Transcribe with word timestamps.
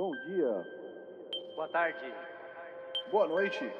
Bom 0.00 0.12
dia. 0.24 0.66
Boa 1.54 1.68
tarde. 1.68 1.98
Boa 3.10 3.28
noite. 3.28 3.70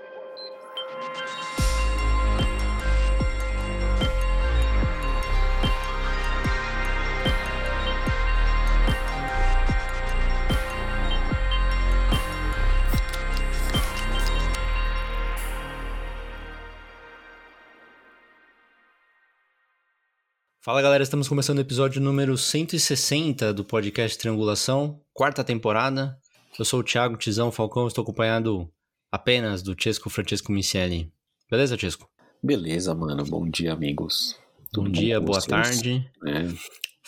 Fala 20.62 20.82
galera, 20.82 21.02
estamos 21.02 21.28
começando 21.28 21.58
o 21.58 21.62
episódio 21.62 22.00
número 22.02 22.36
160 22.36 23.52
do 23.54 23.64
podcast 23.64 24.18
Triangulação, 24.18 25.00
quarta 25.12 25.42
temporada. 25.42 26.18
Eu 26.58 26.64
sou 26.64 26.80
o 26.80 26.84
Thiago 26.84 27.16
Tizão 27.16 27.50
Falcão, 27.50 27.86
estou 27.86 28.02
acompanhado 28.02 28.70
apenas 29.10 29.62
do 29.62 29.74
Chesco 29.80 30.10
Francesco 30.10 30.52
Miceli. 30.52 31.10
Beleza, 31.50 31.78
Chesco? 31.78 32.08
Beleza, 32.42 32.94
mano. 32.94 33.24
Bom 33.24 33.48
dia, 33.48 33.72
amigos. 33.72 34.36
Bom 34.74 34.84
Tudo 34.84 34.92
dia, 34.92 35.18
boa 35.20 35.40
vocês? 35.40 35.46
tarde. 35.46 36.10
É, 36.26 36.46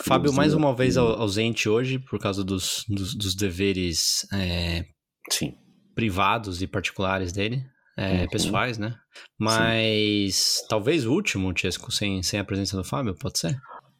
Fábio 0.02 0.30
Bom 0.30 0.36
mais 0.36 0.52
dia. 0.52 0.58
uma 0.58 0.74
vez 0.74 0.96
au- 0.96 1.20
ausente 1.20 1.68
hoje 1.68 1.98
por 1.98 2.18
causa 2.18 2.42
dos, 2.42 2.84
dos, 2.88 3.14
dos 3.14 3.34
deveres 3.34 4.26
é, 4.32 4.86
sim. 5.30 5.54
privados 5.94 6.62
e 6.62 6.66
particulares 6.66 7.32
dele, 7.32 7.62
é, 8.02 8.22
Uhum. 8.22 8.28
pessoais, 8.28 8.78
né? 8.78 8.94
Mas 9.38 10.64
talvez 10.68 11.06
o 11.06 11.12
último, 11.12 11.52
Chesco, 11.56 11.90
sem, 11.92 12.22
sem 12.22 12.40
a 12.40 12.44
presença 12.44 12.76
do 12.76 12.84
Fábio, 12.84 13.14
pode 13.14 13.38
ser? 13.38 13.56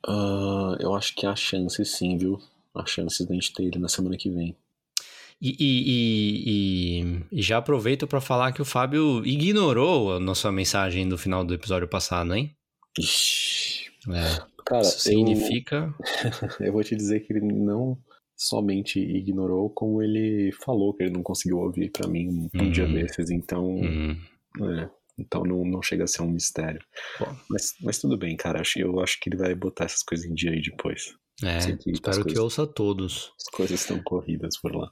Ah, 0.06 0.76
eu 0.80 0.94
acho 0.94 1.14
que 1.14 1.26
há 1.26 1.34
chance 1.36 1.84
sim, 1.84 2.16
viu? 2.16 2.38
Há 2.74 2.86
chances 2.86 3.26
da 3.26 3.34
gente 3.34 3.52
ter 3.52 3.64
ele 3.64 3.78
na 3.78 3.88
semana 3.88 4.16
que 4.16 4.30
vem. 4.30 4.56
E, 5.40 5.56
e- 5.58 5.84
e- 5.90 7.26
e- 7.32 7.42
já 7.42 7.58
aproveito 7.58 8.06
para 8.06 8.20
falar 8.20 8.52
que 8.52 8.62
o 8.62 8.64
Fábio 8.64 9.26
ignorou 9.26 10.14
a 10.16 10.20
nossa 10.20 10.50
mensagem 10.52 11.08
do 11.08 11.18
final 11.18 11.44
do 11.44 11.52
episódio 11.52 11.88
passado, 11.88 12.34
hein? 12.34 12.54
Ixi. 12.98 13.90
É, 14.08 14.42
Cara, 14.64 14.82
isso 14.82 15.00
significa. 15.00 15.92
eu, 16.60 16.66
eu 16.66 16.72
vou 16.72 16.82
te 16.84 16.94
dizer 16.96 17.20
que 17.20 17.32
ele 17.32 17.40
não 17.44 17.98
somente 18.48 18.98
ignorou, 18.98 19.70
como 19.70 20.02
ele 20.02 20.50
falou 20.64 20.92
que 20.94 21.02
ele 21.04 21.12
não 21.12 21.22
conseguiu 21.22 21.58
ouvir 21.58 21.90
pra 21.90 22.08
mim 22.08 22.48
um 22.54 22.62
Uhum. 22.64 22.70
dia 22.70 22.86
desses, 22.88 23.30
então. 23.30 23.64
Hum, 23.76 24.16
é, 24.60 24.88
então 25.18 25.42
não, 25.44 25.64
não 25.64 25.82
chega 25.82 26.04
a 26.04 26.06
ser 26.06 26.22
um 26.22 26.30
mistério. 26.30 26.80
Pô. 27.18 27.26
Mas, 27.50 27.74
mas 27.80 27.98
tudo 27.98 28.16
bem, 28.16 28.36
cara. 28.36 28.60
acho- 28.60 28.78
Eu 28.80 29.00
acho 29.00 29.18
que 29.20 29.28
ele 29.28 29.36
vai 29.36 29.54
botar 29.54 29.84
essas 29.84 30.02
coisas 30.02 30.26
em 30.26 30.34
dia 30.34 30.50
aí 30.50 30.60
depois. 30.62 31.14
é, 31.42 31.58
que 31.76 31.90
espero 31.90 32.18
que 32.18 32.22
coisas- 32.24 32.38
ouça 32.38 32.66
todos. 32.66 33.32
As 33.38 33.48
coisas 33.56 33.80
estão 33.80 34.00
corridas 34.02 34.56
por 34.60 34.74
lá. 34.76 34.90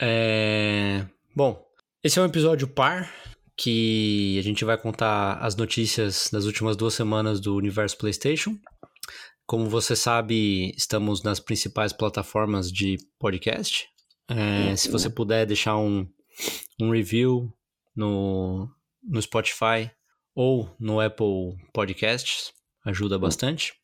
É, 0.00 1.04
Bom, 1.34 1.64
esse 2.02 2.18
é 2.18 2.22
um 2.22 2.26
episódio 2.26 2.66
par 2.68 3.12
que 3.56 4.36
a 4.38 4.42
gente 4.42 4.64
vai 4.64 4.76
contar 4.78 5.34
as 5.34 5.54
notícias 5.54 6.28
das 6.32 6.44
últimas 6.46 6.76
duas 6.76 6.94
semanas 6.94 7.40
do 7.40 7.54
universo 7.56 7.96
PlayStation. 7.98 8.56
Como 9.50 9.68
você 9.68 9.96
sabe, 9.96 10.72
estamos 10.76 11.24
nas 11.24 11.40
principais 11.40 11.92
plataformas 11.92 12.70
de 12.70 12.98
podcast. 13.18 13.88
É, 14.28 14.76
Se 14.76 14.88
você 14.88 15.10
puder 15.10 15.44
deixar 15.44 15.76
um, 15.76 16.06
um 16.80 16.92
review 16.92 17.52
no, 17.92 18.70
no 19.02 19.20
Spotify 19.20 19.90
ou 20.36 20.72
no 20.78 21.00
Apple 21.00 21.56
Podcasts, 21.74 22.52
ajuda 22.84 23.18
bastante. 23.18 23.74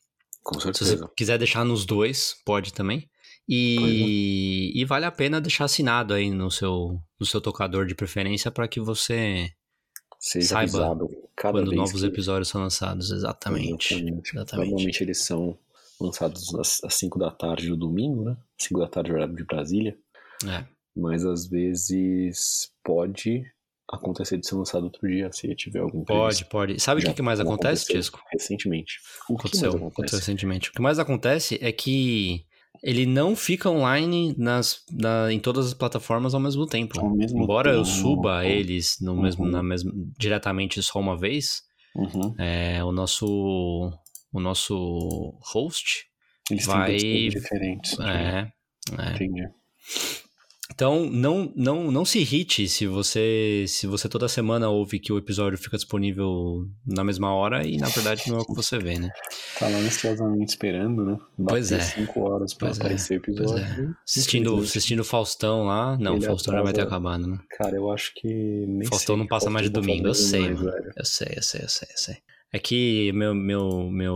Com 0.45 0.61
Se 0.61 0.69
você 0.69 0.85
certeza. 0.85 1.11
quiser 1.17 1.37
deixar 1.37 1.65
nos 1.65 1.85
dois, 1.85 2.37
pode 2.45 2.73
também. 2.73 3.11
E, 3.49 4.71
e 4.73 4.85
vale 4.85 5.05
a 5.05 5.11
pena 5.11 5.41
deixar 5.41 5.65
assinado 5.65 6.15
aí 6.15 6.31
no 6.31 6.49
seu, 6.49 6.97
no 7.19 7.27
seu 7.27 7.41
tocador 7.41 7.87
de 7.87 7.95
preferência 7.97 8.53
para 8.53 8.69
que 8.69 8.79
você, 8.79 9.51
Seja 10.19 10.49
Saiba 10.49 10.63
avisado 10.63 11.09
cada 11.37 11.53
quando 11.59 11.67
vez 11.71 11.77
novos 11.77 12.01
que- 12.01 12.07
episódios 12.07 12.49
são 12.49 12.61
lançados, 12.63 13.11
exatamente. 13.11 13.95
Exatamente. 13.95 14.35
Exatamente. 14.37 14.69
Normalmente 14.71 15.03
eles 15.03 15.23
são 15.25 15.59
lançados 16.01 16.55
às, 16.55 16.83
às 16.85 16.95
5 16.95 17.19
da 17.19 17.31
tarde 17.31 17.69
do 17.69 17.77
domingo, 17.77 18.25
né? 18.25 18.37
5 18.59 18.81
da 18.81 18.89
tarde, 18.89 19.13
horário 19.13 19.35
de 19.35 19.45
Brasília. 19.45 19.97
É, 20.47 20.65
Mas 20.97 21.25
às 21.25 21.47
vezes 21.47 22.71
pode 22.85 23.45
acontecer 23.91 24.37
de 24.39 24.47
ser 24.47 24.57
lançado 24.57 24.85
outro 24.85 25.07
dia, 25.09 25.31
se 25.33 25.55
tiver 25.55 25.79
algum 25.79 26.05
pode, 26.05 26.45
pode. 26.47 26.81
Sabe 26.81 27.01
o 27.01 27.05
que, 27.05 27.15
que 27.15 27.23
mais 27.23 27.39
acontece, 27.39 27.87
Tisco? 27.87 28.21
Recentemente. 28.33 28.99
O 29.29 29.35
que 29.37 29.41
Aconteceu, 29.43 29.63
mais 29.73 29.75
aconteceu 29.75 29.93
acontece? 29.93 30.17
recentemente. 30.17 30.71
O 30.71 30.73
que 30.73 30.83
mais 30.83 30.99
acontece 30.99 31.59
é 31.63 31.71
que 31.71 32.45
ele 32.83 33.07
não 33.07 33.35
fica 33.37 33.71
online 33.71 34.35
nas, 34.39 34.81
na- 34.93 35.33
em 35.33 35.39
todas 35.41 35.67
as 35.67 35.75
plataformas 35.75 36.35
ao 36.35 36.41
mesmo 36.41 36.67
tempo. 36.67 36.99
Ao 37.01 37.15
mesmo 37.15 37.43
Embora 37.43 37.71
eu 37.73 37.83
tempo. 37.83 37.97
suba 37.97 38.47
eles 38.47 38.97
no 39.01 39.15
mesmo, 39.21 39.45
Uhum. 39.45 39.51
na 39.51 39.63
mesma, 39.63 39.93
diretamente 40.19 40.83
só 40.83 40.99
uma 41.01 41.17
vez, 41.19 41.63
Uhum. 41.95 42.35
é, 42.39 42.83
o 42.85 42.93
nosso 42.93 43.93
o 44.33 44.41
nosso 44.41 45.35
host 45.53 46.05
Eles 46.51 46.67
Vai- 46.67 46.97
têm 46.97 47.29
diferentes. 47.29 47.99
é, 48.01 48.49
é. 48.99 49.11
Entendi. 49.15 49.43
Então 50.73 51.09
não, 51.11 51.53
não 51.55 51.91
não 51.93 52.05
se 52.05 52.19
irrite 52.19 52.69
se 52.69 52.87
você 52.87 53.65
se 53.69 53.87
você 53.87 54.09
toda 54.09 54.29
semana 54.29 54.69
ouve 54.69 54.99
que 54.99 55.13
o 55.13 55.19
episódio 55.19 55.57
fica 55.59 55.77
disponível 55.77 56.67
na 56.87 57.05
mesma 57.05 57.33
hora 57.33 57.67
e 57.67 57.77
na 57.79 57.89
verdade 57.89 58.23
não 58.29 58.39
é 58.39 58.41
o 58.41 58.45
que 58.45 58.55
você 58.55 58.79
vê 58.79 58.99
né 58.99 59.11
Tá 59.59 59.69
lá 59.69 59.79
ansiosamente 59.79 60.51
esperando, 60.51 61.05
né? 61.05 61.17
Pois 61.49 61.71
Bater 61.71 61.83
é. 61.83 61.89
cinco 61.89 62.21
horas 62.29 62.53
pra 62.53 62.69
Pois 62.69 62.79
é. 62.79 62.83
aparecer 62.83 63.19
o 63.19 63.23
Pois 63.23 63.39
episódio. 63.39 63.65
é. 63.65 63.89
assistindo 64.07 64.57
assistindo 64.59 65.05
Faustão 65.05 65.65
lá 65.65 65.97
não 65.99 66.17
Ele 66.17 66.27
Faustão 66.27 66.53
já 66.55 66.63
vai 66.63 66.73
ter 66.73 66.81
atrasa- 66.83 66.97
acabado 66.97 67.27
né 67.27 67.39
Cara, 67.57 67.77
eu 67.77 67.91
acho 67.91 68.13
que 68.17 68.29
nem 68.29 68.87
Faustão 68.89 69.15
sei 69.15 69.21
não 69.23 69.27
passa 69.27 69.49
mais 69.49 69.67
de 69.67 69.73
tá 69.73 69.81
domingo, 69.81 70.09
eu 70.09 70.15
sei, 70.15 70.41
mais, 70.53 70.61
eu 70.61 71.05
sei 71.05 71.29
eu 71.37 71.43
sei 71.43 71.61
eu 71.63 71.69
sei 71.69 71.89
eu 71.91 71.99
sei 71.99 72.17
é 72.53 72.59
que 72.59 73.13
meu 73.13 73.35
meu 73.35 73.89
meu 73.91 74.15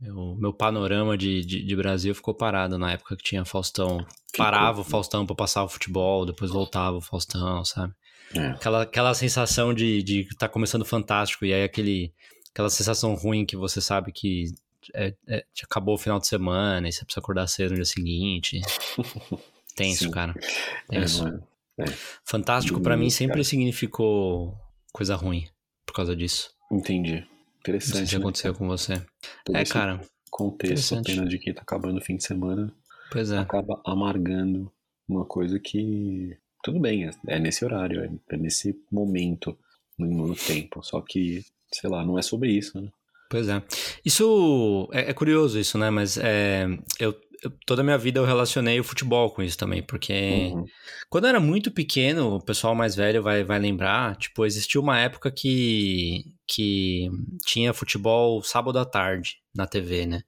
meu, 0.00 0.36
meu 0.38 0.52
panorama 0.52 1.16
de, 1.16 1.44
de, 1.44 1.62
de 1.62 1.76
Brasil 1.76 2.14
ficou 2.14 2.34
parado 2.34 2.78
na 2.78 2.92
época 2.92 3.16
que 3.16 3.22
tinha 3.22 3.44
Faustão. 3.44 4.04
Parava 4.36 4.80
o 4.80 4.84
Faustão 4.84 5.26
pra 5.26 5.34
passar 5.34 5.64
o 5.64 5.68
futebol, 5.68 6.24
depois 6.26 6.50
voltava 6.50 6.96
o 6.96 7.00
Faustão, 7.00 7.64
sabe? 7.64 7.92
É. 8.34 8.48
Aquela, 8.48 8.82
aquela 8.82 9.14
sensação 9.14 9.72
de, 9.72 10.02
de 10.02 10.28
tá 10.36 10.48
começando 10.48 10.84
fantástico, 10.84 11.44
e 11.44 11.52
aí 11.52 11.64
aquele, 11.64 12.12
aquela 12.52 12.68
sensação 12.70 13.14
ruim 13.14 13.44
que 13.46 13.56
você 13.56 13.80
sabe 13.80 14.12
que 14.12 14.46
é, 14.94 15.14
é- 15.26 15.44
acabou 15.64 15.94
o 15.94 15.98
final 15.98 16.18
de 16.20 16.26
semana 16.26 16.88
e 16.88 16.92
você 16.92 17.04
precisa 17.04 17.20
acordar 17.20 17.46
cedo 17.46 17.70
no 17.70 17.76
dia 17.76 17.84
seguinte. 17.84 18.60
Tenso, 19.74 20.04
Sim. 20.04 20.10
cara. 20.10 20.34
É, 20.90 21.00
Tenso. 21.00 21.24
mano. 21.24 21.42
Fantástico 22.24 22.80
pra 22.80 22.96
mim 22.96 23.08
sempre 23.10 23.34
cara. 23.34 23.44
significou 23.44 24.54
coisa 24.92 25.14
ruim 25.14 25.46
por 25.86 25.94
causa 25.94 26.14
disso. 26.16 26.50
Entendi. 26.70 27.24
Não 27.72 27.80
sei 27.80 27.90
Interessante. 27.90 28.08
se 28.08 28.14
né, 28.16 28.20
aconteceu 28.20 28.54
com 28.54 28.66
você. 28.68 29.02
Todo 29.44 29.56
É, 29.56 29.64
cara. 29.64 30.00
Contexto 30.30 30.94
apenas 30.96 31.28
de 31.28 31.38
que 31.38 31.52
tá 31.54 31.62
acabando 31.62 31.98
o 31.98 32.02
fim 32.04 32.16
de 32.16 32.24
semana 32.24 32.72
Pois 33.10 33.30
é. 33.30 33.38
acaba 33.38 33.80
amargando 33.84 34.70
uma 35.08 35.24
coisa 35.24 35.58
que. 35.58 36.36
Tudo 36.62 36.78
bem, 36.80 37.06
é, 37.06 37.10
é 37.28 37.38
nesse 37.38 37.64
horário, 37.64 38.02
é, 38.02 38.10
é 38.30 38.36
nesse 38.36 38.76
momento 38.92 39.56
no, 39.98 40.28
no 40.28 40.34
tempo. 40.34 40.82
Só 40.82 41.00
que, 41.00 41.42
sei 41.72 41.88
lá, 41.88 42.04
não 42.04 42.18
é 42.18 42.22
sobre 42.22 42.50
isso, 42.50 42.80
né? 42.80 42.88
Pois 43.30 43.48
é. 43.48 43.62
Isso 44.04 44.88
é, 44.92 45.10
é 45.10 45.14
curioso 45.14 45.58
isso, 45.58 45.78
né? 45.78 45.88
Mas 45.90 46.16
é, 46.18 46.66
eu, 46.98 47.14
eu- 47.42 47.50
toda 47.66 47.80
a 47.82 47.84
minha 47.84 47.96
vida 47.98 48.18
eu 48.20 48.24
relacionei 48.24 48.78
o 48.80 48.84
futebol 48.84 49.30
com 49.30 49.42
isso 49.42 49.56
também, 49.56 49.82
porque 49.82 50.50
Uhum. 50.52 50.64
quando 51.08 51.24
eu 51.24 51.28
era 51.30 51.40
muito 51.40 51.70
pequeno, 51.70 52.34
o 52.36 52.42
pessoal 52.44 52.74
mais 52.74 52.94
velho 52.96 53.22
vai, 53.22 53.44
vai 53.44 53.58
lembrar, 53.58 54.16
tipo, 54.16 54.44
existiu 54.44 54.80
uma 54.82 54.98
época 54.98 55.30
que, 55.30 56.24
que 56.48 57.08
tinha 57.44 57.72
futebol 57.74 58.42
sábado 58.42 58.78
à 58.78 58.84
tarde 58.84 59.36
na 59.54 59.66
TV, 59.66 60.06
né? 60.06 60.22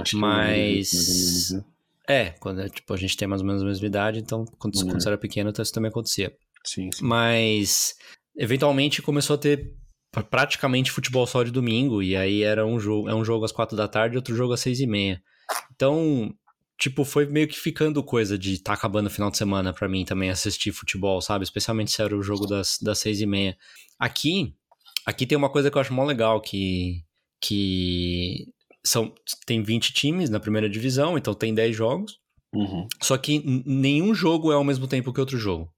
Acho 0.00 0.16
menos, 0.16 0.92
Mas 0.92 1.50
né? 1.50 1.64
é, 2.08 2.30
quando 2.40 2.68
tipo, 2.70 2.94
a 2.94 2.96
gente 2.96 3.16
tem 3.16 3.26
mais 3.28 3.40
ou 3.42 3.46
menos 3.46 3.62
a 3.62 3.66
mesma 3.66 3.86
idade, 3.86 4.18
então 4.20 4.44
quando, 4.58 4.76
Uhum. 4.76 4.86
quando 4.88 5.02
você 5.02 5.08
era 5.08 5.18
pequeno, 5.18 5.50
então 5.50 5.62
isso 5.62 5.72
também 5.72 5.88
acontecia. 5.90 6.34
Sim, 6.64 6.90
sim. 6.92 7.04
Mas 7.04 7.94
eventualmente 8.36 9.02
começou 9.02 9.34
a 9.34 9.38
ter 9.38 9.74
pra- 10.12 10.22
praticamente 10.22 10.90
futebol 10.90 11.26
só 11.26 11.42
de 11.42 11.50
domingo, 11.50 12.02
e 12.02 12.16
aí 12.16 12.42
era 12.42 12.64
um 12.66 12.78
jogo, 12.78 13.08
é 13.08 13.14
um 13.14 13.24
jogo 13.24 13.44
às 13.44 13.52
quatro 13.52 13.76
da 13.76 13.88
tarde 13.88 14.14
e 14.14 14.18
outro 14.18 14.34
jogo 14.36 14.52
às 14.52 14.60
seis 14.60 14.80
e 14.80 14.86
meia. 14.86 15.22
Então, 15.74 16.32
tipo, 16.78 17.04
foi 17.04 17.26
meio 17.26 17.48
que 17.48 17.58
ficando 17.58 18.02
coisa 18.02 18.38
de 18.38 18.58
tá 18.62 18.72
acabando 18.72 19.06
o 19.06 19.10
final 19.10 19.30
de 19.30 19.36
semana 19.38 19.72
pra 19.72 19.88
mim 19.88 20.04
também 20.04 20.30
assistir 20.30 20.72
futebol, 20.72 21.20
sabe? 21.20 21.44
Especialmente 21.44 21.90
se 21.92 22.00
era 22.02 22.16
o 22.16 22.22
jogo 22.22 22.46
das, 22.46 22.78
das 22.80 22.98
seis 22.98 23.20
e 23.20 23.26
meia. 23.26 23.56
Aqui, 23.98 24.54
aqui 25.06 25.24
tem 25.26 25.38
uma 25.38 25.48
coisa 25.48 25.70
que 25.70 25.76
eu 25.78 25.80
acho 25.80 25.94
mó 25.94 26.04
legal, 26.04 26.40
que, 26.40 27.02
que 27.40 28.46
são, 28.84 29.14
tem 29.46 29.62
20 29.62 29.92
times 29.92 30.28
na 30.28 30.40
primeira 30.40 30.68
divisão, 30.68 31.16
então 31.16 31.32
tem 31.32 31.54
10 31.54 31.74
jogos, 31.74 32.18
Uhum. 32.54 32.86
só 33.02 33.16
que 33.18 33.42
nenhum 33.66 34.14
jogo 34.14 34.50
é 34.50 34.54
ao 34.54 34.64
mesmo 34.64 34.86
tempo 34.86 35.12
que 35.12 35.20
outro 35.20 35.36
jogo. 35.38 35.70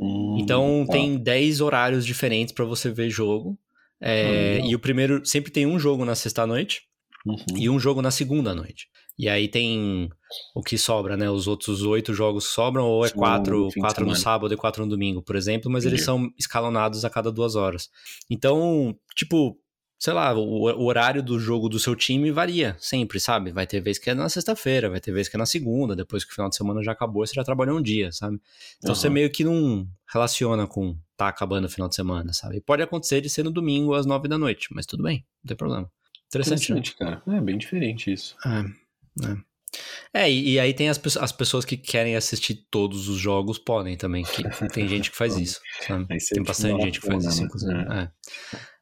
Hum, 0.00 0.36
Então 0.40 0.84
tá. 0.86 0.92
tem 0.94 1.16
10 1.16 1.60
horários 1.60 2.04
diferentes 2.04 2.52
pra 2.54 2.64
você 2.64 2.90
ver 2.90 3.08
jogo. 3.10 3.58
É, 4.04 4.54
legal. 4.54 4.68
e 4.70 4.74
o 4.74 4.78
primeiro 4.80 5.24
sempre 5.24 5.52
tem 5.52 5.64
um 5.64 5.78
jogo 5.78 6.04
na 6.04 6.16
sexta 6.16 6.44
noite 6.44 6.82
Uhum. 7.24 7.36
e 7.56 7.70
um 7.70 7.78
jogo 7.78 8.02
na 8.02 8.10
segunda 8.10 8.52
noite. 8.52 8.88
E 9.18 9.28
aí 9.28 9.46
tem 9.48 10.10
o 10.54 10.62
que 10.62 10.78
sobra, 10.78 11.16
né? 11.16 11.30
Os 11.30 11.46
outros 11.46 11.82
oito 11.82 12.14
jogos 12.14 12.46
sobram, 12.46 12.84
ou 12.84 13.04
é 13.04 13.08
São 13.08 13.18
quatro, 13.18 13.68
quatro 13.78 14.06
no 14.06 14.14
sábado 14.16 14.52
e 14.52 14.56
quatro 14.56 14.84
no 14.84 14.90
domingo, 14.90 15.22
por 15.22 15.36
exemplo, 15.36 15.70
mas 15.70 15.84
eles 15.84 16.02
são 16.02 16.32
escalonados 16.38 17.04
a 17.04 17.10
cada 17.10 17.30
duas 17.30 17.54
horas. 17.54 17.90
Então, 18.30 18.96
tipo, 19.14 19.58
sei 20.02 20.12
lá, 20.12 20.34
o, 20.34 20.84
horário 20.84 21.22
do 21.22 21.38
jogo 21.38 21.68
do 21.68 21.78
seu 21.78 21.94
time 21.94 22.32
varia 22.32 22.76
sempre, 22.80 23.20
sabe? 23.20 23.52
Vai 23.52 23.68
ter 23.68 23.80
vez 23.80 23.98
que 24.00 24.10
é 24.10 24.14
na 24.14 24.28
sexta-feira, 24.28 24.90
vai 24.90 25.00
ter 25.00 25.12
vez 25.12 25.28
que 25.28 25.36
é 25.36 25.38
na 25.38 25.46
segunda, 25.46 25.94
depois 25.94 26.24
que 26.24 26.32
o 26.32 26.34
final 26.34 26.50
de 26.50 26.56
semana 26.56 26.82
já 26.82 26.90
acabou, 26.90 27.24
você 27.24 27.34
já 27.34 27.44
trabalhou 27.44 27.78
um 27.78 27.82
dia, 27.82 28.10
sabe? 28.10 28.40
Então 28.78 28.96
você 28.96 29.06
Aham. 29.06 29.14
meio 29.14 29.30
que 29.30 29.44
não 29.44 29.86
relaciona 30.12 30.66
com 30.66 30.98
tá 31.16 31.28
acabando 31.28 31.66
o 31.66 31.68
final 31.68 31.88
de 31.88 31.94
semana, 31.94 32.32
sabe? 32.32 32.56
E 32.56 32.60
pode 32.60 32.82
acontecer 32.82 33.20
de 33.20 33.30
ser 33.30 33.44
no 33.44 33.52
domingo 33.52 33.94
às 33.94 34.04
nove 34.04 34.26
da 34.26 34.36
noite, 34.36 34.70
mas 34.74 34.86
tudo 34.86 35.04
bem, 35.04 35.24
não 35.44 35.48
tem 35.48 35.56
problema. 35.56 35.88
Interessante, 36.26 36.72
né? 36.72 36.78
Interessante, 36.80 36.98
cara. 36.98 37.38
É 37.38 37.40
bem 37.40 37.56
diferente 37.56 38.12
isso. 38.12 38.36
É, 38.44 38.64
é. 40.12 40.30
E, 40.30 40.52
e 40.52 40.60
aí 40.60 40.74
tem 40.74 40.88
as, 40.88 41.00
as 41.16 41.32
pessoas 41.32 41.64
que 41.64 41.76
querem 41.76 42.16
assistir 42.16 42.54
todos 42.70 43.08
os 43.08 43.18
jogos, 43.18 43.58
podem 43.58 43.96
também. 43.96 44.24
Que 44.24 44.42
tem 44.72 44.86
gente 44.88 45.10
que 45.10 45.16
faz 45.16 45.36
isso? 45.36 45.60
Aí 45.88 46.18
Tem 46.18 46.42
bastante 46.42 46.82
gente 46.82 47.00
que 47.00 47.06
faz 47.06 47.24
isso, 47.24 47.40
né? 47.40 47.46
inclusive. 47.46 47.72
É. 47.72 48.10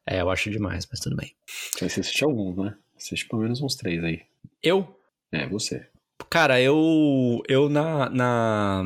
É, 0.05 0.21
eu 0.21 0.29
acho 0.29 0.49
demais, 0.49 0.87
mas 0.89 0.99
tudo 0.99 1.15
bem. 1.15 1.33
Você 1.73 1.85
assiste 1.85 2.23
alguns, 2.23 2.57
né? 2.57 2.75
Assiste 2.97 3.27
pelo 3.27 3.43
menos 3.43 3.61
uns 3.61 3.75
três 3.75 4.03
aí. 4.03 4.21
Eu, 4.61 4.95
É, 5.31 5.47
você. 5.47 5.87
cara, 6.29 6.59
eu, 6.61 7.41
eu 7.47 7.69
na, 7.69 8.09
na, 8.09 8.83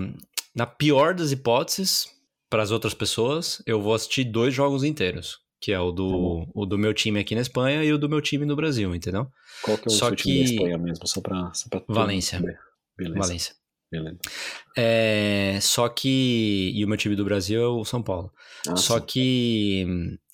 na 0.53 0.65
pior 0.65 1.13
das 1.13 1.31
hipóteses, 1.31 2.09
para 2.49 2.63
as 2.63 2.71
outras 2.71 2.93
pessoas, 2.93 3.61
eu 3.65 3.81
vou 3.81 3.93
assistir 3.93 4.25
dois 4.25 4.53
jogos 4.53 4.83
inteiros. 4.83 5.39
Que 5.65 5.71
é 5.71 5.79
o 5.79 5.89
Tá 5.89 5.95
do, 5.95 6.47
o 6.53 6.65
do 6.67 6.77
meu 6.77 6.93
time 6.93 7.19
aqui 7.19 7.33
na 7.33 7.41
Espanha 7.41 7.83
e 7.83 7.91
o 7.91 7.97
do 7.97 8.07
meu 8.07 8.21
time 8.21 8.45
no 8.45 8.55
Brasil, 8.55 8.93
entendeu? 8.93 9.25
Qual 9.63 9.75
que 9.77 9.85
é 9.85 9.91
o 9.91 9.95
Só 9.95 10.07
seu 10.09 10.15
time 10.15 10.39
da 10.41 10.45
que- 10.45 10.53
Espanha 10.53 10.77
mesmo? 10.77 11.07
Só 11.07 11.21
pra, 11.21 11.51
só 11.55 11.67
pra 11.69 11.81
Valência. 11.87 12.39
Beleza. 12.95 13.19
Valência. 13.19 13.55
Beleza. 13.91 14.17
É, 14.77 15.57
só 15.61 15.89
que. 15.89 16.71
E 16.75 16.85
o 16.85 16.87
meu 16.87 16.97
time 16.97 17.15
do 17.15 17.25
Brasil 17.25 17.61
é 17.61 17.67
o 17.67 17.83
São 17.83 18.03
Paulo. 18.03 18.31
Ah, 18.67 18.75
Só 18.75 18.99
sim. 18.99 19.05
que 19.07 19.87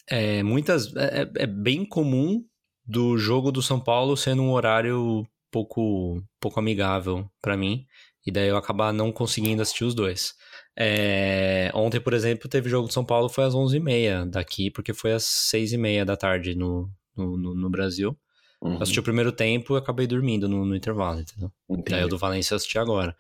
é, 0.09 0.43
muitas. 0.43 0.93
É, 0.95 1.29
é 1.35 1.47
bem 1.47 1.85
comum 1.85 2.43
do 2.85 3.17
jogo 3.17 3.51
do 3.51 3.61
São 3.61 3.79
Paulo 3.79 4.17
sendo 4.17 4.41
um 4.41 4.51
horário 4.51 5.25
pouco, 5.51 6.21
pouco 6.39 6.59
amigável 6.59 7.29
pra 7.41 7.55
mim. 7.55 7.85
E 8.25 8.31
daí 8.31 8.47
eu 8.49 8.57
acabar 8.57 8.91
não 8.93 9.11
conseguindo 9.11 9.61
assistir 9.61 9.83
os 9.85 9.95
dois. 9.95 10.33
É, 10.77 11.69
ontem, 11.73 11.99
por 11.99 12.13
exemplo, 12.13 12.47
teve 12.49 12.69
jogo 12.69 12.87
do 12.87 12.93
São 12.93 13.03
Paulo, 13.05 13.27
foi 13.29 13.43
às 13.43 13.53
11h30 13.53 14.25
daqui, 14.29 14.71
porque 14.71 14.93
foi 14.93 15.13
às 15.13 15.23
6h30 15.23 16.05
da 16.05 16.15
tarde 16.15 16.55
no, 16.55 16.89
no, 17.15 17.37
no- 17.37 17.55
no 17.55 17.69
Brasil. 17.69 18.17
Uhum. 18.61 18.73
Eu 18.75 18.81
assisti 18.83 18.99
o 18.99 19.03
primeiro 19.03 19.31
tempo 19.31 19.75
e 19.75 19.77
acabei 19.77 20.05
dormindo 20.07 20.47
no, 20.47 20.65
no 20.65 20.75
intervalo, 20.75 21.19
entendeu? 21.19 21.51
Entendi. 21.69 21.89
Daí 21.91 22.03
o 22.05 22.07
do 22.07 22.17
Valência 22.17 22.53
eu 22.53 22.57
assisti 22.57 22.77
agora. 22.77 23.15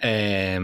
É, 0.00 0.58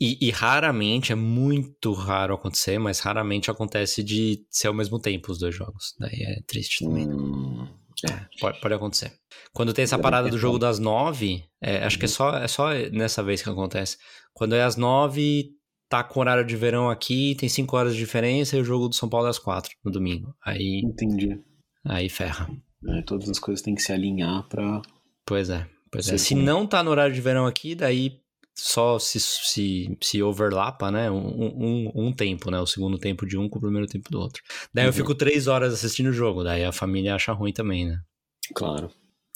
e, 0.00 0.18
e 0.20 0.30
raramente, 0.30 1.12
é 1.12 1.14
muito 1.14 1.92
raro 1.92 2.34
acontecer, 2.34 2.78
mas 2.78 2.98
raramente 2.98 3.50
acontece 3.50 4.02
de 4.02 4.44
ser 4.50 4.66
ao 4.68 4.74
mesmo 4.74 4.98
tempo 4.98 5.30
os 5.30 5.38
dois 5.38 5.54
jogos. 5.54 5.94
Daí 6.00 6.22
é 6.22 6.40
triste 6.46 6.84
também. 6.84 7.06
Hum, 7.06 7.68
Pode, 8.40 8.60
pode 8.60 8.74
acontecer. 8.74 9.12
Quando 9.52 9.72
tem 9.72 9.82
essa 9.84 9.98
parada 9.98 10.28
do 10.28 10.38
jogo 10.38 10.58
das 10.58 10.78
nove, 10.78 11.44
é, 11.62 11.84
acho 11.84 11.98
que 11.98 12.04
é 12.04 12.08
Uhum. 12.08 12.12
só, 12.14 12.36
é 12.36 12.48
só 12.48 12.68
nessa 12.92 13.22
vez 13.22 13.42
que 13.42 13.48
acontece. 13.50 13.96
Quando 14.32 14.54
é 14.54 14.62
às 14.62 14.76
nove, 14.76 15.50
tá 15.88 16.02
com 16.02 16.20
horário 16.20 16.44
de 16.44 16.56
verão 16.56 16.88
aqui, 16.90 17.34
tem 17.38 17.48
cinco 17.48 17.76
horas 17.76 17.92
de 17.92 17.98
diferença 17.98 18.56
e 18.56 18.60
o 18.60 18.64
jogo 18.64 18.88
do 18.88 18.94
São 18.94 19.08
Paulo 19.08 19.26
é 19.26 19.30
às 19.30 19.38
quatro, 19.38 19.70
no 19.84 19.90
domingo. 19.92 20.34
Aí, 20.44 20.80
entendi. 20.84 21.38
aí 21.84 22.08
ferra. 22.08 22.48
É, 22.88 23.02
todas 23.02 23.28
as 23.28 23.38
coisas 23.38 23.62
têm 23.62 23.74
que 23.74 23.82
se 23.82 23.92
alinhar 23.92 24.42
pra. 24.48 24.80
Pois 25.26 25.50
é, 25.50 25.66
pois 25.90 26.08
é. 26.08 26.16
Se 26.18 26.34
não 26.34 26.66
tá 26.66 26.82
no 26.82 26.90
horário 26.90 27.14
de 27.14 27.20
verão 27.20 27.46
aqui, 27.46 27.74
daí 27.74 28.18
só 28.54 28.98
se, 28.98 29.18
se, 29.20 29.96
se 30.02 30.22
overlapa, 30.22 30.90
né? 30.90 31.10
Um, 31.10 31.16
um, 31.16 31.92
um 31.94 32.12
tempo, 32.12 32.50
né? 32.50 32.58
O 32.60 32.66
segundo 32.66 32.98
tempo 32.98 33.26
de 33.26 33.36
um 33.38 33.48
com 33.48 33.58
o 33.58 33.62
primeiro 33.62 33.86
tempo 33.86 34.10
do 34.10 34.20
outro. 34.20 34.42
Daí 34.72 34.84
eu 34.84 34.88
Uhum. 34.88 34.92
fico 34.92 35.14
três 35.14 35.46
horas 35.46 35.72
assistindo 35.72 36.08
o 36.10 36.12
jogo, 36.12 36.44
daí 36.44 36.64
a 36.64 36.72
família 36.72 37.14
acha 37.14 37.32
ruim 37.32 37.52
também, 37.52 37.86
né? 37.86 37.98
Claro. 38.54 38.90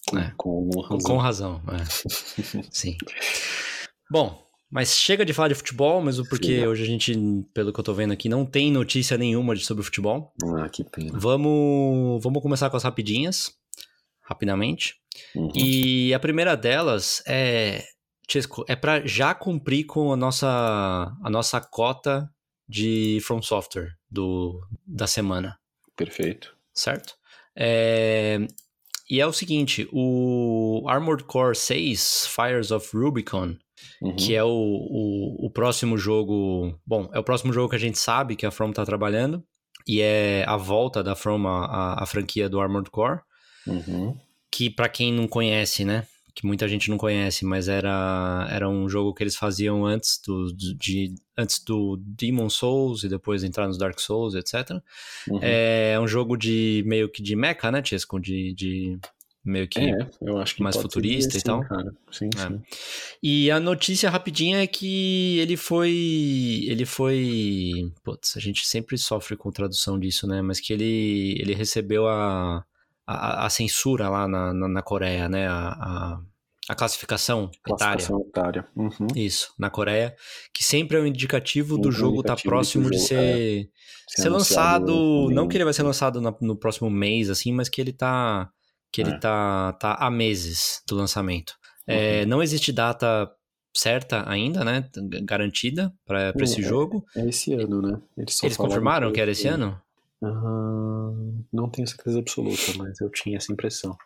Com, 0.08 0.18
É. 0.18 0.32
com 0.36 0.70
razão. 0.80 0.98
com 1.00 1.16
razão, 1.16 1.62
é. 1.72 1.84
Sim. 2.70 2.96
Bom, 4.10 4.40
mas 4.70 4.94
chega 4.96 5.24
de 5.24 5.32
falar 5.32 5.48
de 5.48 5.54
futebol, 5.54 6.00
mesmo 6.02 6.28
porque 6.28 6.46
Chega. 6.56 6.68
hoje 6.68 6.82
a 6.82 6.86
gente, 6.86 7.14
pelo 7.54 7.72
que 7.72 7.80
eu 7.80 7.84
tô 7.84 7.92
vendo 7.94 8.12
aqui, 8.12 8.28
não 8.28 8.44
tem 8.46 8.70
notícia 8.70 9.16
nenhuma 9.18 9.54
de- 9.56 9.64
sobre 9.64 9.82
futebol. 9.82 10.32
Ah, 10.58 10.68
que 10.68 10.84
pena. 10.84 11.18
Vamos, 11.18 12.22
vamos 12.22 12.42
começar 12.42 12.70
com 12.70 12.76
as 12.76 12.82
rapidinhas, 12.84 13.50
rapidamente. 14.22 14.94
Uhum. 15.34 15.50
E 15.54 16.12
a 16.14 16.20
primeira 16.20 16.56
delas 16.56 17.22
é, 17.26 17.82
Chesco, 18.28 18.64
é 18.68 18.74
para 18.76 19.06
já 19.06 19.34
cumprir 19.34 19.84
com 19.86 20.12
a 20.12 20.16
nossa, 20.16 20.46
a 21.22 21.30
nossa 21.30 21.60
cota 21.60 22.28
de 22.68 23.18
From 23.22 23.40
Software 23.42 23.92
do, 24.10 24.60
da 24.86 25.06
semana, 25.06 25.56
Perfeito. 25.96 26.54
certo? 26.74 27.14
É, 27.56 28.38
e 29.08 29.20
é 29.20 29.26
o 29.26 29.32
seguinte, 29.32 29.88
o 29.92 30.84
Armored 30.88 31.24
Core 31.24 31.54
6, 31.56 32.26
Fires 32.26 32.70
of 32.70 32.96
Rubicon, 32.96 33.56
Uhum. 34.00 34.16
que 34.16 34.34
é 34.34 34.42
o, 34.42 34.48
o, 34.48 35.46
o 35.46 35.50
próximo 35.50 35.96
jogo. 35.96 36.78
Bom, 36.86 37.08
é 37.12 37.18
o 37.18 37.24
próximo 37.24 37.52
jogo 37.52 37.70
que 37.70 37.76
a 37.76 37.78
gente 37.78 37.98
sabe 37.98 38.34
que 38.36 38.44
a 38.44 38.50
From 38.50 38.72
tá 38.72 38.84
trabalhando. 38.84 39.42
E 39.86 40.00
é 40.00 40.44
a 40.46 40.56
volta 40.56 41.02
da 41.02 41.14
From 41.14 41.46
à- 41.46 42.02
à 42.02 42.06
franquia 42.06 42.48
do 42.48 42.60
Armored 42.60 42.90
Core. 42.90 43.20
Uhum. 43.66 44.18
Que 44.50 44.68
pra 44.70 44.88
quem 44.88 45.12
não 45.12 45.26
conhece, 45.28 45.84
né? 45.84 46.06
Que 46.38 46.44
muita 46.46 46.68
gente 46.68 46.90
não 46.90 46.98
conhece, 46.98 47.46
mas 47.46 47.66
era, 47.66 48.46
era 48.50 48.68
um 48.68 48.86
jogo 48.90 49.14
que 49.14 49.22
eles 49.22 49.34
faziam 49.34 49.86
antes 49.86 50.20
do, 50.22 50.52
de, 50.54 51.14
antes 51.34 51.58
do 51.64 51.96
Demon 51.96 52.50
Souls 52.50 53.04
e 53.04 53.08
depois 53.08 53.42
entrar 53.42 53.66
nos 53.66 53.78
Dark 53.78 53.98
Souls, 53.98 54.34
etc. 54.34 54.72
Uhum. 55.30 55.38
É 55.40 55.98
um 55.98 56.06
jogo 56.06 56.36
de 56.36 56.84
meio 56.86 57.08
que 57.08 57.22
de 57.22 57.34
mecha, 57.34 57.72
né, 57.72 57.82
Chesco? 57.82 58.20
De, 58.20 58.52
de 58.52 58.98
meio 59.42 59.66
que 59.66 59.78
É, 59.78 59.96
eu 60.20 60.36
acho 60.36 60.56
que 60.56 60.62
mais 60.62 60.76
futurista 60.76 61.30
ser 61.30 61.38
e 61.38 61.42
tal. 61.42 61.62
sim, 61.62 61.68
Cara. 61.68 61.94
Sim, 62.10 62.30
É. 62.36 62.48
sim. 62.48 62.62
E 63.22 63.50
a 63.50 63.58
notícia 63.58 64.10
rapidinha 64.10 64.62
é 64.62 64.66
que 64.66 65.38
ele 65.38 65.56
foi. 65.56 66.66
Ele 66.66 66.84
foi. 66.84 67.90
Putz, 68.04 68.36
a 68.36 68.40
gente 68.40 68.66
sempre 68.66 68.98
sofre 68.98 69.38
com 69.38 69.50
tradução 69.50 69.98
disso, 69.98 70.26
né? 70.26 70.42
Mas 70.42 70.60
que 70.60 70.74
ele, 70.74 71.34
ele 71.40 71.54
recebeu 71.54 72.06
a, 72.06 72.62
a, 73.06 73.46
a 73.46 73.50
censura 73.50 74.08
lá 74.08 74.26
na, 74.26 74.52
na, 74.52 74.68
na 74.68 74.82
Coreia, 74.82 75.28
né? 75.28 75.46
A, 75.48 75.68
a, 75.68 76.20
a 76.68 76.74
classificação, 76.74 77.50
etária. 77.66 77.76
Classificação 78.04 78.20
etária. 78.28 78.66
Uhum. 78.74 79.06
Isso, 79.14 79.52
na 79.58 79.70
Coreia. 79.70 80.14
Que 80.52 80.64
sempre 80.64 80.96
é 80.96 81.00
um 81.00 81.06
indicativo 81.06 81.78
do 81.78 81.88
Um 81.88 81.92
jogo 81.92 82.20
estar 82.20 82.34
de 82.34 82.40
o 82.40 82.44
próximo 82.50 82.90
de 82.90 82.98
ser, 82.98 83.68
Ser 84.08 84.22
ser 84.22 84.28
anunciado 84.28 84.92
lançado. 84.92 85.34
Não 85.34 85.46
que 85.48 85.56
ele 85.56 85.64
vai 85.64 85.72
ser 85.72 85.82
lançado 85.84 86.20
na- 86.20 86.34
no 86.40 86.56
próximo 86.56 86.90
mês, 86.90 87.30
assim, 87.30 87.52
mas 87.52 87.68
que 87.68 87.80
ele 87.80 87.92
tá. 87.92 88.50
Que 88.92 89.00
ele 89.02 89.10
É. 89.10 89.18
tá, 89.18 89.72
tá 89.74 89.94
há 89.94 90.10
meses 90.10 90.82
do 90.88 90.96
lançamento. 90.96 91.54
Uhum. 91.88 91.94
É, 91.94 92.26
não 92.26 92.42
existe 92.42 92.72
data 92.72 93.30
certa 93.76 94.28
ainda, 94.28 94.64
né? 94.64 94.88
Garantida 95.22 95.92
para 96.06 96.32
esse 96.40 96.60
é- 96.60 96.64
jogo. 96.64 97.04
É 97.14 97.28
esse 97.28 97.52
ano, 97.52 97.82
né? 97.82 98.00
Eles, 98.16 98.42
Eles 98.42 98.56
confirmaram 98.56 99.12
que 99.12 99.20
era 99.20 99.30
esse 99.30 99.46
ano? 99.46 99.78
Não 100.22 101.70
tenho 101.70 101.86
certeza 101.86 102.18
absoluta, 102.18 102.72
mas 102.76 103.00
eu 103.00 103.10
tinha 103.10 103.36
essa 103.36 103.52
impressão. 103.52 103.96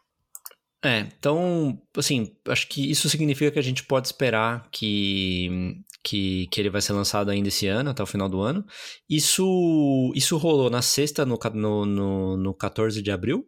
É, 0.83 1.00
então, 1.00 1.81
assim, 1.97 2.35
acho 2.49 2.67
que 2.69 2.90
isso 2.90 3.09
significa 3.09 3.50
que 3.50 3.59
a 3.59 3.62
gente 3.62 3.85
pode 3.85 4.09
esperar 4.09 4.67
que, 4.71 5.76
que, 6.02 6.47
que 6.50 6.61
ele 6.61 6.71
vai 6.71 6.81
ser 6.81 6.95
lançado 6.95 7.31
ainda 7.31 7.49
esse 7.49 7.67
ano, 7.67 7.90
até 7.90 8.02
o 8.02 8.07
final 8.07 8.29
do 8.31 8.40
ano. 8.40 8.64
Isso, 9.09 10.11
isso 10.14 10.38
rolou 10.38 10.71
na 10.71 10.81
sexta, 10.81 11.26
no, 11.26 11.38
no, 11.55 11.85
no, 11.85 12.37
no 12.38 12.55
14 12.55 13.02
de 13.02 13.11
abril, 13.11 13.47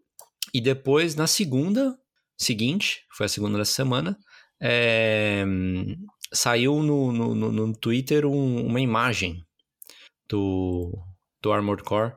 e 0.53 0.61
depois, 0.61 1.15
na 1.15 1.27
segunda 1.27 1.99
seguinte, 2.37 3.07
foi 3.17 3.25
a 3.27 3.29
segunda 3.29 3.57
dessa 3.57 3.73
semana, 3.73 4.19
é, 4.61 5.45
saiu 6.33 6.83
no, 6.83 7.13
no, 7.13 7.35
no, 7.35 7.53
no 7.53 7.73
Twitter 7.73 8.27
um- 8.27 8.67
uma 8.67 8.81
imagem 8.81 9.43
do, 10.29 10.93
do 11.41 11.53
Armored 11.53 11.83
Core. 11.83 12.13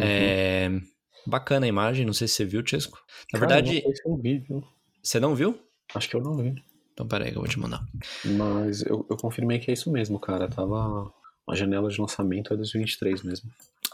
Uhum. 0.00 0.08
É, 0.08 0.80
bacana 1.26 1.66
a 1.66 1.68
imagem, 1.68 2.06
não 2.06 2.12
sei 2.12 2.28
se 2.28 2.34
você 2.34 2.44
viu, 2.44 2.66
Chesco. 2.66 2.98
Na 3.32 3.38
Cara, 3.38 3.54
verdade, 3.54 3.74
não 3.76 3.82
sei 3.82 3.94
se 3.94 4.08
eu 4.08 4.16
vi, 4.16 4.38
viu? 4.38 4.64
você 5.02 5.20
não 5.20 5.34
viu? 5.34 5.58
Acho 5.94 6.08
que 6.08 6.16
eu 6.16 6.20
não 6.22 6.36
vi. 6.36 6.54
Então 6.92 7.06
peraí 7.06 7.30
que 7.30 7.36
eu 7.36 7.42
vou 7.42 7.50
te 7.50 7.58
mandar. 7.58 7.84
Mas 8.24 8.82
eu, 8.82 9.06
eu 9.08 9.16
confirmei 9.16 9.58
que 9.58 9.70
é 9.70 9.74
isso 9.74 9.90
mesmo, 9.90 10.18
cara. 10.18 10.48
Tava. 10.48 11.12
A 11.48 11.54
janela 11.56 11.88
de 11.90 12.00
lançamento 12.00 12.52
é 12.52 12.56
2023 12.56 13.22
mesmo. 13.24 13.50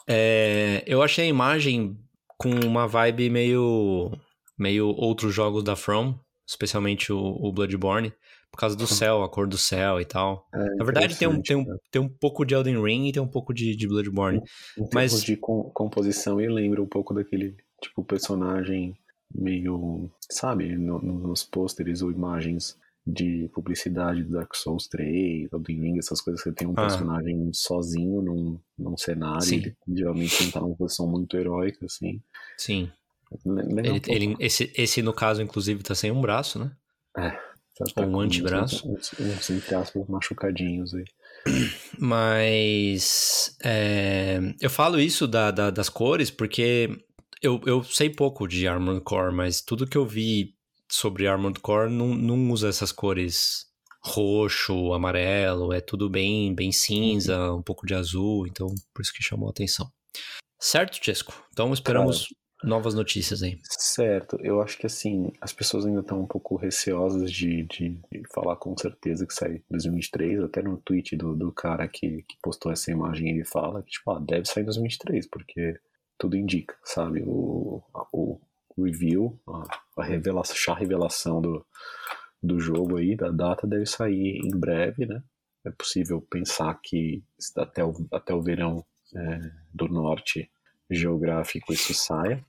É, 0.07 0.83
eu 0.87 1.03
achei 1.03 1.25
a 1.25 1.29
imagem 1.29 1.97
com 2.37 2.51
uma 2.51 2.87
vibe 2.87 3.31
meio. 3.31 4.13
meio 4.59 4.89
outros 4.89 5.35
jogos 5.35 5.63
da 5.65 5.75
From, 5.75 6.19
especialmente 6.47 7.13
o, 7.13 7.19
o 7.19 7.53
Bloodborne, 7.53 8.13
por 8.57 8.61
causa 8.61 8.75
do 8.75 8.87
céu, 8.87 9.23
a 9.23 9.29
cor 9.29 9.47
do 9.47 9.59
céu 9.59 10.01
e 10.01 10.05
tal. 10.07 10.49
É 10.55 10.59
Na 10.77 10.85
verdade, 10.85 11.15
tem 11.17 11.29
um, 11.29 11.43
tem, 11.43 11.55
um, 11.57 11.65
tem 11.91 12.01
um 12.01 12.09
pouco 12.09 12.43
de 12.45 12.55
Elden 12.55 12.83
Ring 12.83 13.07
e 13.09 13.13
tem 13.13 13.23
um 13.23 13.29
pouco 13.29 13.53
de, 13.53 13.77
de 13.77 13.87
Bloodborne. 13.87 14.39
Em 14.39 14.87
termos 14.89 14.91
mas- 14.95 15.23
de 15.23 15.37
com- 15.37 15.71
composição, 15.75 16.41
ele 16.41 16.53
lembra 16.55 16.83
um 16.83 16.87
pouco 16.87 17.13
daquele, 17.13 17.55
tipo, 17.83 18.03
personagem 18.03 18.97
meio, 19.35 20.11
sabe, 20.31 20.75
no, 20.75 20.99
nos 21.01 21.45
pôsteres 21.45 22.01
ou 22.01 22.11
imagens 22.11 22.79
de 23.07 23.49
publicidade 23.53 24.25
do 24.25 24.33
Dark 24.33 24.55
Souls 24.55 24.89
3, 24.89 25.51
do 25.51 25.59
Ring, 25.59 25.99
essas 25.99 26.21
coisas 26.23 26.43
que 26.43 26.51
tem 26.53 26.67
um 26.67 26.73
Ah. 26.73 26.83
personagem 26.83 27.51
sozinho 27.53 28.23
num, 28.23 28.59
num 28.79 28.97
cenário, 28.97 29.43
Sim. 29.43 29.57
ele 29.57 29.77
geralmente 29.95 30.43
não 30.45 30.51
tá 30.51 30.61
numa 30.61 30.75
posição 30.77 31.07
muito 31.07 31.37
heróica, 31.37 31.85
assim. 31.85 32.21
Sim. 32.57 32.91
Ele, 33.45 34.01
pô. 34.01 34.13
ele- 34.13 34.37
esse, 34.41 34.73
esse, 34.77 35.03
no 35.03 35.13
caso, 35.13 35.43
inclusive, 35.43 35.83
tá 35.83 35.95
sem 35.95 36.11
um 36.11 36.21
braço, 36.23 36.59
né? 36.59 36.73
Tá- 37.13 37.39
tá 37.85 38.03
um 38.07 38.13
com 38.13 38.21
antebraço. 38.21 38.89
Uns, 38.89 39.13
uns, 39.19 39.51
entre 39.51 39.75
aspas, 39.75 40.07
machucadinhos 40.09 40.95
aí. 40.95 41.05
Mas 41.99 43.57
é, 43.63 44.39
eu 44.61 44.71
falo 44.71 44.99
isso 45.01 45.27
da, 45.27 45.51
da- 45.51 45.71
das 45.71 45.89
cores 45.89 46.31
porque 46.31 46.89
eu, 47.43 47.61
eu 47.67 47.83
sei 47.85 48.11
pouco 48.11 48.47
de 48.49 48.67
Armored 48.67 49.03
Core, 49.05 49.35
mas 49.35 49.61
tudo 49.61 49.87
que 49.87 49.97
eu 49.97 50.07
vi 50.07 50.55
sobre 50.91 51.27
Armored 51.29 51.61
Core 51.61 51.91
não, 51.91 52.09
não 52.15 52.51
usa 52.51 52.69
essas 52.69 52.91
cores 52.93 53.67
roxo, 54.03 54.93
amarelo, 54.93 55.73
é 55.73 55.81
tudo 55.81 56.09
bem, 56.09 56.55
bem 56.55 56.71
cinza, 56.73 57.53
um 57.53 57.63
pouco 57.63 57.87
de 57.87 57.95
azul, 57.95 58.47
então 58.47 58.69
por 58.95 59.03
isso 59.03 59.13
que 59.13 59.23
chamou 59.23 59.49
a 59.49 59.51
atenção. 59.51 59.91
Certo, 60.59 60.99
Chesco? 61.05 61.35
Então 61.53 61.73
esperamos 61.73 62.29
novas 62.63 62.95
notícias 62.95 63.43
aí. 63.43 63.59
Certo, 63.63 64.39
eu 64.41 64.61
acho 64.61 64.79
que 64.79 64.87
assim, 64.87 65.33
as 65.41 65.53
pessoas 65.53 65.87
ainda 65.87 66.01
estão 66.01 66.21
um 66.21 66.27
pouco 66.27 66.57
receosas 66.57 67.31
de, 67.31 67.65
de, 67.65 68.01
de 68.11 68.23
falar 68.33 68.57
com 68.57 68.77
certeza 68.77 69.27
que 69.27 69.35
sai 69.35 69.57
em 69.57 69.63
2023, 69.71 70.43
até 70.43 70.63
no 70.63 70.77
tweet 70.79 71.17
do, 71.17 71.35
do 71.35 71.53
cara 71.53 71.87
que, 71.89 72.23
que 72.23 72.37
postou 72.43 72.73
essa 72.73 72.91
imagem 72.91 73.31
ele 73.31 73.45
fala 73.45 73.83
que 73.83 73.91
tipo, 73.91 74.11
ah, 74.11 74.19
deve 74.21 74.47
sair 74.47 74.63
em 74.63 74.67
2023, 74.67 75.29
porque 75.29 75.79
tudo 76.19 76.37
indica, 76.37 76.75
sabe? 76.83 77.23
O, 77.27 77.83
o 78.13 78.41
review, 78.79 79.39
a, 79.49 80.03
a 80.03 80.05
revelação, 80.05 80.57
chá 80.57 80.75
revelação 80.75 81.41
do, 81.41 81.65
do 82.43 82.61
jogo 82.61 82.97
aí, 82.97 83.17
da 83.17 83.31
data, 83.31 83.67
deve 83.67 83.87
sair 83.87 84.41
em 84.45 84.51
breve, 84.59 85.07
né? 85.07 85.23
É 85.65 85.71
possível 85.71 86.21
pensar 86.21 86.79
que 86.83 87.25
até 87.57 87.85
o, 87.85 87.93
até 88.13 88.33
o 88.33 88.43
verão 88.43 88.85
é, 89.15 89.41
do 89.75 89.89
norte 89.89 90.51
geográfico 90.91 91.73
isso 91.73 91.93
saia. 91.95 92.45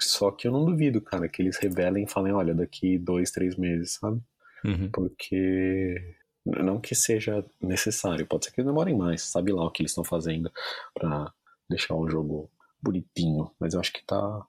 Só 0.00 0.30
que 0.30 0.48
eu 0.48 0.52
não 0.52 0.64
duvido, 0.64 1.00
cara, 1.00 1.28
que 1.28 1.40
eles 1.42 1.56
revelem 1.58 2.04
e 2.04 2.08
falem, 2.10 2.32
olha, 2.32 2.54
daqui 2.54 2.98
dois, 2.98 3.30
três 3.30 3.56
meses, 3.56 3.94
sabe? 3.94 4.20
Uhum. 4.64 4.90
Porque 4.90 6.16
não 6.44 6.80
que 6.80 6.94
seja 6.94 7.44
necessário, 7.60 8.26
pode 8.26 8.44
ser 8.44 8.52
que 8.52 8.60
eles 8.60 8.68
demorem 8.68 8.96
mais, 8.96 9.22
sabe 9.22 9.52
lá 9.52 9.64
o 9.64 9.70
que 9.70 9.82
eles 9.82 9.92
estão 9.92 10.02
fazendo 10.04 10.50
pra 10.94 11.32
deixar 11.70 11.94
o 11.94 12.08
jogo 12.10 12.50
bonitinho, 12.82 13.50
mas 13.60 13.74
eu 13.74 13.80
acho 13.80 13.92
que 13.92 14.04
tá 14.04 14.44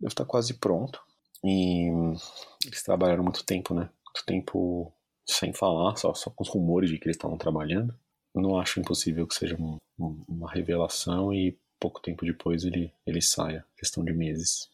deve 0.00 0.12
estar 0.12 0.24
quase 0.24 0.54
pronto. 0.54 1.00
E 1.44 1.88
eles 2.64 2.82
trabalharam 2.82 3.22
muito 3.24 3.44
tempo, 3.44 3.74
né? 3.74 3.88
Muito 4.04 4.24
tempo 4.26 4.92
sem 5.28 5.52
falar, 5.52 5.96
só, 5.96 6.14
só 6.14 6.30
com 6.30 6.44
os 6.44 6.48
rumores 6.50 6.90
de 6.90 6.98
que 6.98 7.06
eles 7.06 7.16
estavam 7.16 7.36
trabalhando. 7.36 7.94
Não 8.34 8.58
acho 8.58 8.78
impossível 8.78 9.26
que 9.26 9.34
seja 9.34 9.56
um- 9.58 9.78
um- 9.98 10.24
uma 10.28 10.50
revelação 10.52 11.32
e 11.32 11.58
pouco 11.78 12.00
tempo 12.00 12.24
depois 12.24 12.64
ele, 12.64 12.90
ele 13.06 13.20
saia, 13.20 13.64
questão 13.76 14.04
de 14.04 14.12
meses. 14.12 14.68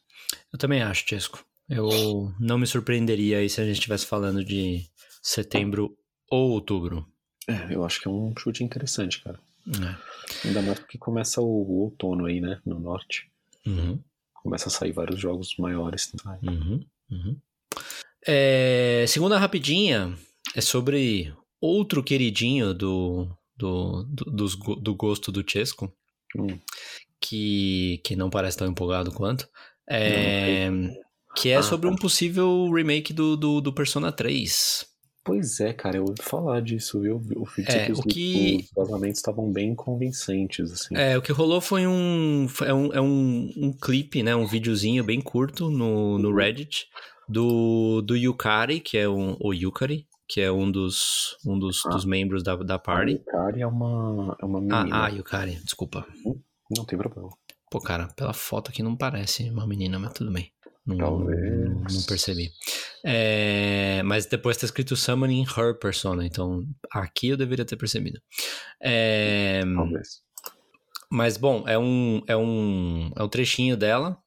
Eu 0.52 0.58
também 0.58 0.82
acho, 0.82 1.04
Chesco. 1.08 1.44
Eu 1.68 2.34
não 2.38 2.58
me 2.58 2.66
surpreenderia 2.66 3.38
aí 3.38 3.48
se 3.48 3.60
a 3.60 3.64
gente 3.64 3.76
estivesse 3.76 4.06
falando 4.06 4.44
de 4.44 4.84
setembro 5.22 5.96
ou 6.30 6.50
outubro. 6.50 7.06
É, 7.48 7.74
eu 7.74 7.84
acho 7.84 8.00
que 8.00 8.08
é 8.08 8.10
um 8.10 8.32
chute 8.38 8.62
interessante, 8.62 9.22
cara. 9.22 9.38
É. 9.68 10.46
Ainda 10.48 10.60
mais 10.62 10.78
porque 10.80 10.98
começa 10.98 11.40
o, 11.40 11.44
o 11.46 11.80
outono 11.84 12.26
aí, 12.26 12.40
né? 12.40 12.60
No 12.66 12.78
norte. 12.78 13.30
Uhum. 13.66 13.98
Começa 14.34 14.68
a 14.68 14.70
sair 14.72 14.92
vários 14.92 15.20
jogos 15.20 15.56
maiores. 15.56 16.12
Uhum, 16.42 16.84
uhum. 17.10 17.36
É, 18.26 19.04
segunda 19.08 19.38
rapidinha 19.38 20.16
é 20.54 20.60
sobre 20.60 21.32
outro 21.60 22.02
queridinho 22.02 22.74
do, 22.74 23.28
do, 23.56 24.04
do, 24.04 24.58
go- 24.58 24.76
do 24.76 24.94
gosto 24.94 25.30
do 25.32 25.44
Chesco, 25.48 25.92
Hum. 26.36 26.58
que, 27.20 28.00
que 28.04 28.16
não 28.16 28.30
parece 28.30 28.56
tão 28.56 28.66
empolgado 28.66 29.12
quanto, 29.12 29.48
é, 29.88 30.70
que 31.36 31.50
é 31.50 31.56
Ah, 31.56 31.62
sobre 31.62 31.88
tá. 31.88 31.94
um 31.94 31.96
possível 31.96 32.70
remake 32.70 33.12
do, 33.12 33.36
do, 33.36 33.60
do 33.60 33.72
Persona 33.72 34.10
3. 34.10 34.84
Pois 35.24 35.60
é, 35.60 35.72
cara, 35.72 35.98
eu 35.98 36.02
ouvi 36.02 36.20
falar 36.20 36.60
disso, 36.60 37.00
viu? 37.00 37.22
Eu 37.30 37.46
É, 37.68 37.86
que 37.86 37.92
os, 37.92 37.98
o 38.00 38.02
que- 38.02 38.58
os 38.60 38.70
vazamentos 38.74 39.18
estavam 39.18 39.52
bem 39.52 39.72
convincentes, 39.72 40.72
assim. 40.72 40.96
É, 40.96 41.16
o 41.16 41.22
que 41.22 41.30
rolou 41.30 41.60
foi 41.60 41.86
um, 41.86 42.48
é 42.66 42.74
um, 42.74 42.92
é 42.92 43.00
um, 43.00 43.52
um 43.56 43.72
clipe, 43.72 44.22
né, 44.22 44.34
um 44.34 44.46
videozinho 44.46 45.04
bem 45.04 45.20
curto 45.20 45.70
no, 45.70 46.18
no 46.18 46.30
Uhum. 46.30 46.36
Reddit 46.36 46.86
do, 47.28 48.02
do 48.02 48.16
Yukari, 48.16 48.80
que 48.80 48.98
é 48.98 49.08
um, 49.08 49.36
o 49.40 49.54
Yukari, 49.54 50.06
que 50.32 50.40
é 50.40 50.50
um 50.50 50.70
dos, 50.70 51.36
um 51.44 51.58
dos, 51.58 51.84
Ah. 51.84 51.90
dos 51.90 52.04
membros 52.04 52.42
da, 52.42 52.56
da 52.56 52.76
A 52.76 52.78
party. 52.78 53.12
Yukari 53.12 53.60
é 53.60 53.66
uma, 53.66 54.36
é 54.40 54.44
uma 54.44 54.58
Ah, 54.58 54.82
menina. 54.84 55.04
ah, 55.04 55.08
Yukari, 55.08 55.56
desculpa. 55.64 56.06
Não 56.76 56.84
tem 56.86 56.98
problema. 56.98 57.28
Pô, 57.70 57.78
cara, 57.80 58.08
pela 58.16 58.32
foto 58.32 58.70
aqui 58.70 58.82
não 58.82 58.96
parece 58.96 59.48
uma 59.50 59.66
menina, 59.66 59.98
mas 59.98 60.12
tudo 60.14 60.30
bem. 60.32 60.50
Não, 60.86 60.96
Talvez. 60.98 61.40
não, 61.64 61.74
não 61.82 62.02
percebi. 62.08 62.50
É, 63.04 64.02
mas 64.04 64.26
depois 64.26 64.56
tá 64.56 64.64
escrito 64.64 64.96
Summoning 64.96 65.44
Her 65.56 65.78
Persona, 65.78 66.24
então 66.26 66.64
aqui 66.90 67.28
eu 67.28 67.36
deveria 67.36 67.64
ter 67.64 67.76
percebido. 67.76 68.20
É, 68.82 69.62
Talvez. 69.76 70.22
mas 71.10 71.36
bom, 71.36 71.62
é 71.68 71.78
um, 71.78 72.22
é 72.26 72.36
um, 72.36 73.10
é 73.16 73.22
um 73.22 73.28
trechinho 73.28 73.76
dela 73.76 74.18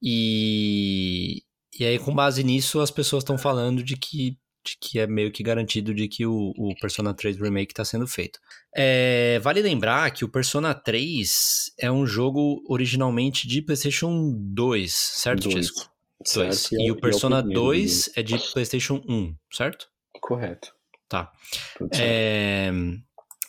e, 0.00 1.42
e 1.78 1.84
aí 1.84 1.98
com 1.98 2.14
base 2.14 2.44
nisso 2.44 2.80
as 2.80 2.90
pessoas 2.90 3.22
estão 3.22 3.36
falando 3.36 3.82
de 3.82 3.96
que, 3.96 4.38
que 4.80 4.98
é 4.98 5.06
meio 5.06 5.30
que 5.30 5.42
garantido 5.42 5.94
de 5.94 6.08
que 6.08 6.26
o, 6.26 6.52
o 6.56 6.74
Persona 6.80 7.14
3 7.14 7.38
Remake 7.38 7.72
está 7.72 7.84
sendo 7.84 8.06
feito. 8.06 8.40
É, 8.74 9.38
vale 9.40 9.62
lembrar 9.62 10.10
que 10.10 10.24
o 10.24 10.28
Persona 10.28 10.74
3 10.74 11.72
é 11.78 11.90
um 11.90 12.06
jogo 12.06 12.62
originalmente 12.68 13.46
de 13.46 13.62
PlayStation 13.62 14.34
2, 14.36 14.92
certo? 14.92 15.50
Certo, 15.50 15.90
Dois. 16.34 16.72
é 16.72 16.76
E 16.76 16.88
é 16.88 16.92
o 16.92 16.96
Persona 16.96 17.38
primeiro 17.38 17.62
2 17.62 18.10
é 18.16 18.22
de 18.22 18.38
PlayStation 18.52 19.02
1, 19.08 19.34
certo? 19.52 19.88
Correto. 20.20 20.74
Tá. 21.08 21.32
É, 21.94 22.70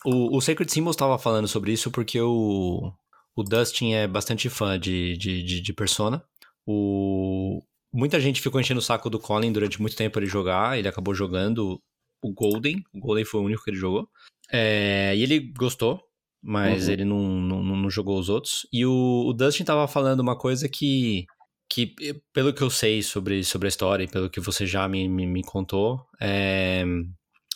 o, 0.04 0.36
o 0.36 0.40
Sacred 0.40 0.70
Symbols 0.72 0.94
estava 0.94 1.18
falando 1.18 1.46
sobre 1.46 1.72
isso 1.72 1.90
porque 1.90 2.20
o, 2.20 2.92
o 3.36 3.42
Dustin 3.42 3.92
é 3.92 4.06
bastante 4.06 4.48
fã 4.48 4.78
de, 4.78 5.16
de, 5.16 5.42
de, 5.42 5.60
de 5.60 5.72
Persona. 5.72 6.24
O, 6.66 7.62
muita 7.92 8.20
gente 8.20 8.40
ficou 8.40 8.60
enchendo 8.60 8.80
o 8.80 8.82
saco 8.82 9.10
do 9.10 9.18
Colin 9.18 9.52
durante 9.52 9.80
muito 9.80 9.96
tempo 9.96 10.18
ele 10.18 10.26
jogar. 10.26 10.78
Ele 10.78 10.88
acabou 10.88 11.14
jogando 11.14 11.80
o 12.22 12.32
Golden. 12.32 12.82
O 12.92 13.00
Golden 13.00 13.24
foi 13.24 13.40
o 13.40 13.44
único 13.44 13.62
que 13.62 13.70
ele 13.70 13.78
jogou. 13.78 14.08
É, 14.52 15.14
e 15.16 15.22
ele 15.22 15.52
gostou, 15.52 16.00
mas 16.42 16.86
Uhum. 16.86 16.92
ele 16.92 17.04
não, 17.04 17.18
não, 17.22 17.62
não 17.62 17.90
jogou 17.90 18.18
os 18.18 18.28
outros. 18.28 18.66
E 18.72 18.84
o, 18.84 19.26
o 19.28 19.32
Dustin 19.32 19.62
estava 19.62 19.86
falando 19.86 20.20
uma 20.20 20.36
coisa 20.36 20.68
que, 20.68 21.24
que, 21.68 21.94
pelo 22.32 22.52
que 22.52 22.62
eu 22.62 22.70
sei 22.70 23.02
sobre, 23.02 23.44
sobre 23.44 23.68
a 23.68 23.70
história 23.70 24.04
e 24.04 24.08
pelo 24.08 24.30
que 24.30 24.40
você 24.40 24.66
já 24.66 24.88
me, 24.88 25.08
me, 25.08 25.26
me 25.26 25.42
contou, 25.42 26.04
é, 26.20 26.84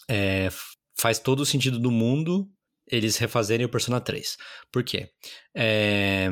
é, 0.09 0.49
faz 0.99 1.19
todo 1.19 1.41
o 1.41 1.47
sentido 1.47 1.79
do 1.79 1.91
mundo 1.91 2.49
eles 2.91 3.17
refazerem 3.17 3.65
o 3.67 3.71
Persona 3.71 4.01
3. 4.01 4.37
Por 4.71 4.85
quê? 4.85 5.09
É, 5.57 6.29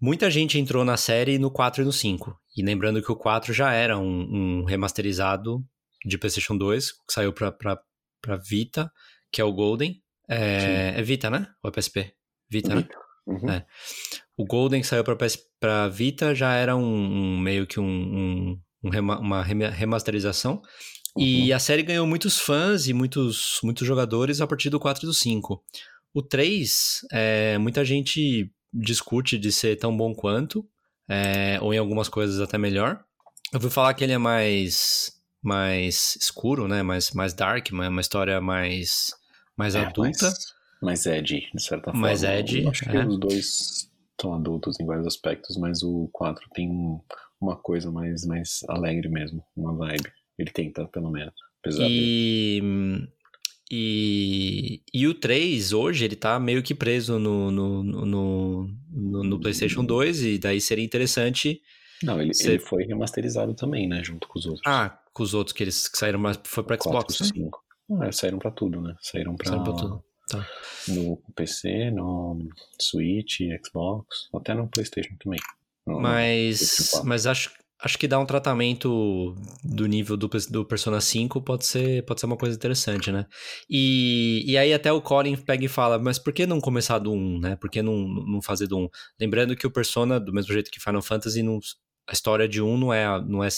muita 0.00 0.30
gente 0.30 0.58
entrou 0.58 0.84
na 0.84 0.96
série 0.96 1.38
no 1.38 1.50
4 1.50 1.82
e 1.82 1.84
no 1.84 1.92
5. 1.92 2.34
E 2.56 2.62
lembrando 2.62 3.02
que 3.02 3.12
o 3.12 3.16
4 3.16 3.52
já 3.52 3.72
era 3.72 3.98
um, 3.98 4.60
um 4.60 4.64
remasterizado 4.64 5.62
de 6.04 6.16
PlayStation 6.18 6.56
2, 6.56 6.92
que 6.92 7.12
saiu 7.12 7.32
pra, 7.32 7.52
pra, 7.52 7.78
pra 8.22 8.36
Vita, 8.36 8.90
que 9.32 9.40
é 9.40 9.44
o 9.44 9.52
Golden. 9.52 10.00
É, 10.28 10.94
é 10.96 11.02
Vita, 11.02 11.28
né? 11.30 11.46
Ou 11.62 11.68
é 11.68 11.72
PSP? 11.72 12.12
Vita, 12.50 12.74
né? 12.74 12.88
Uhum. 13.26 13.50
É. 13.50 13.66
O 14.36 14.44
Golden 14.44 14.80
que 14.80 14.86
saiu 14.86 15.02
pra, 15.04 15.16
PS 15.16 15.38
pra 15.60 15.88
Vita 15.88 16.34
já 16.34 16.54
era 16.54 16.76
um, 16.76 16.82
um 16.84 17.38
meio 17.40 17.66
que 17.66 17.80
um, 17.80 18.58
um- 18.84 18.88
rema- 18.90 19.18
uma 19.18 19.42
rema- 19.42 19.68
remasterização. 19.70 20.62
E 21.18 21.50
a 21.52 21.58
série 21.58 21.82
ganhou 21.82 22.06
muitos 22.06 22.38
fãs 22.38 22.86
e 22.88 22.92
muitos, 22.92 23.58
muitos 23.64 23.86
jogadores 23.86 24.40
a 24.40 24.46
partir 24.46 24.68
do 24.70 24.78
4 24.78 25.04
e 25.04 25.06
do 25.06 25.14
5. 25.14 25.62
O 26.14 26.22
3, 26.22 27.00
é, 27.10 27.56
muita 27.58 27.84
gente 27.84 28.50
discute 28.72 29.38
de 29.38 29.50
ser 29.50 29.76
tão 29.76 29.96
bom 29.96 30.14
quanto, 30.14 30.68
é, 31.08 31.58
ou 31.60 31.72
em 31.72 31.78
algumas 31.78 32.08
coisas 32.08 32.40
até 32.40 32.58
melhor. 32.58 33.02
Eu 33.52 33.60
vou 33.60 33.70
falar 33.70 33.94
que 33.94 34.02
ele 34.04 34.12
é 34.12 34.18
mais, 34.18 35.12
mais 35.42 36.16
escuro, 36.20 36.66
né? 36.66 36.82
Mais, 36.82 37.10
mais 37.12 37.32
dark, 37.32 37.68
uma, 37.72 38.00
história 38.00 38.40
mais, 38.40 39.10
mais 39.56 39.74
É, 39.76 39.80
adulta. 39.80 40.26
Mais, 40.26 40.54
mais 40.82 41.06
Ed, 41.06 41.48
de 41.54 41.62
certa 41.62 41.86
forma. 41.92 42.00
Mais 42.00 42.22
Ed, 42.24 42.62
Eu 42.62 42.70
acho 42.70 42.84
que 42.84 42.96
é. 42.96 43.06
os 43.06 43.18
dois 43.18 43.90
são 44.20 44.34
adultos 44.34 44.78
em 44.80 44.86
vários 44.86 45.06
aspectos, 45.06 45.56
mas 45.56 45.82
o 45.82 46.08
4 46.12 46.48
tem 46.54 46.68
um- 46.70 47.00
uma 47.40 47.56
coisa 47.56 47.90
mais, 47.92 48.24
mais 48.26 48.60
alegre 48.68 49.08
mesmo, 49.08 49.44
uma 49.56 49.74
vibe. 49.76 50.10
Ele 50.38 50.50
tenta, 50.50 50.86
pelo 50.88 51.10
menos. 51.10 51.34
Apesar 51.60 51.86
de. 51.88 53.08
E, 53.70 54.80
e, 54.94 55.06
o 55.08 55.14
3, 55.14 55.72
hoje, 55.72 56.04
ele 56.04 56.16
tá 56.16 56.38
meio 56.38 56.62
que 56.62 56.74
preso 56.74 57.18
no, 57.18 57.50
no, 57.50 57.82
no, 57.82 58.06
no, 58.06 59.24
no- 59.24 59.40
PlayStation 59.40 59.84
2, 59.84 60.22
e 60.22 60.38
daí 60.38 60.60
seria 60.60 60.84
interessante 60.84 61.60
Não, 62.02 62.20
ele, 62.20 62.32
Você- 62.34 62.50
ele 62.50 62.58
foi 62.60 62.84
remasterizado 62.84 63.54
também, 63.54 63.88
né? 63.88 64.02
Junto 64.04 64.28
com 64.28 64.38
os 64.38 64.46
outros. 64.46 64.62
Ah, 64.66 64.98
com 65.12 65.22
os 65.22 65.34
outros 65.34 65.52
que 65.54 65.64
eles 65.64 65.88
que 65.88 65.98
saíram, 65.98 66.18
mas 66.18 66.38
foi 66.44 66.62
pra 66.62 66.76
Xbox, 66.80 67.20
né? 67.20 67.26
5. 67.26 67.60
Ah, 68.00 68.12
saíram 68.12 68.38
pra 68.38 68.50
tudo, 68.50 68.80
né? 68.80 68.94
Saíram 69.00 69.34
pra, 69.36 69.46
Saíram 69.48 69.64
pra 69.64 69.72
tudo. 69.74 70.04
Tá. 70.28 70.44
no 70.88 71.16
PC, 71.36 71.90
no 71.92 72.48
Switch, 72.80 73.38
Xbox, 73.64 74.28
até 74.34 74.54
no 74.54 74.66
PlayStation 74.68 75.14
também. 75.22 75.38
No- 75.86 76.00
Mas, 76.00 76.90
4. 76.90 77.08
mas 77.08 77.26
acho, 77.28 77.50
acho 77.82 77.98
que 77.98 78.08
dar 78.08 78.18
um 78.18 78.26
tratamento 78.26 79.34
do 79.62 79.86
nível 79.86 80.16
do, 80.16 80.28
do 80.50 80.64
Persona 80.64 81.00
5 81.00 81.42
pode 81.42 81.66
ser, 81.66 82.04
pode 82.04 82.20
ser 82.20 82.26
uma 82.26 82.36
coisa 82.36 82.56
interessante, 82.56 83.12
né? 83.12 83.26
E, 83.68 84.42
e 84.46 84.56
aí 84.56 84.72
até 84.72 84.90
o 84.90 85.02
Colin 85.02 85.36
pega 85.36 85.64
e 85.64 85.68
fala, 85.68 85.98
mas 85.98 86.18
por 86.18 86.32
que 86.32 86.46
não 86.46 86.60
começar 86.60 86.98
do 86.98 87.12
1, 87.12 87.40
né? 87.40 87.56
Por 87.56 87.70
que 87.70 87.82
não, 87.82 87.96
não 88.08 88.40
fazer 88.40 88.66
do 88.66 88.78
1? 88.78 88.88
Lembrando 89.20 89.56
que 89.56 89.66
o 89.66 89.70
Persona, 89.70 90.18
do 90.18 90.32
mesmo 90.32 90.52
jeito 90.52 90.70
que 90.70 90.80
Final 90.80 91.02
Fantasy, 91.02 91.42
não, 91.42 91.58
a 92.08 92.12
história 92.12 92.48
de 92.48 92.62
um 92.62 92.78
não 92.78 92.92
é, 92.92 93.06
não, 93.22 93.44
é, 93.44 93.48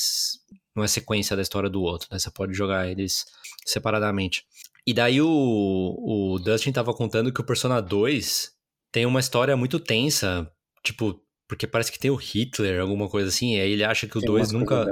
não 0.74 0.82
é 0.82 0.88
sequência 0.88 1.36
da 1.36 1.42
história 1.42 1.70
do 1.70 1.82
outro, 1.82 2.08
né? 2.10 2.18
Você 2.18 2.30
pode 2.30 2.54
jogar 2.54 2.88
eles 2.88 3.24
separadamente. 3.64 4.44
E 4.86 4.92
daí 4.92 5.20
o, 5.20 5.28
o 5.28 6.38
Dustin 6.38 6.72
tava 6.72 6.92
contando 6.94 7.32
que 7.32 7.40
o 7.40 7.44
Persona 7.44 7.80
2 7.80 8.50
tem 8.90 9.06
uma 9.06 9.20
história 9.20 9.56
muito 9.56 9.78
tensa, 9.78 10.50
tipo, 10.82 11.22
porque 11.48 11.66
parece 11.66 11.90
que 11.90 11.98
tem 11.98 12.10
o 12.10 12.16
Hitler, 12.16 12.80
alguma 12.80 13.08
coisa 13.08 13.28
assim, 13.28 13.56
e 13.56 13.60
aí 13.60 13.72
ele 13.72 13.82
acha 13.84 14.06
que 14.06 14.18
o 14.18 14.20
Tem 14.20 14.28
2 14.28 14.52
umas 14.52 14.52
nunca, 14.52 14.84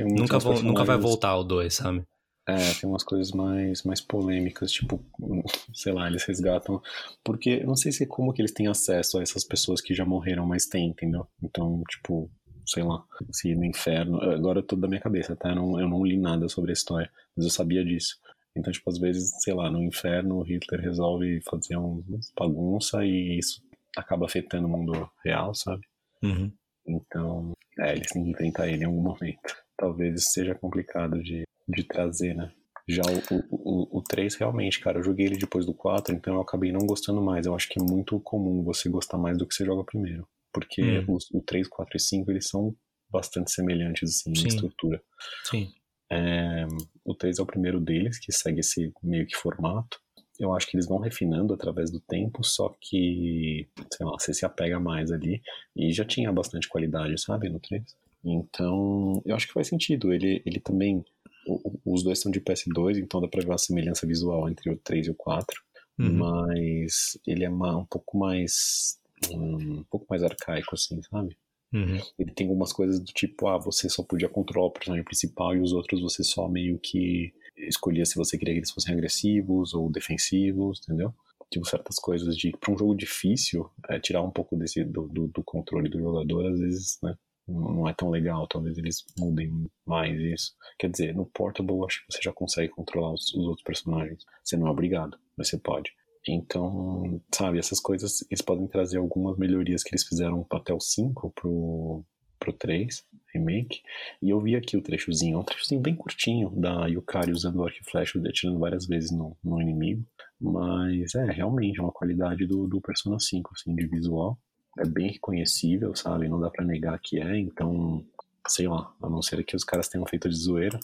nunca, 0.00 0.38
vo- 0.38 0.62
nunca 0.62 0.84
vai 0.84 0.96
voltar 0.96 1.36
o 1.36 1.42
2, 1.42 1.74
sabe? 1.74 2.02
É, 2.46 2.56
tem 2.80 2.88
umas 2.88 3.04
coisas 3.04 3.30
mais, 3.32 3.82
mais 3.82 4.00
polêmicas, 4.00 4.72
tipo, 4.72 5.04
sei 5.74 5.92
lá, 5.92 6.06
eles 6.08 6.24
resgatam. 6.24 6.80
Porque 7.22 7.50
eu 7.62 7.66
não 7.66 7.76
sei 7.76 7.92
se 7.92 8.04
é 8.04 8.06
como 8.06 8.32
que 8.32 8.40
eles 8.40 8.52
têm 8.52 8.68
acesso 8.68 9.18
a 9.18 9.22
essas 9.22 9.44
pessoas 9.44 9.82
que 9.82 9.92
já 9.92 10.04
morreram, 10.04 10.46
mas 10.46 10.64
tem, 10.66 10.88
entendeu? 10.88 11.26
Então, 11.42 11.82
tipo, 11.90 12.30
sei 12.64 12.82
lá, 12.84 13.04
se 13.32 13.54
no 13.54 13.64
inferno. 13.64 14.22
Agora 14.22 14.60
é 14.60 14.62
tudo 14.62 14.80
da 14.80 14.88
minha 14.88 15.00
cabeça, 15.00 15.36
tá? 15.36 15.50
Eu 15.50 15.56
não, 15.56 15.80
eu 15.80 15.88
não 15.88 16.04
li 16.06 16.16
nada 16.16 16.48
sobre 16.48 16.70
a 16.70 16.74
história, 16.74 17.10
mas 17.36 17.44
eu 17.44 17.50
sabia 17.50 17.84
disso. 17.84 18.16
Então, 18.56 18.72
tipo, 18.72 18.88
às 18.88 18.98
vezes, 18.98 19.30
sei 19.42 19.52
lá, 19.52 19.70
no 19.70 19.82
inferno 19.82 20.36
o 20.38 20.42
Hitler 20.42 20.80
resolve 20.80 21.40
fazer 21.42 21.76
um 21.76 22.02
bagunça 22.36 23.04
e 23.04 23.38
isso 23.38 23.60
acaba 23.96 24.26
afetando 24.26 24.66
o 24.66 24.70
mundo 24.70 25.10
real, 25.24 25.54
sabe? 25.54 25.82
Uhum. 26.22 26.52
Então, 26.86 27.52
é, 27.78 27.92
eles 27.92 28.08
têm 28.08 28.24
que 28.24 28.30
enfrentar 28.30 28.68
ele 28.68 28.82
em 28.82 28.86
algum 28.86 29.02
momento. 29.02 29.56
Talvez 29.76 30.20
isso 30.20 30.30
seja 30.30 30.54
complicado 30.54 31.22
de, 31.22 31.44
de 31.68 31.84
trazer, 31.84 32.34
né? 32.34 32.52
Já 32.88 33.02
o, 33.02 33.34
o, 33.34 33.46
o, 33.50 33.98
o 33.98 34.02
3, 34.02 34.34
realmente, 34.36 34.80
cara, 34.80 34.98
eu 34.98 35.04
joguei 35.04 35.26
ele 35.26 35.36
depois 35.36 35.66
do 35.66 35.74
4, 35.74 36.14
então 36.14 36.34
eu 36.34 36.40
acabei 36.40 36.72
não 36.72 36.86
gostando 36.86 37.20
mais. 37.20 37.44
Eu 37.44 37.54
acho 37.54 37.68
que 37.68 37.78
é 37.78 37.82
muito 37.82 38.18
comum 38.20 38.64
você 38.64 38.88
gostar 38.88 39.18
mais 39.18 39.36
do 39.36 39.46
que 39.46 39.54
você 39.54 39.64
joga 39.64 39.84
primeiro. 39.84 40.26
Porque 40.52 40.82
Hum. 40.82 41.14
os, 41.14 41.30
o 41.30 41.42
3, 41.42 41.68
4 41.68 41.96
e 41.96 42.00
5, 42.00 42.30
eles 42.30 42.48
são 42.48 42.74
bastante 43.10 43.52
semelhantes, 43.52 44.10
assim, 44.10 44.34
Sim. 44.34 44.44
em 44.44 44.48
estrutura. 44.48 45.02
Sim. 45.44 45.70
É, 46.10 46.66
o 47.04 47.14
3 47.14 47.38
é 47.38 47.42
o 47.42 47.46
primeiro 47.46 47.78
deles, 47.78 48.18
que 48.18 48.32
segue 48.32 48.60
esse 48.60 48.90
meio 49.02 49.26
que 49.26 49.36
formato. 49.36 50.00
Eu 50.38 50.54
acho 50.54 50.66
que 50.68 50.76
eles 50.76 50.86
vão 50.86 50.98
refinando 50.98 51.52
através 51.52 51.90
do 51.90 51.98
tempo, 52.00 52.44
só 52.44 52.74
que, 52.80 53.66
sei 53.92 54.06
lá, 54.06 54.12
você 54.12 54.32
se 54.32 54.44
apega 54.46 54.78
mais 54.78 55.10
ali. 55.10 55.42
E 55.76 55.92
já 55.92 56.04
tinha 56.04 56.32
bastante 56.32 56.68
qualidade, 56.68 57.20
sabe, 57.20 57.48
no 57.48 57.58
3. 57.58 57.82
Então, 58.24 59.20
eu 59.24 59.34
acho 59.34 59.46
que 59.46 59.52
faz 59.52 59.66
sentido. 59.68 60.12
Ele, 60.12 60.42
ele 60.46 60.60
também. 60.60 61.04
o- 61.46 61.78
os 61.94 62.02
dois 62.02 62.20
são 62.20 62.30
de 62.30 62.40
PS2, 62.40 62.98
então 62.98 63.20
dá 63.22 63.26
pra 63.28 63.40
ver 63.40 63.48
uma 63.48 63.56
semelhança 63.58 64.06
visual 64.06 64.48
entre 64.50 64.70
o 64.70 64.76
3 64.76 65.06
e 65.06 65.10
o 65.10 65.14
4. 65.14 65.62
Uhum. 65.98 66.12
Mas 66.12 67.18
ele 67.26 67.42
é 67.44 67.48
ma- 67.48 67.76
um 67.78 67.86
pouco 67.86 68.18
mais. 68.18 68.98
hum, 69.32 69.78
um 69.80 69.84
pouco 69.90 70.06
mais 70.10 70.22
arcaico, 70.22 70.74
assim, 70.74 71.00
sabe? 71.10 71.36
Uhum. 71.72 71.98
Ele 72.18 72.30
tem 72.32 72.46
algumas 72.46 72.72
coisas 72.72 73.00
do 73.00 73.12
tipo, 73.12 73.48
ah, 73.48 73.58
você 73.58 73.88
só 73.88 74.02
podia 74.02 74.28
controlar 74.28 74.66
o 74.68 74.70
personagem 74.70 75.04
principal 75.04 75.56
e 75.56 75.60
os 75.60 75.72
outros 75.72 76.00
você 76.00 76.22
só 76.22 76.46
meio 76.48 76.78
que 76.78 77.32
escolhia 77.66 78.04
se 78.04 78.16
você 78.16 78.38
queria 78.38 78.54
que 78.54 78.60
eles 78.60 78.70
fossem 78.70 78.94
agressivos 78.94 79.74
ou 79.74 79.90
defensivos, 79.90 80.80
entendeu? 80.82 81.14
Tipo, 81.50 81.66
certas 81.66 81.96
coisas 81.98 82.36
de. 82.36 82.52
Pra 82.58 82.72
um 82.72 82.78
jogo 82.78 82.94
difícil, 82.94 83.70
é, 83.88 83.98
tirar 83.98 84.22
um 84.22 84.30
pouco 84.30 84.56
desse 84.56 84.84
do, 84.84 85.08
do, 85.08 85.28
do 85.28 85.42
controle 85.42 85.88
do 85.88 85.98
jogador, 85.98 86.46
às 86.46 86.58
vezes, 86.58 86.98
né? 87.02 87.16
Não 87.46 87.88
é 87.88 87.94
tão 87.94 88.10
legal, 88.10 88.46
talvez 88.46 88.76
eles 88.76 89.06
mudem 89.18 89.50
mais 89.86 90.20
isso. 90.20 90.52
Quer 90.78 90.90
dizer, 90.90 91.14
no 91.14 91.24
Portable 91.24 91.82
acho 91.86 92.04
que 92.06 92.12
você 92.12 92.20
já 92.22 92.30
consegue 92.30 92.68
controlar 92.68 93.14
os, 93.14 93.32
os 93.32 93.46
outros 93.46 93.64
personagens. 93.64 94.22
Você 94.44 94.54
não 94.58 94.66
é 94.66 94.70
obrigado, 94.70 95.18
mas 95.34 95.48
você 95.48 95.56
pode. 95.56 95.90
Então, 96.28 97.22
sabe, 97.34 97.58
essas 97.58 97.80
coisas, 97.80 98.22
eles 98.30 98.42
podem 98.42 98.66
trazer 98.66 98.98
algumas 98.98 99.38
melhorias 99.38 99.82
que 99.82 99.90
eles 99.90 100.06
fizeram 100.06 100.46
até 100.50 100.74
o 100.74 100.80
5 100.80 101.30
pro, 101.30 102.04
pro 102.38 102.52
3 102.52 103.04
remake. 103.32 103.82
E 104.22 104.30
eu 104.30 104.40
vi 104.40 104.56
aqui 104.56 104.76
o 104.76 104.82
trechozinho, 104.82 105.36
é 105.36 105.38
um 105.38 105.44
trechozinho 105.44 105.80
bem 105.80 105.94
curtinho 105.94 106.50
da 106.50 106.86
Yukari 106.86 107.32
usando 107.32 107.56
o 107.56 107.64
arco 107.64 107.78
e 107.80 107.90
flecha, 107.90 108.18
atirando 108.26 108.58
várias 108.58 108.86
vezes 108.86 109.10
no, 109.10 109.36
no 109.42 109.60
inimigo. 109.60 110.04
Mas 110.40 111.14
é 111.14 111.24
realmente 111.30 111.80
uma 111.80 111.92
qualidade 111.92 112.46
do, 112.46 112.66
do 112.66 112.80
Persona 112.80 113.18
5, 113.18 113.50
assim, 113.54 113.74
de 113.74 113.86
visual. 113.86 114.38
É 114.78 114.84
bem 114.84 115.10
reconhecível, 115.10 115.94
sabe? 115.94 116.28
Não 116.28 116.40
dá 116.40 116.50
pra 116.50 116.64
negar 116.64 116.98
que 117.00 117.20
é, 117.20 117.38
então, 117.38 118.04
sei 118.46 118.68
lá, 118.68 118.92
a 119.02 119.10
não 119.10 119.20
ser 119.20 119.42
que 119.44 119.56
os 119.56 119.64
caras 119.64 119.88
tenham 119.88 120.06
feito 120.06 120.28
de 120.28 120.36
zoeira. 120.36 120.78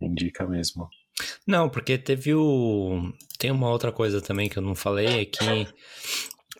Indica 0.00 0.46
mesmo. 0.46 0.88
Não, 1.46 1.68
porque 1.68 1.98
teve 1.98 2.34
o. 2.34 3.12
Tem 3.38 3.50
uma 3.50 3.70
outra 3.70 3.90
coisa 3.90 4.20
também 4.20 4.48
que 4.48 4.58
eu 4.58 4.62
não 4.62 4.74
falei, 4.74 5.22
é 5.22 5.24
que 5.24 5.66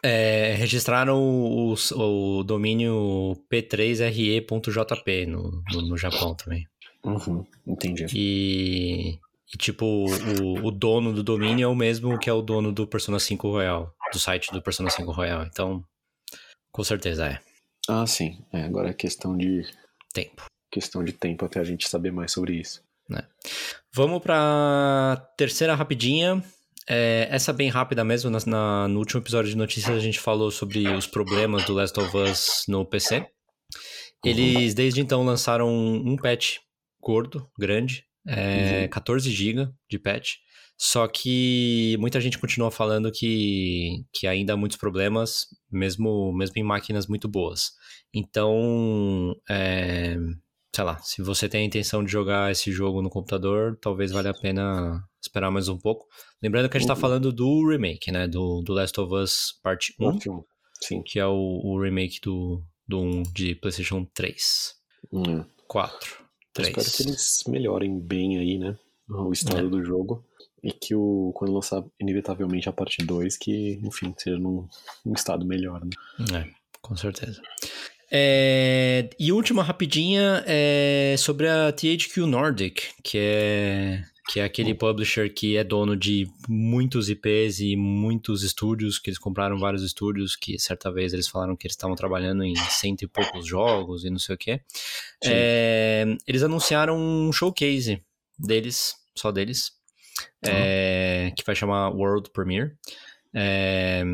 é, 0.02 0.54
registraram 0.54 1.20
o, 1.20 1.74
o 1.96 2.44
domínio 2.44 3.36
p3re.jp 3.50 5.26
no, 5.26 5.62
no, 5.72 5.82
no 5.82 5.96
Japão 5.96 6.34
também. 6.34 6.66
Uhum, 7.04 7.44
entendi. 7.66 8.06
E, 8.14 9.18
e, 9.52 9.56
tipo, 9.56 9.84
o, 9.86 10.66
o 10.66 10.70
dono 10.70 11.12
do 11.12 11.22
domínio 11.22 11.64
é 11.64 11.68
o 11.68 11.74
mesmo 11.74 12.18
que 12.18 12.28
é 12.28 12.32
o 12.32 12.42
dono 12.42 12.72
do 12.72 12.86
Persona 12.86 13.18
5 13.18 13.48
Royal, 13.48 13.94
do 14.12 14.18
site 14.18 14.52
do 14.52 14.62
Persona 14.62 14.90
5 14.90 15.10
Royal. 15.12 15.44
Então, 15.44 15.84
com 16.70 16.84
certeza 16.84 17.26
é. 17.26 17.40
Ah, 17.88 18.06
sim. 18.06 18.38
É, 18.52 18.62
agora 18.62 18.90
é 18.90 18.94
questão 18.94 19.36
de, 19.36 19.66
Tempo. 20.12 20.44
questão 20.70 21.02
de 21.02 21.12
tempo 21.12 21.44
até 21.44 21.60
a 21.60 21.64
gente 21.64 21.88
saber 21.88 22.12
mais 22.12 22.32
sobre 22.32 22.54
isso. 22.54 22.82
Vamos 23.94 24.22
pra 24.22 25.16
terceira 25.36 25.74
rapidinha. 25.74 26.44
É, 26.88 27.28
essa 27.30 27.52
bem 27.52 27.68
rápida 27.68 28.02
mesmo. 28.04 28.30
Na, 28.30 28.38
na- 28.46 28.88
no 28.88 28.98
último 28.98 29.20
episódio 29.20 29.50
de 29.50 29.56
notícias 29.56 29.94
a 29.96 30.00
gente 30.00 30.18
falou 30.18 30.50
sobre 30.50 30.88
os 30.88 31.06
problemas 31.06 31.64
do 31.64 31.74
Last 31.74 31.98
of 32.00 32.16
Us 32.16 32.64
no 32.68 32.84
PC. 32.86 33.26
Eles 34.24 34.74
desde 34.74 35.00
então 35.00 35.24
lançaram 35.24 35.68
um 35.72 36.16
patch 36.16 36.56
gordo, 37.00 37.48
grande, 37.58 38.04
é, 38.26 38.82
Uhum. 38.82 38.88
14 38.88 39.30
GB 39.30 39.68
de 39.90 39.98
patch. 39.98 40.34
Só 40.80 41.06
que 41.08 41.96
muita 41.98 42.20
gente 42.20 42.38
continua 42.38 42.70
falando 42.70 43.10
que, 43.10 44.04
que 44.12 44.26
ainda 44.26 44.52
há 44.52 44.56
muitos 44.56 44.78
problemas, 44.78 45.46
mesmo, 45.70 46.32
mesmo 46.32 46.54
em 46.56 46.62
máquinas 46.62 47.06
muito 47.08 47.28
boas. 47.28 47.72
Então, 48.14 49.34
é, 49.50 50.16
sei 50.74 50.84
lá, 50.84 50.98
se 50.98 51.20
você 51.22 51.48
tem 51.48 51.62
a 51.62 51.64
intenção 51.64 52.04
de 52.04 52.10
jogar 52.10 52.50
esse 52.52 52.70
jogo 52.70 53.02
no 53.02 53.10
computador, 53.10 53.76
talvez 53.80 54.12
valha 54.12 54.30
a 54.30 54.34
pena 54.40 55.02
esperar 55.20 55.50
mais 55.50 55.68
um 55.68 55.76
pouco. 55.78 56.06
Lembrando 56.42 56.68
que 56.68 56.76
a 56.76 56.80
gente 56.80 56.88
tá 56.88 56.94
Uhum. 56.94 57.00
falando 57.00 57.32
do 57.32 57.68
remake, 57.68 58.10
né? 58.12 58.26
Do, 58.28 58.62
do 58.62 58.72
Last 58.72 58.98
of 59.00 59.12
Us 59.14 59.58
Part 59.62 59.94
1, 59.98 60.04
Parte 60.12 60.30
um. 60.30 60.42
Sim. 60.82 61.02
que 61.02 61.18
é 61.18 61.26
o, 61.26 61.60
o 61.64 61.80
remake 61.82 62.20
do, 62.22 62.62
do 62.86 63.00
1 63.00 63.22
de 63.34 63.54
PlayStation 63.56 64.04
3, 64.14 64.74
Hum. 65.12 65.44
4, 65.66 66.16
Eu 66.20 66.26
3. 66.52 66.68
espero 66.76 66.96
que 66.96 67.02
eles 67.02 67.42
melhorem 67.48 67.98
bem 67.98 68.38
aí, 68.38 68.58
né? 68.58 68.76
O 69.08 69.32
estado 69.32 69.66
É. 69.66 69.70
do 69.70 69.82
jogo. 69.84 70.24
E 70.62 70.72
que 70.72 70.92
o, 70.94 71.32
quando 71.36 71.52
lançar 71.54 71.84
inevitavelmente 72.00 72.68
a 72.68 72.72
parte 72.72 72.98
2, 73.04 73.36
que, 73.36 73.80
enfim, 73.84 74.12
seja 74.18 74.36
num, 74.38 74.66
num 75.06 75.12
estado 75.14 75.46
melhor, 75.46 75.80
né? 75.84 75.90
É, 76.36 76.50
com 76.82 76.96
certeza. 76.96 77.40
É, 78.10 79.08
e 79.18 79.30
última 79.32 79.62
rapidinha 79.62 80.42
é 80.46 81.14
sobre 81.18 81.48
a 81.48 81.70
THQ 81.72 82.26
Nordic, 82.26 82.88
que 83.04 83.18
é, 83.18 84.02
que 84.28 84.40
é 84.40 84.44
aquele 84.44 84.74
publisher 84.74 85.32
que 85.32 85.56
é 85.56 85.64
dono 85.64 85.96
de 85.96 86.30
muitos 86.46 87.08
IPs 87.08 87.60
e 87.60 87.74
muitos 87.76 88.42
estúdios, 88.42 88.98
que 88.98 89.08
eles 89.08 89.18
compraram 89.18 89.58
vários 89.58 89.82
estúdios, 89.82 90.36
que 90.36 90.58
certa 90.58 90.92
vez 90.92 91.14
eles 91.14 91.26
falaram 91.26 91.56
que 91.56 91.66
eles 91.66 91.72
estavam 91.72 91.96
trabalhando 91.96 92.44
em 92.44 92.54
cento 92.54 93.02
e 93.02 93.08
poucos 93.08 93.46
jogos 93.46 94.04
e 94.04 94.10
não 94.10 94.18
sei 94.18 94.34
o 94.34 94.38
quê. 94.38 94.60
É, 95.24 96.04
eles 96.26 96.42
anunciaram 96.42 96.98
um 96.98 97.32
showcase 97.32 98.02
deles, 98.38 98.96
só 99.16 99.32
deles, 99.32 99.72
é, 100.44 101.32
que 101.34 101.42
vai 101.42 101.54
chamar 101.54 101.88
World 101.88 102.28
Premiere. 102.30 102.72
É, 103.32 104.04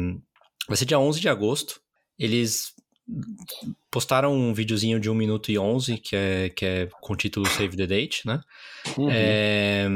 vai 0.68 0.76
ser 0.76 0.84
dia 0.84 0.98
11 0.98 1.20
de 1.20 1.28
agosto. 1.28 1.80
Eles 2.16 2.72
postaram 3.90 4.34
um 4.34 4.54
videozinho 4.54 4.98
de 4.98 5.10
1 5.10 5.14
minuto 5.14 5.50
e 5.50 5.58
11, 5.58 5.98
que 5.98 6.16
é, 6.16 6.48
que 6.50 6.64
é 6.64 6.88
com 7.00 7.12
o 7.12 7.16
título 7.16 7.46
Save 7.46 7.76
the 7.76 7.86
Date, 7.86 8.26
né? 8.26 8.40
Uhum. 8.96 9.08
É, 9.10 9.86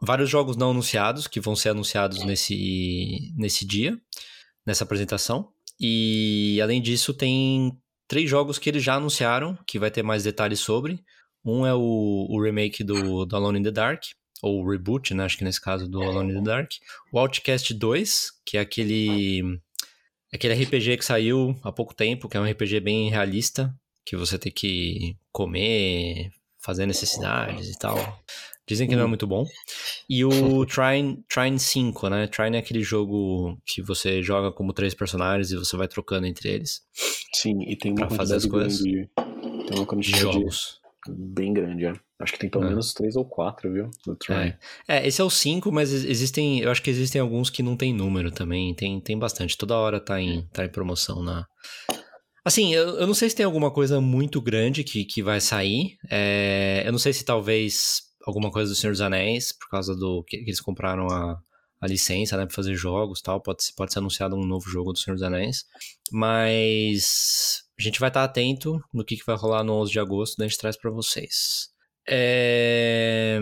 vários 0.00 0.30
jogos 0.30 0.56
não 0.56 0.70
anunciados, 0.70 1.26
que 1.26 1.40
vão 1.40 1.56
ser 1.56 1.70
anunciados 1.70 2.24
nesse, 2.24 3.32
nesse 3.36 3.66
dia, 3.66 3.98
nessa 4.64 4.84
apresentação. 4.84 5.48
E, 5.78 6.60
além 6.62 6.80
disso, 6.80 7.12
tem 7.14 7.76
três 8.06 8.28
jogos 8.28 8.58
que 8.58 8.68
eles 8.68 8.82
já 8.82 8.94
anunciaram, 8.94 9.58
que 9.66 9.78
vai 9.78 9.90
ter 9.90 10.02
mais 10.02 10.24
detalhes 10.24 10.60
sobre. 10.60 11.02
Um 11.44 11.64
é 11.64 11.74
o, 11.74 12.26
o 12.28 12.42
remake 12.42 12.84
do, 12.84 13.24
do 13.24 13.36
Alone 13.36 13.60
in 13.60 13.62
the 13.62 13.70
Dark, 13.70 14.02
ou 14.42 14.62
o 14.62 14.70
reboot, 14.70 15.14
né? 15.14 15.24
Acho 15.24 15.38
que 15.38 15.44
nesse 15.44 15.60
caso 15.60 15.88
do 15.88 16.02
Alone 16.02 16.32
in 16.32 16.36
the 16.36 16.42
Dark. 16.42 16.70
O 17.12 17.18
Outcast 17.18 17.72
2, 17.72 18.32
que 18.44 18.56
é 18.56 18.60
aquele, 18.60 19.60
aquele 20.32 20.54
RPG 20.54 20.96
que 20.98 21.04
saiu 21.04 21.56
há 21.62 21.72
pouco 21.72 21.94
tempo, 21.94 22.28
que 22.28 22.36
é 22.36 22.40
um 22.40 22.48
RPG 22.50 22.80
bem 22.80 23.10
realista, 23.10 23.74
que 24.04 24.16
você 24.16 24.38
tem 24.38 24.52
que 24.52 25.16
comer, 25.32 26.30
fazer 26.58 26.86
necessidades 26.86 27.68
e 27.68 27.78
tal. 27.78 27.96
Dizem 28.66 28.86
que 28.86 28.94
não 28.94 29.02
é 29.02 29.06
muito 29.06 29.26
bom. 29.26 29.44
E 30.08 30.24
o 30.24 30.30
Trine, 30.66 31.24
Trine 31.28 31.58
5, 31.58 32.08
né? 32.08 32.26
Trine 32.28 32.56
é 32.56 32.60
aquele 32.60 32.82
jogo 32.82 33.58
que 33.66 33.82
você 33.82 34.22
joga 34.22 34.52
como 34.52 34.72
três 34.72 34.94
personagens 34.94 35.50
e 35.50 35.56
você 35.56 35.76
vai 35.76 35.88
trocando 35.88 36.26
entre 36.26 36.48
eles. 36.50 36.82
Sim, 37.34 37.62
e 37.62 37.76
tem 37.76 37.90
uma 37.92 38.06
Pra 38.06 38.16
fazer 38.16 38.36
as 38.36 38.46
coisas. 38.46 38.80
grande. 38.80 39.10
Tem 39.66 39.78
uma 39.78 40.00
De 40.00 40.16
jogos. 40.16 40.80
Bem 41.08 41.52
grande, 41.52 41.86
é. 41.86 41.92
Acho 42.20 42.32
que 42.34 42.38
tem 42.38 42.50
pelo 42.50 42.64
É. 42.64 42.68
menos 42.68 42.92
três 42.92 43.16
ou 43.16 43.24
quatro, 43.24 43.72
viu? 43.72 43.88
Do 44.06 44.14
Try. 44.16 44.34
É. 44.34 44.58
é, 44.88 45.06
esse 45.08 45.20
é 45.20 45.24
o 45.24 45.30
5, 45.30 45.72
mas 45.72 45.92
ex- 45.92 46.04
existem. 46.04 46.60
Eu 46.60 46.70
acho 46.70 46.82
que 46.82 46.90
existem 46.90 47.20
alguns 47.20 47.48
que 47.48 47.62
não 47.62 47.76
tem 47.76 47.94
número 47.94 48.30
também. 48.30 48.74
Tem, 48.74 49.00
tem 49.00 49.18
bastante. 49.18 49.56
Toda 49.56 49.76
hora 49.76 49.98
tá 49.98 50.20
em, 50.20 50.46
tá 50.52 50.64
em 50.64 50.68
promoção 50.68 51.22
na. 51.22 51.46
Assim, 52.44 52.74
eu, 52.74 52.98
eu 52.98 53.06
não 53.06 53.14
sei 53.14 53.28
se 53.30 53.36
tem 53.36 53.44
alguma 53.46 53.70
coisa 53.70 54.00
muito 54.00 54.40
grande 54.40 54.84
que, 54.84 55.04
que 55.04 55.22
vai 55.22 55.40
sair. 55.40 55.96
É, 56.10 56.82
eu 56.86 56.92
não 56.92 56.98
sei 56.98 57.12
se 57.12 57.24
talvez 57.24 58.02
alguma 58.26 58.50
coisa 58.50 58.70
do 58.70 58.76
Senhor 58.76 58.92
dos 58.92 59.00
Anéis, 59.00 59.52
por 59.58 59.68
causa 59.70 59.94
do. 59.96 60.22
que, 60.26 60.36
eles 60.36 60.60
compraram 60.60 61.06
a, 61.08 61.38
a 61.80 61.86
licença, 61.86 62.36
né, 62.36 62.44
pra 62.44 62.54
fazer 62.54 62.74
jogos 62.74 63.20
e 63.20 63.22
tal. 63.22 63.40
Pode, 63.42 63.58
pode 63.76 63.92
ser 63.92 63.98
anunciado 63.98 64.36
um 64.36 64.44
novo 64.46 64.68
jogo 64.68 64.92
do 64.92 64.98
Senhor 64.98 65.14
dos 65.14 65.22
Anéis. 65.22 65.64
Mas. 66.12 67.62
A 67.80 67.82
gente 67.82 67.98
vai 67.98 68.10
estar 68.10 68.22
atento 68.22 68.78
no 68.92 69.02
que, 69.02 69.16
que 69.16 69.24
vai 69.24 69.34
rolar 69.34 69.64
no 69.64 69.72
11 69.72 69.90
de 69.90 69.98
agosto, 69.98 70.36
daí 70.36 70.44
a 70.44 70.48
gente 70.50 70.58
traz 70.58 70.76
pra 70.76 70.90
vocês. 70.90 71.70
É... 72.06 73.40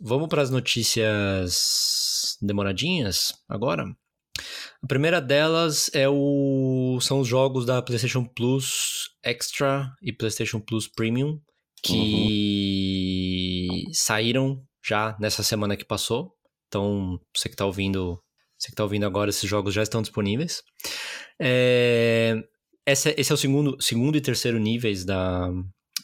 Vamos 0.00 0.28
para 0.28 0.42
as 0.42 0.50
notícias 0.50 2.36
demoradinhas 2.42 3.32
agora. 3.48 3.84
A 4.82 4.86
primeira 4.88 5.20
delas 5.20 5.88
é 5.94 6.08
o 6.08 6.98
são 7.00 7.20
os 7.20 7.28
jogos 7.28 7.64
da 7.64 7.80
PlayStation 7.80 8.24
Plus 8.24 9.10
Extra 9.22 9.88
e 10.02 10.12
PlayStation 10.12 10.58
Plus 10.58 10.88
Premium 10.88 11.40
que 11.80 13.84
saíram 13.92 14.64
já 14.84 15.16
nessa 15.20 15.44
semana 15.44 15.76
que 15.76 15.84
passou. 15.84 16.34
Então, 16.66 17.20
você 17.32 17.48
que 17.48 17.54
está 17.54 17.66
ouvindo, 17.66 18.20
você 18.58 18.70
que 18.70 18.74
tá 18.74 18.82
ouvindo 18.82 19.06
agora, 19.06 19.30
esses 19.30 19.48
jogos 19.48 19.72
já 19.72 19.84
estão 19.84 20.02
disponíveis. 20.02 20.60
É, 21.40 22.42
esse, 22.86 23.14
esse 23.16 23.32
é 23.32 23.34
o 23.34 23.38
segundo, 23.38 23.76
segundo 23.80 24.16
e 24.16 24.20
terceiro 24.20 24.58
níveis 24.58 25.04
da, 25.04 25.48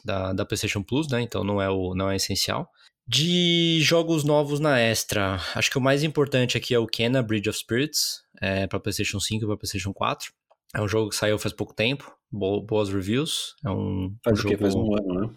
da, 0.04 0.32
da 0.32 0.44
PlayStation 0.44 0.82
Plus, 0.82 1.08
né? 1.08 1.20
Então 1.20 1.44
não 1.44 1.60
é 1.60 1.68
o 1.68 1.94
não 1.94 2.10
é 2.10 2.16
essencial. 2.16 2.68
De 3.08 3.78
jogos 3.82 4.24
novos 4.24 4.58
na 4.58 4.80
Extra, 4.80 5.40
acho 5.54 5.70
que 5.70 5.78
o 5.78 5.80
mais 5.80 6.02
importante 6.02 6.56
aqui 6.56 6.74
é 6.74 6.78
o 6.78 6.86
Kena 6.88 7.22
Bridge 7.22 7.48
of 7.48 7.56
Spirits, 7.58 8.22
é, 8.42 8.66
para 8.66 8.80
PlayStation 8.80 9.20
5 9.20 9.44
e 9.44 9.46
para 9.46 9.56
PlayStation 9.56 9.92
4. 9.92 10.32
É 10.74 10.80
um 10.80 10.88
jogo 10.88 11.10
que 11.10 11.16
saiu 11.16 11.38
faz 11.38 11.54
pouco 11.54 11.72
tempo, 11.72 12.12
bo- 12.30 12.60
boas 12.62 12.88
reviews. 12.88 13.54
É 13.64 13.70
um, 13.70 14.12
Faz 14.24 14.38
um 14.38 14.42
jogo. 14.42 14.58
Faz 14.58 14.74
um 14.74 14.94
ano, 14.94 15.20
né? 15.20 15.30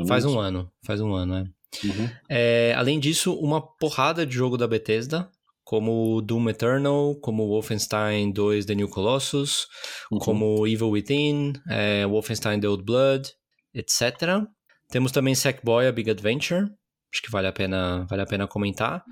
Ou 0.00 0.06
Faz 0.06 0.24
um 0.26 0.38
ano, 0.38 0.70
faz 0.84 1.00
um 1.00 1.14
ano, 1.14 1.34
é. 1.36 1.40
Uhum. 1.86 2.10
É, 2.28 2.74
além 2.76 3.00
disso, 3.00 3.34
uma 3.34 3.60
porrada 3.60 4.24
de 4.26 4.34
jogo 4.34 4.56
da 4.58 4.68
Bethesda, 4.68 5.28
como 5.64 6.20
Doom 6.20 6.50
Eternal, 6.50 7.14
como 7.16 7.48
Wolfenstein 7.48 8.30
2 8.32 8.66
The 8.66 8.74
New 8.74 8.88
Colossus, 8.88 9.66
Uhum. 10.12 10.18
como 10.18 10.66
Evil 10.66 10.90
Within, 10.90 11.54
é, 11.68 12.06
Wolfenstein 12.06 12.60
The 12.60 12.68
Old 12.68 12.84
Blood, 12.84 13.30
etc. 13.74 14.46
Temos 14.90 15.10
também 15.12 15.34
Sackboy 15.34 15.86
A 15.86 15.92
Big 15.92 16.10
Adventure, 16.10 16.66
acho 17.12 17.22
que 17.22 17.30
vale 17.30 17.46
a 17.48 17.52
pena, 17.52 18.04
vale 18.08 18.22
a 18.22 18.26
pena 18.26 18.46
comentar. 18.46 19.02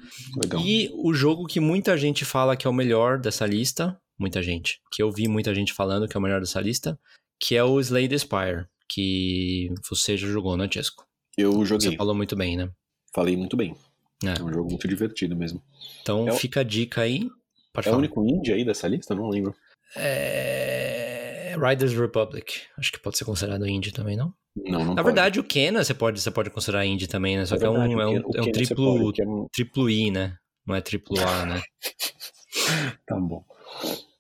Legal. 0.43 0.61
E 0.61 0.91
o 0.95 1.12
jogo 1.15 1.47
que 1.47 1.59
muita 1.61 1.97
gente 1.97 2.25
fala 2.25 2.57
que 2.57 2.67
é 2.67 2.71
o 2.71 2.75
melhor 2.75 3.19
dessa 3.19 3.47
lista, 3.47 3.99
muita 4.19 4.43
gente, 4.43 4.79
que 4.93 5.03
eu 5.03 5.11
vi 5.11 5.27
muita 5.29 5.55
gente 5.55 5.73
falando 5.73 6.07
que 6.07 6.17
é 6.17 6.21
o 6.21 6.23
melhor 6.23 6.41
dessa 6.41 6.61
lista, 6.61 6.99
que 7.41 7.57
é 7.57 7.65
o 7.65 7.81
Slay 7.81 8.09
the 8.09 8.19
Spire, 8.19 8.67
que 8.88 9.69
você 9.88 10.17
já 10.17 10.29
jogou, 10.29 10.57
né, 10.57 10.69
Chesco? 10.71 11.05
Eu 11.37 11.53
Você 11.55 11.65
joguei. 11.65 11.97
falou 11.97 12.15
muito 12.15 12.37
bem, 12.37 12.57
né? 12.59 12.69
Falei 13.15 13.37
muito 13.37 13.57
bem. 13.57 13.75
É. 14.25 14.41
É 14.41 14.43
um 14.43 14.53
jogo 14.53 14.71
muito 14.71 14.87
divertido 14.89 15.35
mesmo. 15.37 15.63
Então 16.03 16.29
É 16.29 16.33
o- 16.33 16.37
fica 16.37 16.61
a 16.61 16.65
dica 16.65 17.01
aí. 17.03 17.29
Pode 17.73 17.87
É 17.89 17.91
o 17.91 17.93
falar. 17.95 17.99
único 17.99 18.25
indie 18.25 18.53
aí 18.53 18.65
dessa 18.65 18.87
lista? 18.89 19.15
Não 19.15 19.29
lembro. 19.29 19.55
É... 19.97 21.57
Riders 21.59 21.93
Republic. 21.95 22.63
Acho 22.79 22.93
que 22.93 22.99
pode 22.99 23.17
ser 23.19 23.25
considerado 23.25 23.67
indie 23.69 23.93
também, 23.93 24.17
não? 24.17 24.33
Não, 24.57 24.79
não 24.81 24.95
Na 24.95 25.03
pode. 25.03 25.05
verdade, 25.07 25.41
o 25.41 25.45
Kena 25.45 25.83
você 25.85 25.95
pode, 25.95 26.21
você 26.21 26.31
pode 26.31 26.51
considerar 26.51 26.85
indie 26.85 27.07
também, 27.07 27.37
né? 27.37 27.47
Só 27.47 27.57
que 27.57 27.65
é 27.65 27.69
um, 27.71 27.73
verdade, 27.73 27.93
é 27.95 27.97
o 27.97 28.01
um, 28.01 28.13
o 28.13 28.17
é 28.37 28.41
um 28.41 28.45
Ken 28.45 28.45
você 28.45 28.53
triplo, 28.53 28.99
pode, 28.99 29.13
que 29.13 29.23
é 29.23 29.27
um- 29.27 29.47
triplo 29.53 29.91
I, 29.91 30.11
né? 30.11 30.37
Não 30.67 30.75
é 30.75 30.81
triplo 30.81 31.17
A, 31.21 31.47
né? 31.47 31.63
Tá 33.07 33.17
bom. 33.19 33.45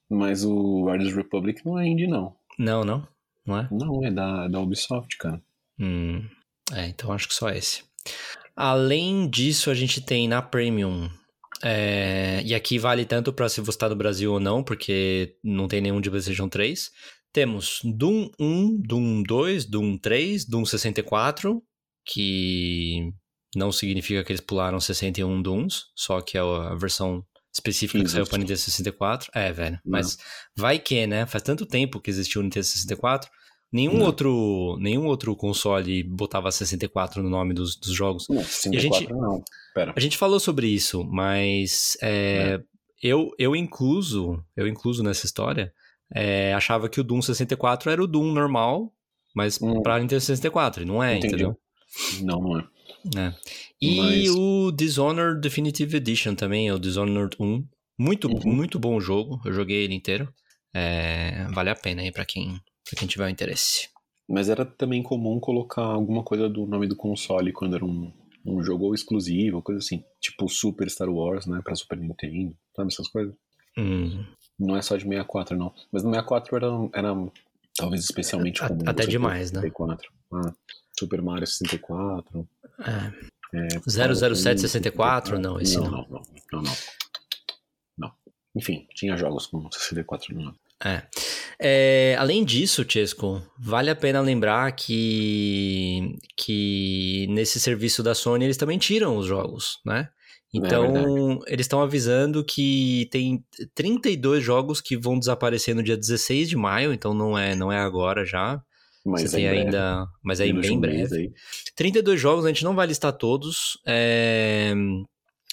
Mas 0.08 0.44
o 0.44 0.90
Riders 0.90 1.14
Republic 1.14 1.64
não 1.64 1.78
é 1.78 1.86
indie, 1.86 2.06
não. 2.06 2.34
Não, 2.58 2.84
não? 2.84 3.06
Não 3.46 3.58
é? 3.58 3.68
Não, 3.70 4.04
é 4.06 4.10
da, 4.10 4.48
da 4.48 4.60
Ubisoft, 4.60 5.16
cara. 5.18 5.40
Hum, 5.78 6.26
é, 6.72 6.86
então 6.86 7.12
acho 7.12 7.28
que 7.28 7.34
só 7.34 7.50
esse. 7.50 7.82
Além 8.56 9.28
disso, 9.28 9.70
a 9.70 9.74
gente 9.74 10.00
tem 10.00 10.28
na 10.28 10.42
Premium. 10.42 11.08
é, 11.62 12.42
e 12.44 12.54
aqui 12.54 12.78
vale 12.78 13.04
tanto 13.04 13.32
para 13.32 13.48
se 13.48 13.60
você 13.60 13.70
está 13.70 13.88
no 13.88 13.96
Brasil 13.96 14.32
ou 14.32 14.40
não, 14.40 14.62
porque 14.64 15.36
não 15.42 15.68
tem 15.68 15.80
nenhum 15.80 16.00
de 16.00 16.10
PlayStation 16.10 16.48
3. 16.48 16.90
Temos 17.32 17.80
Doom 17.84 18.30
1, 18.38 18.80
Doom 18.82 19.22
2, 19.22 19.64
Doom 19.64 19.96
3, 19.96 20.44
Doom 20.44 20.64
64, 20.66 21.62
que 22.04 23.12
não 23.54 23.70
significa 23.72 24.24
que 24.24 24.32
eles 24.32 24.40
pularam 24.40 24.80
61 24.80 25.40
Dooms, 25.40 25.84
só 25.94 26.20
que 26.20 26.36
é 26.36 26.40
a 26.40 26.74
versão 26.74 27.24
específica 27.54 28.02
que 28.02 28.10
saiu 28.10 28.26
para 28.26 28.38
Nintendo 28.38 28.58
64. 28.58 29.30
É, 29.34 29.52
velho. 29.52 29.78
Mas 29.84 30.18
vai 30.56 30.78
que, 30.78 31.06
né? 31.06 31.26
Faz 31.26 31.42
tanto 31.42 31.66
tempo 31.66 32.00
que 32.00 32.10
existiu 32.10 32.40
o 32.40 32.44
Nintendo 32.44 32.64
64. 32.64 33.30
Nenhum 33.72 33.98
Não. 33.98 34.06
outro, 34.06 34.76
nenhum 34.80 35.06
outro 35.06 35.34
console 35.34 36.02
botava 36.02 36.50
64 36.52 37.22
no 37.22 37.30
nome 37.30 37.54
dos, 37.54 37.74
dos 37.76 37.92
jogos. 37.94 38.26
Não, 38.28 38.42
64 38.44 38.98
gente- 38.98 39.12
não. 39.12 39.42
Pera. 39.74 39.94
A 39.96 40.00
gente 40.00 40.18
falou 40.18 40.38
sobre 40.38 40.66
isso, 40.68 41.02
mas 41.04 41.96
é, 42.02 42.60
eu, 43.02 43.30
eu 43.38 43.56
incluso, 43.56 44.44
eu 44.54 44.68
incluso 44.68 45.02
nessa 45.02 45.24
história, 45.24 45.72
é, 46.14 46.52
achava 46.52 46.88
que 46.90 47.00
o 47.00 47.04
Doom 47.04 47.22
64 47.22 47.90
era 47.90 48.02
o 48.04 48.06
Doom 48.06 48.32
normal, 48.32 48.92
mas 49.34 49.58
Hum. 49.62 49.80
pra 49.82 49.98
Nintendo 49.98 50.20
64, 50.20 50.82
e 50.82 50.86
não 50.86 51.02
é, 51.02 51.16
Entendi. 51.16 51.28
entendeu? 51.34 51.56
Não, 52.22 52.40
não 52.42 52.58
é. 52.60 52.64
É. 53.16 53.34
E 53.80 53.96
Mas- 53.96 54.30
o 54.30 54.70
Dishonored 54.70 55.40
Definitive 55.40 55.96
Edition 55.96 56.34
também, 56.34 56.68
é 56.68 56.74
o 56.74 56.78
Dishonored 56.78 57.34
1. 57.40 57.66
Muito, 57.98 58.28
Uhum. 58.28 58.52
muito 58.54 58.78
bom 58.78 59.00
jogo. 59.00 59.40
Eu 59.44 59.52
joguei 59.52 59.84
ele 59.84 59.94
inteiro. 59.94 60.32
É, 60.74 61.46
vale 61.52 61.70
a 61.70 61.74
pena 61.74 62.02
aí 62.02 62.12
pra 62.12 62.24
quem, 62.24 62.58
pra 62.92 62.98
quem 62.98 63.08
tiver 63.08 63.28
interesse. 63.30 63.88
Mas 64.28 64.48
era 64.48 64.64
também 64.64 65.02
comum 65.02 65.40
colocar 65.40 65.82
alguma 65.82 66.22
coisa 66.22 66.48
do 66.48 66.66
nome 66.66 66.86
do 66.86 66.94
console 66.96 67.52
quando 67.52 67.74
era 67.74 67.84
um, 67.84 68.12
um 68.46 68.62
jogo 68.62 68.94
exclusivo, 68.94 69.62
coisa 69.62 69.78
assim. 69.80 70.04
Tipo 70.20 70.48
Super 70.48 70.88
Star 70.90 71.08
Wars, 71.08 71.46
né? 71.46 71.60
Pra 71.64 71.74
Super 71.74 71.98
Nintendo, 71.98 72.56
sabe 72.76 72.92
essas 72.92 73.08
coisas? 73.08 73.34
Hum, 73.76 74.24
Não 74.58 74.76
é 74.76 74.82
só 74.82 74.96
de 74.96 75.04
64, 75.04 75.56
não. 75.56 75.74
Mas 75.90 76.02
no 76.02 76.10
64 76.10 76.56
era, 76.56 76.66
era 76.94 77.14
talvez 77.76 78.04
especialmente 78.04 78.60
comum. 78.60 78.82
até 78.86 79.06
demais, 79.06 79.50
né? 79.50 79.60
64. 79.60 80.12
Ah, 80.34 80.52
Super 80.98 81.22
Mario 81.22 81.46
64. 81.46 82.48
é. 82.80 83.32
É, 83.54 83.68
007 84.34 84.60
64? 84.62 85.38
Não, 85.38 85.60
esse 85.60 85.76
não. 85.76 85.90
Não, 85.90 86.08
não, 86.08 86.22
não, 86.52 86.62
não. 86.62 86.72
Não. 87.98 88.12
Enfim, 88.56 88.86
tinha 88.94 89.14
jogos 89.14 89.46
com 89.46 89.70
64 89.70 90.34
no 90.34 90.42
nome. 90.44 90.56
É. 90.82 91.02
É, 91.62 92.16
além 92.18 92.44
disso, 92.44 92.84
Chesco, 92.88 93.42
vale 93.58 93.88
a 93.88 93.96
pena 93.96 94.20
lembrar 94.20 94.72
que, 94.72 96.16
que 96.36 97.26
nesse 97.30 97.60
serviço 97.60 98.02
da 98.02 98.14
Sony 98.14 98.44
eles 98.44 98.56
também 98.56 98.78
tiram 98.78 99.16
os 99.16 99.26
jogos, 99.26 99.78
né? 99.86 100.08
Então, 100.54 101.40
eles 101.46 101.64
estão 101.64 101.80
avisando 101.80 102.44
que 102.44 103.08
tem 103.10 103.42
32 103.74 104.44
jogos 104.44 104.82
que 104.82 104.98
vão 104.98 105.18
desaparecer 105.18 105.74
no 105.74 105.82
dia 105.82 105.96
16 105.96 106.48
de 106.50 106.56
maio, 106.56 106.92
então 106.92 107.14
não 107.14 107.38
é, 107.38 107.54
não 107.54 107.72
é 107.72 107.78
agora 107.78 108.22
já. 108.24 108.60
Mas 109.04 109.22
Você 109.22 109.36
tem 109.36 109.46
é 109.46 109.48
em 109.48 109.52
breve, 109.52 109.66
ainda. 109.66 110.06
Mas 110.22 110.40
é 110.40 110.46
de 110.46 110.52
bem 110.52 110.78
breve. 110.78 111.16
aí. 111.16 111.32
32 111.74 112.20
jogos, 112.20 112.44
a 112.44 112.48
gente 112.48 112.64
não 112.64 112.74
vai 112.74 112.86
listar 112.86 113.12
todos. 113.14 113.78
É, 113.86 114.74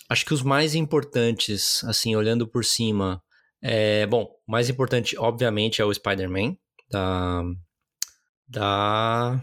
Acho 0.10 0.26
que 0.26 0.34
os 0.34 0.42
mais 0.42 0.74
importantes, 0.74 1.84
assim, 1.84 2.16
olhando 2.16 2.48
por 2.48 2.66
cima. 2.66 3.22
É... 3.62 4.06
Bom, 4.08 4.30
o 4.48 4.52
mais 4.52 4.70
importante, 4.70 5.18
obviamente, 5.18 5.82
é 5.82 5.86
o 5.86 5.94
Spider-Man, 5.94 6.56
da. 6.92 7.44
Da. 8.48 9.42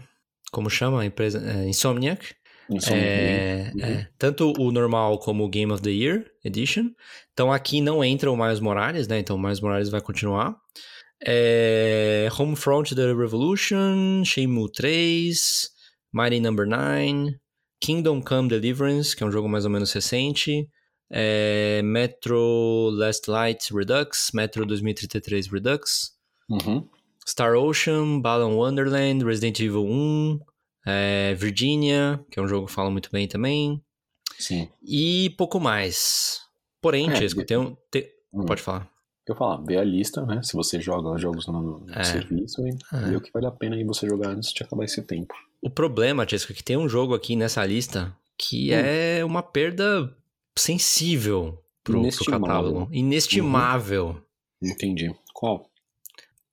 Como 0.51 0.69
chama 0.69 1.01
a 1.01 1.05
empresa? 1.05 1.39
É, 1.45 1.67
Insomniac. 1.67 2.33
Insomniac 2.69 3.05
É, 3.07 3.71
Game. 3.73 3.81
é, 3.93 4.07
tanto 4.17 4.53
o 4.59 4.71
normal 4.71 5.19
como 5.19 5.43
o 5.45 5.49
Game 5.49 5.71
of 5.71 5.81
the 5.81 5.89
Year 5.89 6.25
Edition. 6.43 6.89
Então 7.33 7.51
aqui 7.51 7.79
não 7.81 8.03
entra 8.03 8.31
o 8.31 8.35
Miles 8.37 8.59
Morales, 8.59 9.07
né? 9.07 9.19
Então 9.19 9.35
o 9.35 9.39
Miles 9.39 9.61
Morales 9.61 9.89
vai 9.89 10.01
continuar. 10.01 10.55
É, 11.25 12.27
Homefront 12.37 12.93
The 12.95 13.13
Revolution, 13.13 14.23
Shenmue 14.25 14.71
3, 14.71 15.69
Mighty 16.13 16.39
Number 16.39 16.67
9, 16.67 17.35
Kingdom 17.81 18.21
Come 18.21 18.49
Deliverance, 18.49 19.15
que 19.15 19.23
é 19.23 19.25
um 19.25 19.31
jogo 19.31 19.47
mais 19.49 19.65
ou 19.65 19.71
menos 19.71 19.91
recente, 19.93 20.67
é, 21.09 21.81
Metro 21.83 22.89
Last 22.93 23.29
Light 23.29 23.73
Redux, 23.73 24.31
Metro 24.33 24.65
2033 24.65 25.47
Redux, 25.47 26.15
Uhum. 26.49 26.87
Star 27.27 27.55
Ocean, 27.55 28.19
Balan 28.21 28.55
Wonderland, 28.55 29.23
Resident 29.25 29.59
Evil 29.59 29.85
1, 29.85 30.39
é, 30.85 31.33
Virginia, 31.35 32.23
que 32.31 32.39
é 32.39 32.41
um 32.41 32.47
jogo 32.47 32.67
que 32.67 32.73
fala 32.73 32.89
muito 32.89 33.09
bem 33.11 33.27
também, 33.27 33.81
Sim. 34.39 34.69
e 34.81 35.29
pouco 35.37 35.59
mais. 35.59 36.41
Porém, 36.81 37.09
É, 37.09 37.15
Chesco, 37.15 37.43
tem 37.45 37.57
um... 37.57 37.75
tem- 37.91 38.07
Hum. 38.33 38.45
Pode 38.45 38.61
falar. 38.61 38.87
Eu 39.27 39.35
falar, 39.35 39.57
vê 39.65 39.77
a 39.77 39.83
lista, 39.83 40.25
né? 40.25 40.41
Se 40.43 40.53
você 40.53 40.79
joga 40.79 41.17
jogos 41.17 41.47
no, 41.47 41.79
no 41.79 41.93
É. 41.93 42.03
serviço 42.03 42.61
e 42.65 42.69
É. 42.93 43.09
vê 43.09 43.15
o 43.17 43.21
que 43.21 43.31
vale 43.31 43.45
a 43.47 43.51
pena 43.51 43.75
aí 43.75 43.83
você 43.83 44.07
jogar 44.07 44.29
antes 44.29 44.53
de 44.53 44.63
acabar 44.63 44.83
esse 44.85 45.01
tempo. 45.01 45.33
O 45.61 45.69
problema, 45.69 46.25
Chesco, 46.27 46.51
é 46.53 46.55
que 46.55 46.63
tem 46.63 46.77
um 46.77 46.87
jogo 46.87 47.13
aqui 47.13 47.35
nessa 47.35 47.65
lista 47.65 48.15
que 48.37 48.69
Hum. 48.73 48.77
é 48.77 49.25
uma 49.25 49.41
perda 49.43 50.13
sensível 50.57 51.63
pro, 51.83 51.93
pro 51.93 52.01
Inestimável. 52.01 52.45
catálogo. 52.47 52.89
Inestimável. 52.91 54.21
Entendi. 54.61 55.13
Qual? 55.33 55.69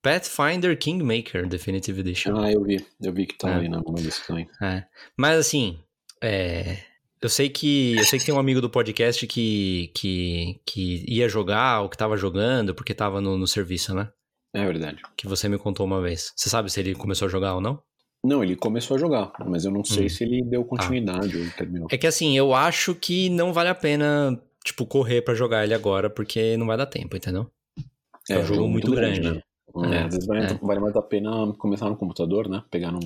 Pathfinder 0.01 0.77
Kingmaker 0.77 1.47
Definitive 1.47 1.99
Edition. 2.01 2.37
Ah, 2.37 2.51
eu 2.51 2.63
vi. 2.63 2.85
Eu 3.01 3.11
vi 3.11 3.25
que 3.25 3.35
tá 3.37 3.49
É. 3.49 3.55
aí 3.61 3.69
na 3.69 3.81
lista 3.97 4.23
também. 4.27 4.47
É. 4.61 4.83
Mas 5.17 5.39
assim, 5.39 5.79
é, 6.21 6.77
eu 7.19 7.27
sei 7.29 7.49
que 7.49 7.95
eu 7.97 8.03
sei 8.03 8.19
que 8.19 8.25
tem 8.25 8.33
um 8.35 8.39
amigo 8.39 8.61
do 8.61 8.69
podcast 8.69 9.25
que, 9.25 9.91
que, 9.95 10.59
que 10.65 11.03
ia 11.07 11.27
jogar 11.27 11.81
ou 11.81 11.89
que 11.89 11.97
tava 11.97 12.15
jogando 12.17 12.75
porque 12.75 12.93
tava 12.93 13.19
no, 13.19 13.35
no 13.37 13.47
serviço, 13.47 13.95
né? 13.95 14.09
É 14.53 14.63
verdade. 14.63 15.01
Que 15.17 15.27
você 15.27 15.49
me 15.49 15.57
contou 15.57 15.85
uma 15.85 15.99
vez. 16.01 16.31
Você 16.35 16.49
sabe 16.49 16.71
se 16.71 16.79
ele 16.79 16.93
começou 16.93 17.27
a 17.27 17.31
jogar 17.31 17.55
ou 17.55 17.61
não? 17.61 17.81
Não, 18.25 18.43
ele 18.43 18.55
começou 18.55 18.95
a 18.95 18.99
jogar, 18.99 19.31
mas 19.45 19.65
eu 19.65 19.71
não 19.71 19.83
sei 19.83 20.05
Hum. 20.05 20.09
se 20.09 20.23
ele 20.23 20.41
deu 20.43 20.63
continuidade 20.63 21.37
ou 21.37 21.45
terminou. 21.51 21.87
É 21.91 21.97
que 21.97 22.07
assim, 22.07 22.35
eu 22.37 22.53
acho 22.53 22.95
que 22.95 23.29
não 23.29 23.53
vale 23.53 23.69
a 23.69 23.75
pena, 23.75 24.41
tipo, 24.63 24.85
correr 24.85 25.21
pra 25.21 25.35
jogar 25.35 25.63
ele 25.63 25.73
agora 25.73 26.09
porque 26.09 26.57
não 26.57 26.65
vai 26.65 26.77
dar 26.77 26.85
tempo, 26.85 27.15
entendeu? 27.15 27.47
É, 28.29 28.39
um 28.39 28.45
jogo, 28.45 28.67
muito 28.67 28.91
grande. 28.91 29.21
né? 29.21 29.37
É, 29.37 29.95
É, 29.95 30.01
às 30.03 30.13
vezes 30.13 30.25
vai- 30.27 30.43
é. 30.43 30.53
vale 30.61 30.79
mais 30.79 30.95
a 30.95 31.01
pena 31.01 31.53
começar 31.57 31.89
no 31.89 31.97
computador, 31.97 32.47
né? 32.49 32.63
Pegar 32.71 32.91
num. 32.91 32.99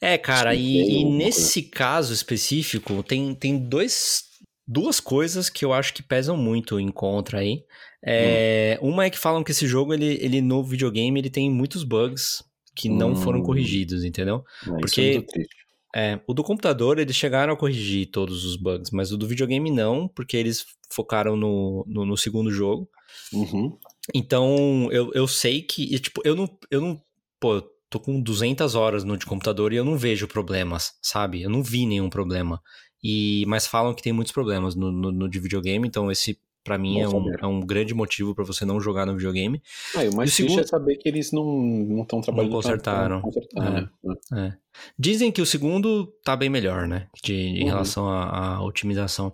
É, 0.00 0.16
cara, 0.16 0.54
e, 0.54 1.00
e 1.00 1.04
nesse 1.04 1.62
caso 1.62 2.12
específico, 2.14 3.02
tem, 3.02 3.34
tem 3.34 3.58
dois, 3.58 4.24
duas 4.66 5.00
coisas 5.00 5.50
que 5.50 5.64
eu 5.64 5.72
acho 5.72 5.92
que 5.92 6.02
pesam 6.02 6.36
muito 6.36 6.78
em 6.78 6.90
contra 6.90 7.40
aí. 7.40 7.64
É, 8.04 8.78
Uma 8.80 9.06
é 9.06 9.10
que 9.10 9.18
falam 9.18 9.42
que 9.44 9.50
esse 9.50 9.66
jogo, 9.66 9.92
ele, 9.92 10.18
ele 10.20 10.40
no 10.40 10.62
videogame, 10.64 11.18
ele 11.20 11.30
tem 11.30 11.50
muitos 11.50 11.84
bugs 11.84 12.42
que 12.74 12.88
não 12.88 13.14
foram 13.14 13.40
Hum. 13.40 13.42
corrigidos, 13.42 14.04
entendeu? 14.04 14.44
Porque- 14.80 15.00
é 15.00 15.12
muito 15.12 15.26
triste. 15.26 15.56
É, 15.94 16.18
o 16.26 16.32
do 16.32 16.42
computador, 16.42 16.98
eles 16.98 17.14
chegaram 17.14 17.52
a 17.52 17.56
corrigir 17.56 18.10
todos 18.10 18.46
os 18.46 18.56
bugs, 18.56 18.90
mas 18.90 19.12
o 19.12 19.18
do 19.18 19.26
videogame 19.28 19.70
não, 19.70 20.08
porque 20.08 20.38
eles 20.38 20.64
focaram 20.90 21.36
no, 21.36 21.84
no, 21.86 22.06
no 22.06 22.16
segundo 22.16 22.50
jogo. 22.50 22.88
Uhum. 23.30 23.76
Então, 24.14 24.88
eu, 24.90 25.10
eu 25.14 25.28
sei 25.28 25.62
que, 25.62 25.98
tipo, 26.00 26.22
eu 26.24 26.34
não, 26.34 26.48
eu 26.70 26.80
não, 26.80 27.02
pô, 27.38 27.56
eu 27.56 27.70
tô 27.90 28.00
com 28.00 28.20
200 28.20 28.74
horas 28.74 29.04
no 29.04 29.18
de 29.18 29.26
computador 29.26 29.72
e 29.72 29.76
eu 29.76 29.84
não 29.84 29.98
vejo 29.98 30.26
problemas, 30.26 30.94
sabe? 31.02 31.42
Eu 31.42 31.50
não 31.50 31.62
vi 31.62 31.84
nenhum 31.84 32.08
problema. 32.08 32.60
E, 33.04 33.44
mas 33.46 33.66
falam 33.66 33.94
que 33.94 34.02
tem 34.02 34.12
muitos 34.12 34.32
problemas 34.32 34.74
no, 34.74 34.90
no, 34.90 35.12
no 35.12 35.28
de 35.28 35.38
videogame, 35.38 35.86
então 35.86 36.10
esse, 36.10 36.38
pra 36.64 36.78
mim, 36.78 37.00
é 37.00 37.08
um, 37.08 37.34
é 37.40 37.46
um 37.46 37.60
grande 37.60 37.92
motivo 37.94 38.34
pra 38.34 38.44
você 38.44 38.64
não 38.64 38.80
jogar 38.80 39.04
no 39.06 39.16
videogame. 39.16 39.60
Ah, 39.96 40.04
e 40.04 40.08
o 40.08 40.14
mais 40.14 40.30
E 40.30 40.32
o 40.32 40.36
triste 40.36 40.48
segundo- 40.48 40.60
é 40.60 40.66
saber 40.66 40.96
que 40.96 41.08
eles 41.08 41.32
não 41.32 42.02
estão 42.02 42.20
trabalhando 42.20 42.50
pra- 42.50 42.56
consertaram. 42.62 43.20
pra 43.20 43.30
consertar, 43.30 43.90
né? 44.30 44.56
Dizem 44.98 45.30
que 45.30 45.42
o 45.42 45.46
segundo 45.46 46.06
tá 46.24 46.34
bem 46.34 46.48
melhor, 46.48 46.86
né? 46.88 47.06
De, 47.22 47.34
em 47.34 47.62
Uhum. 47.64 47.68
relação 47.68 48.08
à, 48.08 48.54
à 48.56 48.62
otimização. 48.64 49.32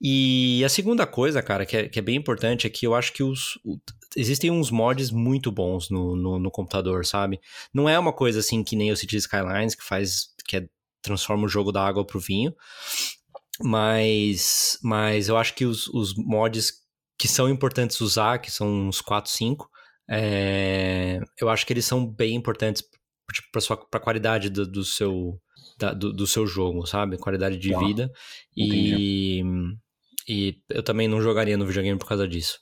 E 0.00 0.62
a 0.64 0.68
segunda 0.68 1.06
coisa, 1.06 1.42
cara, 1.42 1.66
que 1.66 1.76
é, 1.76 1.88
que 1.88 1.98
é 1.98 2.02
bem 2.02 2.16
importante 2.16 2.66
é 2.66 2.70
que 2.70 2.86
eu 2.86 2.94
acho 2.94 3.12
que 3.12 3.22
os, 3.22 3.56
o- 3.64 3.78
existem 4.16 4.50
uns 4.50 4.70
mods 4.70 5.10
muito 5.10 5.50
bons 5.50 5.90
no, 5.90 6.14
no, 6.14 6.38
no 6.38 6.50
computador, 6.50 7.04
sabe? 7.04 7.40
Não 7.74 7.88
é 7.88 7.98
uma 7.98 8.12
coisa 8.12 8.38
assim 8.40 8.62
que 8.62 8.76
nem 8.76 8.92
o 8.92 8.96
City 8.96 9.16
Skylines, 9.16 9.74
que 9.74 9.84
faz. 9.84 10.28
que 10.46 10.56
é, 10.58 10.66
transforma 11.02 11.44
o 11.44 11.48
jogo 11.48 11.70
da 11.70 11.86
água 11.86 12.04
pro 12.04 12.18
vinho. 12.18 12.52
Mas, 13.62 14.78
mas 14.82 15.28
eu 15.28 15.36
acho 15.36 15.54
que 15.54 15.64
os, 15.64 15.88
os 15.88 16.14
mods 16.16 16.72
que 17.18 17.26
são 17.28 17.48
importantes 17.48 18.00
usar, 18.00 18.38
que 18.38 18.50
são 18.50 18.88
uns 18.88 19.00
4, 19.00 19.30
5, 19.30 19.68
é, 20.08 21.18
eu 21.40 21.48
acho 21.48 21.66
que 21.66 21.72
eles 21.72 21.84
são 21.84 22.06
bem 22.06 22.34
importantes 22.34 22.82
tipo, 23.32 23.48
pra, 23.50 23.60
sua, 23.60 23.76
pra 23.76 23.98
qualidade 24.00 24.50
do, 24.50 24.66
do 24.66 24.84
seu 24.84 25.38
da- 25.78 25.92
do, 25.92 26.12
do 26.12 26.26
seu 26.26 26.46
jogo, 26.46 26.86
sabe? 26.86 27.18
Qualidade 27.18 27.58
de 27.58 27.76
vida. 27.76 28.10
E, 28.56 29.42
e 30.28 30.56
eu 30.70 30.82
também 30.82 31.08
não 31.08 31.20
jogaria 31.20 31.56
no 31.56 31.66
videogame 31.66 31.98
por 31.98 32.06
causa 32.08 32.26
disso. 32.28 32.58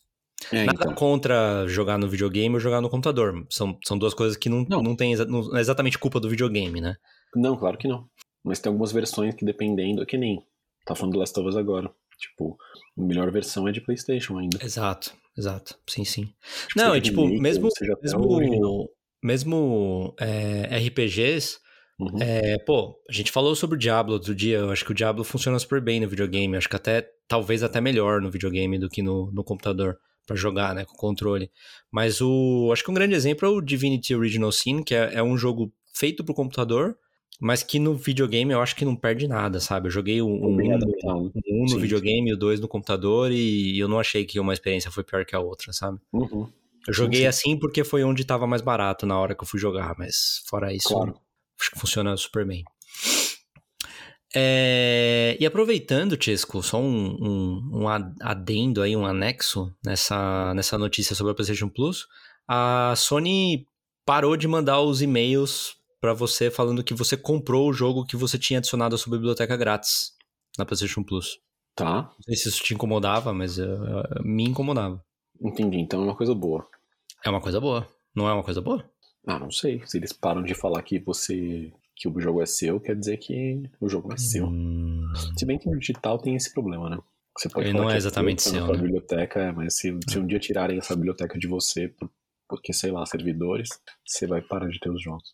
É, 0.52 0.64
Nada 0.64 0.78
então. 0.82 0.94
contra 0.94 1.66
jogar 1.68 1.96
no 1.98 2.08
videogame 2.08 2.54
ou 2.54 2.60
jogar 2.60 2.80
no 2.80 2.90
computador. 2.90 3.46
São, 3.50 3.78
são 3.84 3.96
duas 3.98 4.14
coisas 4.14 4.36
que 4.36 4.48
não, 4.48 4.64
Não. 4.68 4.82
não. 4.82 4.96
tem 4.96 5.12
exa- 5.12 5.24
não 5.24 5.56
é 5.56 5.60
exatamente 5.60 5.98
culpa 5.98 6.18
do 6.20 6.28
videogame, 6.28 6.80
né? 6.80 6.96
Não, 7.34 7.56
claro 7.56 7.78
que 7.78 7.88
não. 7.88 8.06
Mas 8.44 8.58
tem 8.58 8.70
algumas 8.70 8.92
versões 8.92 9.34
que 9.34 9.44
dependendo, 9.44 10.02
é 10.02 10.06
que 10.06 10.16
nem. 10.18 10.38
Tá 10.84 10.94
falando 10.94 11.14
do 11.14 11.18
Last 11.18 11.38
of 11.38 11.48
Us 11.48 11.56
agora. 11.56 11.90
Tipo, 12.18 12.56
a 12.96 13.02
melhor 13.02 13.30
versão 13.30 13.66
é 13.66 13.72
de 13.72 13.80
PlayStation 13.80 14.38
ainda. 14.38 14.58
Exato, 14.62 15.12
exato. 15.36 15.78
Sim, 15.88 16.04
sim. 16.04 16.24
Tipo, 16.68 16.76
Não, 16.76 16.96
e 16.96 17.00
tipo, 17.00 17.22
remake, 17.22 17.42
mesmo, 17.42 17.68
o 17.68 18.32
original. 18.34 18.88
mesmo, 19.22 20.14
mesmo 20.14 20.14
é, 20.20 20.76
RPGs, 20.78 21.58
Uhum. 21.98 22.20
É, 22.20 22.58
pô, 22.58 22.96
a 23.08 23.12
gente 23.12 23.30
falou 23.30 23.54
sobre 23.54 23.76
o 23.76 23.78
Diablo 23.78 24.14
outro 24.14 24.34
dia. 24.34 24.58
Eu 24.58 24.70
acho 24.70 24.84
que 24.84 24.90
o 24.92 24.94
Diablo 24.94 25.22
funciona 25.24 25.58
super 25.58 25.80
bem 25.80 26.00
no 26.00 26.08
videogame. 26.08 26.54
Eu 26.54 26.58
acho 26.58 26.68
que 26.68 26.76
até, 26.76 27.08
talvez 27.28 27.62
até 27.62 27.80
melhor 27.80 28.20
no 28.20 28.30
videogame 28.30 28.78
do 28.78 28.88
que 28.88 29.02
no, 29.02 29.30
no 29.32 29.44
computador 29.44 29.96
pra 30.26 30.36
jogar, 30.36 30.74
né, 30.74 30.84
com 30.84 30.96
controle. 30.96 31.50
Mas 31.92 32.20
o, 32.20 32.70
acho 32.72 32.82
que 32.82 32.90
um 32.90 32.94
grande 32.94 33.14
exemplo 33.14 33.46
é 33.46 33.50
o 33.50 33.60
Divinity 33.60 34.14
Original 34.14 34.50
Sin, 34.50 34.82
que 34.82 34.94
é, 34.94 35.14
é 35.14 35.22
um 35.22 35.36
jogo 35.36 35.72
feito 35.94 36.24
pro 36.24 36.34
computador, 36.34 36.96
mas 37.40 37.62
que 37.62 37.78
no 37.78 37.94
videogame 37.94 38.52
eu 38.52 38.60
acho 38.60 38.76
que 38.76 38.84
não 38.84 38.94
perde 38.94 39.26
nada, 39.26 39.60
sabe? 39.60 39.88
Eu 39.88 39.90
joguei 39.90 40.22
um, 40.22 40.46
um, 40.46 40.74
adaptado. 40.74 41.32
um 41.48 41.62
no 41.62 41.68
Sim, 41.68 41.78
videogame 41.78 42.30
e 42.30 42.34
o 42.34 42.36
dois 42.36 42.60
no 42.60 42.68
computador 42.68 43.30
e 43.32 43.78
eu 43.78 43.88
não 43.88 43.98
achei 43.98 44.24
que 44.24 44.38
uma 44.38 44.52
experiência 44.52 44.90
foi 44.90 45.02
pior 45.02 45.24
que 45.24 45.34
a 45.34 45.40
outra, 45.40 45.72
sabe? 45.72 45.98
Uhum. 46.12 46.48
Eu 46.86 46.92
joguei 46.92 47.22
sim. 47.22 47.26
assim 47.26 47.58
porque 47.58 47.82
foi 47.82 48.04
onde 48.04 48.24
tava 48.24 48.46
mais 48.46 48.62
barato 48.62 49.06
na 49.06 49.18
hora 49.18 49.34
que 49.34 49.42
eu 49.42 49.48
fui 49.48 49.58
jogar, 49.58 49.94
mas 49.98 50.42
fora 50.46 50.72
isso, 50.72 50.88
Claro. 50.88 51.18
acho 51.60 51.70
que 51.70 51.78
funciona 51.78 52.16
super 52.16 52.46
bem. 52.46 52.62
É, 54.36 55.36
e 55.38 55.46
aproveitando, 55.46 56.20
Chesco, 56.20 56.60
só 56.60 56.80
um, 56.80 57.16
um, 57.20 57.82
um 57.82 57.88
adendo 57.88 58.82
aí, 58.82 58.96
um 58.96 59.06
anexo 59.06 59.72
nessa, 59.84 60.52
nessa 60.54 60.76
notícia 60.76 61.14
sobre 61.14 61.30
a 61.32 61.34
PlayStation 61.34 61.68
Plus, 61.68 62.06
a 62.48 62.94
Sony 62.96 63.66
parou 64.04 64.36
de 64.36 64.48
mandar 64.48 64.80
os 64.80 65.00
e-mails 65.00 65.76
para 66.04 66.12
você 66.12 66.50
falando 66.50 66.84
que 66.84 66.92
você 66.92 67.16
comprou 67.16 67.66
o 67.70 67.72
jogo 67.72 68.04
que 68.04 68.14
você 68.14 68.38
tinha 68.38 68.58
adicionado 68.58 68.94
à 68.94 68.98
sua 68.98 69.10
biblioteca 69.16 69.56
grátis 69.56 70.12
na 70.58 70.66
PlayStation 70.66 71.02
Plus. 71.02 71.38
Tá, 71.74 72.02
Não 72.02 72.22
sei 72.26 72.36
se 72.36 72.48
isso 72.50 72.62
te 72.62 72.74
incomodava, 72.74 73.32
mas 73.32 73.56
uh, 73.56 73.62
uh, 73.62 74.22
me 74.22 74.44
incomodava. 74.44 75.02
entendi. 75.40 75.78
Então 75.78 76.02
é 76.02 76.04
uma 76.04 76.14
coisa 76.14 76.34
boa. 76.34 76.68
É 77.24 77.30
uma 77.30 77.40
coisa 77.40 77.58
boa. 77.58 77.88
Não 78.14 78.28
é 78.28 78.34
uma 78.34 78.44
coisa 78.44 78.60
boa? 78.60 78.84
Ah, 79.26 79.38
não 79.38 79.50
sei. 79.50 79.80
Se 79.86 79.96
eles 79.96 80.12
param 80.12 80.42
de 80.42 80.54
falar 80.54 80.82
que 80.82 80.98
você. 81.00 81.72
que 81.96 82.06
o 82.06 82.20
jogo 82.20 82.42
é 82.42 82.46
seu, 82.46 82.78
quer 82.78 82.96
dizer 82.96 83.16
que 83.16 83.62
o 83.80 83.88
jogo 83.88 84.12
é 84.12 84.18
seu. 84.18 84.44
Hum, 84.46 85.10
Se 85.38 85.46
bem 85.46 85.58
que 85.58 85.70
no 85.70 85.78
digital 85.78 86.18
tem 86.18 86.36
esse 86.36 86.52
problema, 86.52 86.90
né? 86.90 86.98
Você 87.38 87.48
pode 87.48 87.64
Ele 87.68 87.72
falar 87.72 87.84
não 87.84 87.90
é 87.90 87.92
que 87.94 87.98
exatamente 87.98 88.42
seu, 88.42 88.66
na 88.66 88.74
né? 88.74 88.78
biblioteca, 88.78 89.40
é, 89.40 89.52
mas 89.52 89.78
se, 89.78 89.98
se 90.06 90.18
um 90.18 90.26
dia 90.26 90.38
tirarem 90.38 90.76
essa 90.76 90.94
biblioteca 90.94 91.38
de 91.38 91.48
você, 91.48 91.88
por- 91.88 92.10
porque, 92.46 92.74
sei 92.74 92.92
lá, 92.92 93.06
servidores, 93.06 93.70
você 94.06 94.26
vai 94.26 94.42
parar 94.42 94.68
de 94.68 94.78
ter 94.78 94.90
os 94.90 95.02
jogos. 95.02 95.32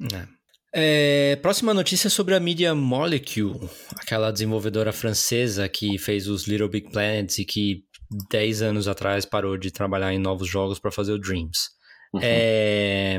É. 0.00 0.26
É, 0.74 1.36
próxima 1.36 1.74
notícia 1.74 2.06
é 2.06 2.10
sobre 2.10 2.34
a 2.34 2.40
Media 2.40 2.74
Molecule, 2.74 3.68
aquela 3.96 4.30
desenvolvedora 4.30 4.90
francesa 4.90 5.68
que 5.68 5.98
fez 5.98 6.26
os 6.28 6.46
Little 6.46 6.68
Big 6.68 6.90
Planets 6.90 7.38
e 7.38 7.44
que 7.44 7.84
10 8.30 8.62
anos 8.62 8.88
atrás 8.88 9.26
parou 9.26 9.58
de 9.58 9.70
trabalhar 9.70 10.14
em 10.14 10.18
novos 10.18 10.48
jogos 10.48 10.78
para 10.78 10.90
fazer 10.90 11.12
o 11.12 11.18
Dreams. 11.18 11.68
Uhum. 12.14 12.20
É, 12.22 13.18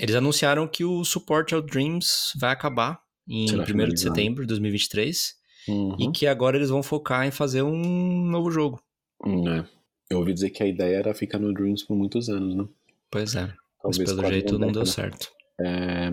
eles 0.00 0.14
anunciaram 0.16 0.66
que 0.66 0.84
o 0.84 1.04
suporte 1.04 1.54
ao 1.54 1.62
Dreams 1.62 2.32
vai 2.36 2.52
acabar 2.52 3.00
em 3.28 3.46
Será 3.46 3.62
1 3.62 3.88
de 3.88 4.00
setembro 4.00 4.42
de 4.42 4.48
2023 4.48 5.36
Uhum. 5.68 5.96
e 5.98 6.12
que 6.12 6.26
agora 6.28 6.56
eles 6.56 6.70
vão 6.70 6.82
focar 6.82 7.26
em 7.26 7.32
fazer 7.32 7.62
um 7.62 8.24
novo 8.26 8.50
jogo. 8.50 8.80
É. 9.24 9.64
Eu 10.08 10.18
ouvi 10.18 10.32
dizer 10.32 10.50
que 10.50 10.62
a 10.62 10.66
ideia 10.66 10.96
era 10.96 11.14
ficar 11.14 11.38
no 11.38 11.52
Dreams 11.52 11.84
por 11.84 11.96
muitos 11.96 12.28
anos, 12.28 12.54
né? 12.54 12.68
Pois 13.10 13.34
é, 13.34 13.42
mas 13.42 13.56
Talvez 13.82 14.10
pelo 14.10 14.20
quase 14.20 14.32
jeito 14.34 14.58
não 14.58 14.70
deu 14.70 14.86
certo. 14.86 15.32
É... 15.60 16.10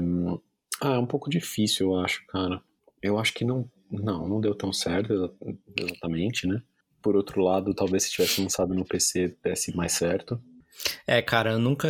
Ah, 0.81 0.93
é 0.95 0.97
um 0.99 1.05
pouco 1.05 1.29
difícil, 1.29 1.87
eu 1.91 1.99
acho, 1.99 2.25
cara. 2.27 2.61
Eu 3.01 3.17
acho 3.17 3.33
que 3.33 3.45
não. 3.45 3.69
Não, 3.91 4.27
não 4.27 4.41
deu 4.41 4.55
tão 4.55 4.73
certo 4.73 5.13
exa- 5.13 5.33
exatamente, 5.77 6.47
né? 6.47 6.61
Por 7.01 7.15
outro 7.15 7.41
lado, 7.41 7.73
talvez 7.75 8.03
se 8.03 8.11
tivesse 8.11 8.41
lançado 8.41 8.73
no 8.73 8.83
PC 8.85 9.37
desse 9.43 9.75
mais 9.75 9.91
certo. 9.91 10.41
É, 11.05 11.21
cara, 11.21 11.51
eu 11.51 11.59
nunca, 11.59 11.89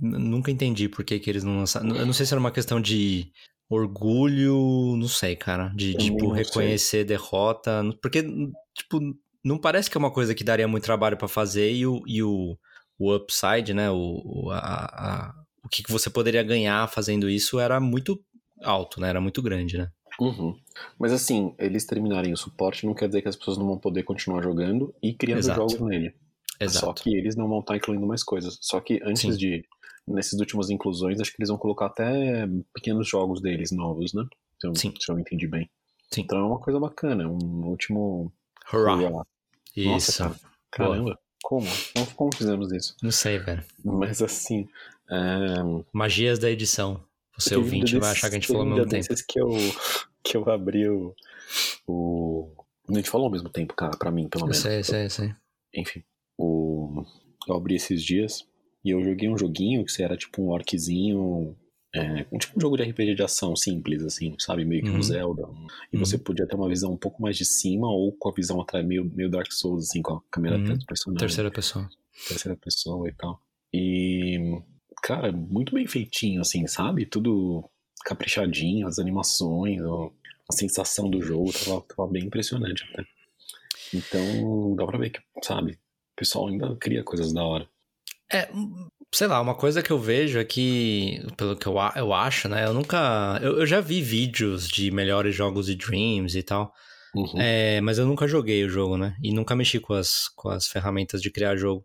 nunca 0.00 0.50
entendi 0.50 0.88
por 0.88 1.04
que, 1.04 1.18
que 1.18 1.30
eles 1.30 1.42
não 1.44 1.56
lançaram. 1.58 1.96
Eu 1.96 2.04
não 2.04 2.12
sei 2.12 2.26
se 2.26 2.34
era 2.34 2.40
uma 2.40 2.50
questão 2.52 2.80
de 2.80 3.32
orgulho, 3.70 4.96
não 4.96 5.08
sei, 5.08 5.36
cara. 5.36 5.68
De, 5.74 5.92
Também 5.94 6.06
tipo, 6.10 6.26
não 6.28 6.34
sei. 6.34 6.44
reconhecer 6.44 7.04
derrota. 7.04 7.82
Porque, 8.02 8.22
tipo, 8.74 9.00
não 9.42 9.58
parece 9.58 9.90
que 9.90 9.96
é 9.96 10.00
uma 10.00 10.10
coisa 10.12 10.34
que 10.34 10.44
daria 10.44 10.68
muito 10.68 10.84
trabalho 10.84 11.16
pra 11.16 11.28
fazer 11.28 11.72
e 11.72 11.86
o, 11.86 12.02
e 12.06 12.22
o, 12.22 12.58
o 12.98 13.14
upside, 13.14 13.72
né? 13.72 13.90
O, 13.90 14.50
a, 14.50 14.58
a- 15.28 15.34
o 15.68 15.70
que 15.70 15.92
você 15.92 16.08
poderia 16.08 16.42
ganhar 16.42 16.88
fazendo 16.88 17.28
isso 17.28 17.60
era 17.60 17.78
muito 17.78 18.20
alto, 18.62 19.00
né? 19.00 19.08
Era 19.08 19.20
muito 19.20 19.42
grande, 19.42 19.78
né? 19.78 19.90
Uhum. 20.18 20.58
Mas 20.98 21.12
assim, 21.12 21.54
eles 21.58 21.84
terminarem 21.84 22.32
o 22.32 22.36
suporte 22.36 22.86
não 22.86 22.94
quer 22.94 23.06
dizer 23.06 23.22
que 23.22 23.28
as 23.28 23.36
pessoas 23.36 23.56
não 23.58 23.66
vão 23.66 23.78
poder 23.78 24.02
continuar 24.02 24.42
jogando 24.42 24.92
e 25.02 25.14
criando 25.14 25.38
Exato. 25.38 25.60
jogos 25.60 25.80
nele. 25.80 26.14
Só 26.58 26.64
Exato. 26.64 27.02
que 27.02 27.16
eles 27.16 27.36
não 27.36 27.48
vão 27.48 27.60
estar 27.60 27.76
incluindo 27.76 28.06
mais 28.06 28.24
coisas. 28.24 28.58
Só 28.60 28.80
que 28.80 29.00
antes 29.04 29.22
Sim. 29.22 29.36
de. 29.36 29.64
Nessas 30.06 30.40
últimas 30.40 30.70
inclusões, 30.70 31.20
acho 31.20 31.30
que 31.30 31.36
eles 31.38 31.50
vão 31.50 31.58
colocar 31.58 31.84
até 31.84 32.48
pequenos 32.74 33.06
jogos 33.06 33.42
deles 33.42 33.70
novos, 33.70 34.14
né? 34.14 34.24
Se 34.58 34.66
eu, 34.66 34.74
Sim. 34.74 34.94
se 34.98 35.12
eu 35.12 35.18
entendi 35.18 35.46
bem. 35.46 35.68
Sim. 36.10 36.22
Então 36.22 36.38
é 36.38 36.42
uma 36.42 36.58
coisa 36.58 36.80
bacana, 36.80 37.28
um 37.28 37.66
último. 37.66 38.32
Hurrah. 38.72 38.96
hurrah. 38.96 39.26
Nossa, 39.76 40.10
Isso. 40.10 40.18
cara. 40.22 40.40
Caramba, 40.70 41.18
como? 41.42 41.66
como? 41.94 42.14
Como 42.14 42.34
fizemos 42.34 42.72
isso? 42.72 42.96
Não 43.02 43.10
sei, 43.10 43.38
velho. 43.38 43.62
Mas 43.84 44.22
assim. 44.22 44.66
É... 45.10 45.84
Magias 45.92 46.38
da 46.38 46.50
edição. 46.50 47.02
Você 47.38 47.56
um 47.56 47.60
ouvinte 47.60 47.96
vai 47.98 48.10
achar 48.10 48.28
que 48.28 48.36
a 48.36 48.38
gente 48.38 48.48
falou 48.48 48.62
ao 48.62 48.68
mesmo 48.68 48.88
tempo. 48.88 49.06
que 49.28 49.40
eu, 49.40 49.48
que 50.24 50.36
eu 50.36 50.50
abri 50.50 50.88
o. 50.88 51.14
o... 51.86 52.50
A 52.90 52.94
gente 52.94 53.10
falou 53.10 53.26
ao 53.26 53.32
mesmo 53.32 53.48
tempo, 53.48 53.74
cara, 53.74 53.96
pra 53.96 54.10
mim, 54.10 54.28
pelo 54.28 54.42
Eu 54.44 54.46
menos. 54.48 54.58
sei, 54.62 54.82
sei, 54.82 55.08
sei. 55.08 55.34
Enfim, 55.74 56.02
o... 56.38 57.04
eu 57.46 57.54
abri 57.54 57.74
esses 57.76 58.02
dias 58.02 58.44
e 58.84 58.90
eu 58.90 59.02
joguei 59.04 59.28
um 59.28 59.36
joguinho 59.38 59.84
que 59.84 60.02
era 60.02 60.16
tipo 60.16 60.42
um 60.42 60.48
orquezinho. 60.50 61.56
É, 61.94 62.26
um 62.30 62.36
tipo 62.38 62.58
um 62.58 62.60
jogo 62.60 62.76
de 62.76 62.82
RPG 62.82 63.14
de 63.14 63.22
ação 63.22 63.56
simples, 63.56 64.02
assim, 64.04 64.34
sabe? 64.38 64.62
Meio 64.64 64.82
que 64.82 64.90
Uhum. 64.90 64.98
um 64.98 65.02
Zelda. 65.02 65.42
E 65.92 65.96
Uhum. 65.96 66.04
você 66.04 66.18
podia 66.18 66.46
ter 66.46 66.54
uma 66.54 66.68
visão 66.68 66.92
um 66.92 66.96
pouco 66.98 67.22
mais 67.22 67.36
de 67.36 67.46
cima 67.46 67.88
ou 67.88 68.12
com 68.12 68.28
a 68.28 68.32
visão 68.32 68.60
atrás, 68.60 68.84
meio, 68.86 69.04
meio 69.14 69.30
Dark 69.30 69.50
Souls, 69.52 69.84
assim, 69.88 70.02
com 70.02 70.14
a 70.14 70.20
câmera 70.30 70.56
Uhum. 70.56 70.62
atrás 70.64 70.78
do 70.80 70.86
personagem 70.86 71.20
Terceira 71.20 71.50
pessoa. 71.50 71.88
terceira 72.28 72.58
pessoa 72.58 73.08
e 73.08 73.12
tal. 73.14 73.40
E, 73.72 74.60
cara, 75.02 75.32
muito 75.32 75.74
bem 75.74 75.86
feitinho, 75.86 76.40
assim, 76.40 76.66
sabe? 76.66 77.06
Tudo 77.06 77.68
caprichadinho, 78.04 78.86
as 78.86 78.98
animações, 78.98 79.80
a 79.82 80.52
sensação 80.52 81.10
do 81.10 81.20
jogo 81.20 81.52
tava, 81.52 81.80
tava 81.82 82.08
bem 82.10 82.24
impressionante 82.24 82.84
até. 82.92 83.04
Então, 83.94 84.76
dá 84.76 84.86
pra 84.86 84.98
ver 84.98 85.10
que, 85.10 85.20
sabe, 85.42 85.72
o 85.72 86.16
pessoal 86.16 86.48
ainda 86.48 86.74
cria 86.76 87.02
coisas 87.02 87.32
da 87.32 87.42
hora. 87.42 87.68
É, 88.30 88.48
hum, 88.52 88.88
sei 89.14 89.26
lá, 89.26 89.40
uma 89.40 89.54
coisa 89.54 89.82
que 89.82 89.90
eu 89.90 89.98
vejo 89.98 90.38
é 90.38 90.44
que, 90.44 91.22
pelo 91.36 91.56
que 91.56 91.66
eu, 91.66 91.74
eu 91.96 92.12
acho, 92.12 92.48
né? 92.48 92.66
Eu 92.66 92.74
nunca. 92.74 93.38
Eu, 93.42 93.60
eu 93.60 93.66
já 93.66 93.80
vi 93.80 94.02
vídeos 94.02 94.68
de 94.68 94.90
melhores 94.90 95.34
jogos 95.34 95.66
de 95.66 95.74
Dreams 95.74 96.36
e 96.36 96.42
tal. 96.42 96.72
Uhum. 97.14 97.40
É, 97.40 97.80
mas 97.80 97.98
eu 97.98 98.06
nunca 98.06 98.28
joguei 98.28 98.62
o 98.64 98.68
jogo, 98.68 98.98
né? 98.98 99.16
E 99.22 99.32
nunca 99.32 99.56
mexi 99.56 99.80
com 99.80 99.94
as, 99.94 100.28
com 100.36 100.50
as 100.50 100.66
ferramentas 100.66 101.22
de 101.22 101.30
criar 101.30 101.56
jogo. 101.56 101.84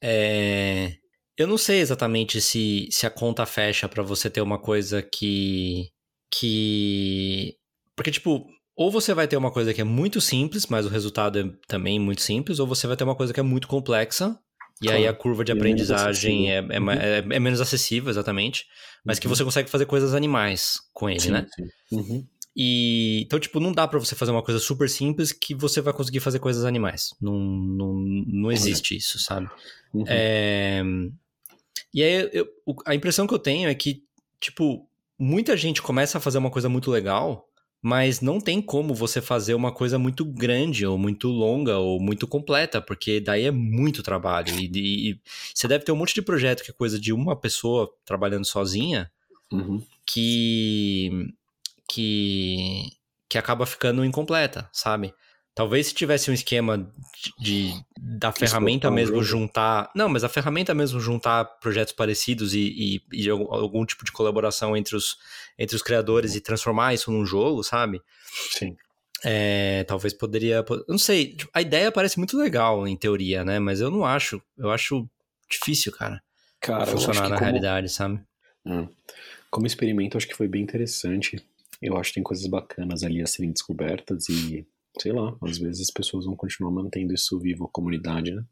É, 0.00 0.94
eu 1.38 1.46
não 1.46 1.56
sei 1.58 1.80
exatamente 1.80 2.40
se, 2.40 2.88
se 2.90 3.06
a 3.06 3.10
conta 3.10 3.44
fecha 3.46 3.88
pra 3.88 4.02
você 4.02 4.28
ter 4.30 4.40
uma 4.40 4.58
coisa 4.58 5.02
que. 5.02 5.88
que. 6.30 7.54
Porque, 7.96 8.10
tipo, 8.10 8.46
ou 8.76 8.90
você 8.90 9.12
vai 9.14 9.28
ter 9.28 9.36
uma 9.36 9.50
coisa 9.50 9.72
que 9.74 9.80
é 9.80 9.84
muito 9.84 10.20
simples, 10.20 10.66
mas 10.66 10.86
o 10.86 10.88
resultado 10.88 11.38
é 11.38 11.44
também 11.68 11.98
muito 12.00 12.22
simples, 12.22 12.58
ou 12.58 12.66
você 12.66 12.86
vai 12.86 12.96
ter 12.96 13.04
uma 13.04 13.14
coisa 13.16 13.32
que 13.32 13.40
é 13.40 13.42
muito 13.42 13.68
complexa. 13.68 14.36
E 14.80 14.90
aí 14.90 15.02
a 15.06 15.10
Claro. 15.10 15.18
curva 15.18 15.44
de 15.44 15.52
é 15.52 15.54
aprendizagem 15.54 16.50
é, 16.50 16.56
é, 16.56 16.80
ma- 16.80 16.94
é- 16.94 17.18
é 17.18 17.38
menos 17.38 17.60
acessível, 17.60 18.10
exatamente. 18.10 18.64
Mas 19.04 19.18
que 19.20 19.28
Uhum. 19.28 19.34
você 19.34 19.44
consegue 19.44 19.70
fazer 19.70 19.86
coisas 19.86 20.12
animais 20.12 20.78
com 20.92 21.08
ele, 21.08 21.20
sim, 21.20 21.30
né? 21.30 21.46
sim. 21.54 21.96
Uhum. 21.96 22.26
E 22.56 23.22
então, 23.24 23.38
tipo, 23.38 23.60
não 23.60 23.70
dá 23.72 23.86
pra 23.86 23.98
você 24.00 24.14
fazer 24.16 24.32
uma 24.32 24.42
coisa 24.42 24.58
super 24.58 24.88
simples 24.90 25.30
que 25.32 25.54
você 25.54 25.80
vai 25.80 25.92
conseguir 25.92 26.18
fazer 26.20 26.38
coisas 26.40 26.64
animais. 26.64 27.10
Não, 27.20 27.32
não, 27.38 27.94
não 28.26 28.50
existe 28.52 28.96
isso, 28.96 29.18
sabe? 29.20 29.48
Uhum. 29.94 30.04
É, 30.08 30.82
E 31.94 32.02
aí, 32.02 32.30
eu- 32.32 32.48
a 32.86 32.94
impressão 32.94 33.26
que 33.26 33.34
eu 33.34 33.38
tenho 33.38 33.68
é 33.68 33.74
que, 33.74 34.02
tipo, 34.40 34.88
muita 35.18 35.56
gente 35.56 35.82
começa 35.82 36.18
a 36.18 36.20
fazer 36.20 36.38
uma 36.38 36.50
coisa 36.50 36.68
muito 36.68 36.90
legal, 36.90 37.48
mas 37.80 38.20
não 38.20 38.40
tem 38.40 38.62
como 38.62 38.94
você 38.94 39.20
fazer 39.20 39.54
uma 39.54 39.72
coisa 39.72 39.98
muito 39.98 40.24
grande, 40.24 40.86
ou 40.86 40.96
muito 40.96 41.28
longa, 41.28 41.78
ou 41.78 42.00
muito 42.00 42.26
completa, 42.28 42.80
porque 42.80 43.20
daí 43.20 43.44
é 43.44 43.50
muito 43.50 44.02
trabalho. 44.02 44.54
E, 44.58 44.70
e- 44.72 45.10
e 45.10 45.20
você 45.54 45.66
deve 45.66 45.84
ter 45.84 45.92
um 45.92 45.96
monte 45.96 46.14
de 46.14 46.22
projeto 46.22 46.62
que 46.62 46.70
é 46.70 46.74
coisa 46.74 46.98
de 46.98 47.12
uma 47.12 47.34
pessoa 47.36 47.92
trabalhando 48.04 48.44
sozinha, 48.46 49.10
Uhum. 49.52 49.82
que 50.06 51.10
que 51.88 52.90
que 53.28 53.38
acaba 53.38 53.64
ficando 53.64 54.04
incompleta, 54.04 54.68
sabe? 54.72 55.14
Talvez 55.54 55.88
se 55.88 55.94
tivesse 55.94 56.30
um 56.30 56.34
esquema 56.34 56.90
de, 57.38 57.70
de- 57.70 57.84
da 58.00 58.32
ferramenta 58.32 58.88
Exportar 58.88 58.90
um 58.90 58.94
mesmo 58.94 59.22
juntar, 59.22 59.90
não, 59.94 60.08
mas 60.08 60.24
a 60.24 60.28
ferramenta 60.28 60.74
mesmo 60.74 60.98
juntar 60.98 61.44
projetos 61.44 61.92
parecidos 61.92 62.54
e, 62.54 63.00
e, 63.12 63.24
e 63.24 63.28
algum, 63.28 63.84
tipo 63.84 64.02
de 64.04 64.12
colaboração 64.12 64.74
entre 64.76 64.96
os 64.96 65.18
entre 65.58 65.76
os 65.76 65.82
criadores 65.82 66.34
e 66.34 66.40
transformar 66.40 66.94
isso 66.94 67.12
num 67.12 67.26
jogo, 67.26 67.62
sabe? 67.62 68.00
Sim. 68.50 68.76
É, 69.24 69.84
talvez 69.84 70.12
poderia, 70.14 70.64
eu 70.68 70.84
não 70.88 70.98
sei, 70.98 71.34
tipo, 71.36 71.50
a 71.54 71.60
ideia 71.60 71.92
parece 71.92 72.18
muito 72.18 72.36
legal 72.36 72.88
em 72.88 72.96
teoria, 72.96 73.44
né? 73.44 73.58
Mas 73.58 73.80
eu 73.80 73.90
não 73.90 74.04
acho, 74.04 74.42
eu 74.58 74.70
acho 74.70 75.08
difícil, 75.48 75.92
cara, 75.92 76.20
Cara, 76.60 76.86
funcionar 76.86 77.24
que 77.24 77.28
na 77.28 77.36
como, 77.36 77.44
realidade, 77.44 77.88
sabe? 77.90 78.20
É. 78.66 78.88
como 79.50 79.66
experimento, 79.66 80.16
acho 80.16 80.26
que 80.26 80.34
foi 80.34 80.48
bem 80.48 80.62
interessante. 80.62 81.44
Eu 81.80 81.96
acho 81.96 82.10
que 82.10 82.14
tem 82.14 82.22
coisas 82.22 82.46
bacanas 82.46 83.02
ali 83.02 83.20
a 83.20 83.26
serem 83.26 83.52
descobertas 83.52 84.28
e, 84.28 84.66
sei 85.00 85.12
lá, 85.12 85.34
às 85.42 85.58
vezes 85.58 85.82
as 85.82 85.90
pessoas 85.90 86.24
vão 86.24 86.36
continuar 86.36 86.70
mantendo 86.70 87.12
isso 87.14 87.38
vivo, 87.38 87.64
a 87.64 87.68
comunidade, 87.68 88.30
né? 88.32 88.44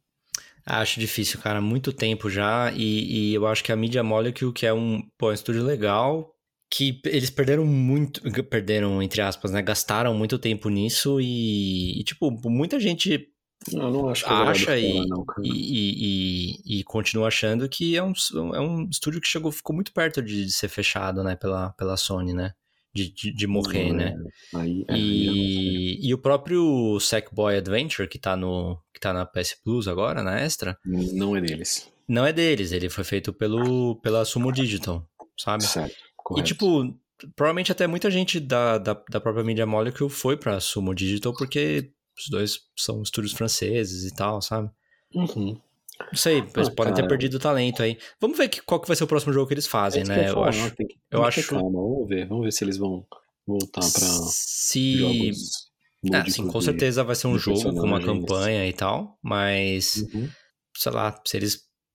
Acho 0.64 1.00
difícil, 1.00 1.40
cara. 1.40 1.60
Muito 1.60 1.92
tempo 1.92 2.28
já. 2.28 2.70
E, 2.72 3.30
e 3.30 3.34
eu 3.34 3.46
acho 3.46 3.64
que 3.64 3.72
a 3.72 3.76
Media 3.76 4.02
Molecule, 4.02 4.52
que 4.52 4.66
é 4.66 4.72
um, 4.72 5.02
pô, 5.18 5.28
é 5.28 5.30
um 5.30 5.34
estúdio 5.34 5.64
legal, 5.64 6.34
que 6.72 7.00
eles 7.06 7.30
perderam 7.30 7.64
muito. 7.64 8.20
Perderam, 8.44 9.02
entre 9.02 9.20
aspas, 9.22 9.50
né? 9.52 9.62
Gastaram 9.62 10.14
muito 10.14 10.38
tempo 10.38 10.68
nisso 10.68 11.20
e, 11.20 11.98
e, 12.00 12.04
tipo, 12.04 12.30
muita 12.48 12.78
gente 12.78 13.28
Eu 13.72 13.90
não 13.90 14.08
acho 14.08 14.26
é 14.26 14.28
acha 14.32 14.78
e, 14.78 15.06
não, 15.06 15.24
e, 15.42 15.50
e, 15.50 16.54
e- 16.76 16.80
e 16.80 16.84
continua 16.84 17.28
achando 17.28 17.68
que 17.68 17.96
é 17.96 18.02
um, 18.02 18.12
é 18.54 18.60
um 18.60 18.88
estúdio 18.88 19.20
que 19.20 19.28
chegou, 19.28 19.50
ficou 19.52 19.74
muito 19.74 19.92
perto 19.92 20.22
de, 20.22 20.44
de 20.44 20.52
ser 20.52 20.68
fechado, 20.68 21.22
né? 21.24 21.36
Pela, 21.36 21.70
pela 21.72 21.96
Sony, 21.96 22.32
né? 22.32 22.52
De, 22.92 23.12
de, 23.12 23.32
de 23.32 23.46
morrer, 23.46 23.92
né? 23.92 24.14
é, 24.54 24.58
Aí, 24.58 24.84
é, 24.88 24.94
aí 24.94 25.26
eu 25.26 25.32
não 25.32 25.42
sei. 25.42 25.52
E, 26.00 26.08
e 26.08 26.14
o 26.14 26.18
próprio 26.18 26.98
Sackboy 27.00 27.56
Adventure, 27.56 28.08
que 28.08 28.18
tá, 28.18 28.36
no, 28.36 28.76
que 28.92 28.98
tá 28.98 29.12
na 29.12 29.24
PS 29.24 29.54
Plus 29.62 29.86
agora, 29.86 30.22
na 30.22 30.40
Extra, 30.40 30.76
Não 30.84 31.36
é 31.36 31.40
deles. 31.40 31.88
não 32.08 32.26
é 32.26 32.32
deles, 32.32 32.72
ele 32.72 32.88
foi 32.90 33.04
feito 33.04 33.32
pelo, 33.32 33.94
pela 34.02 34.24
Sumo 34.24 34.50
Digital, 34.52 35.06
sabe? 35.38 35.62
Certo, 35.64 35.94
E 36.36 36.42
tipo, 36.42 36.92
provavelmente 37.36 37.70
até 37.70 37.86
muita 37.86 38.10
gente 38.10 38.40
da, 38.40 38.76
da, 38.78 38.94
da 39.08 39.20
própria 39.20 39.44
Media 39.44 39.66
Molecule 39.66 40.10
foi 40.10 40.36
pra 40.36 40.58
Sumo 40.58 40.92
Digital 40.94 41.32
porque 41.34 41.92
os 42.18 42.28
dois 42.28 42.58
são 42.76 43.02
estúdios 43.02 43.32
franceses 43.32 44.04
e 44.10 44.12
tal, 44.14 44.42
sabe? 44.42 44.68
Uhum. 45.14 45.60
Não 46.08 46.16
sei, 46.18 46.38
eles 46.38 46.68
Ah, 46.68 46.72
podem 46.74 46.94
ter 46.94 47.06
perdido 47.06 47.34
o 47.34 47.38
talento 47.38 47.82
aí. 47.82 47.98
Vamos 48.20 48.36
ver 48.36 48.48
que, 48.48 48.60
qual 48.62 48.80
que 48.80 48.88
vai 48.88 48.96
ser 48.96 49.04
o 49.04 49.06
próximo 49.06 49.32
jogo 49.32 49.46
que 49.46 49.54
eles 49.54 49.66
fazem, 49.66 50.02
É 50.02 50.04
né? 50.06 50.28
Eu 50.28 50.34
falar, 50.34 50.48
acho. 50.48 50.64
né? 50.64 50.70
Tem 50.76 50.86
que, 50.86 50.96
eu 51.10 51.24
acho- 51.24 51.46
calma, 51.48 51.70
vamos 51.80 52.08
ver. 52.08 52.26
Vamos 52.26 52.44
ver 52.44 52.52
se 52.52 52.64
eles 52.64 52.76
vão 52.78 53.06
voltar 53.46 53.80
pra 53.80 54.08
Se. 54.08 54.96
jogos 54.98 55.70
Ah, 56.12 56.24
sim, 56.28 56.46
com 56.46 56.60
certeza 56.60 57.04
vai 57.04 57.14
ser 57.14 57.26
um 57.26 57.38
jogo 57.38 57.74
com 57.74 57.86
uma 57.86 58.00
campanha 58.00 58.66
e 58.66 58.72
tal, 58.72 59.18
mas. 59.22 60.06
Uhum. 60.14 60.28
sei 60.76 60.92
lá, 60.92 61.20
se 61.26 61.36
eles, 61.36 61.52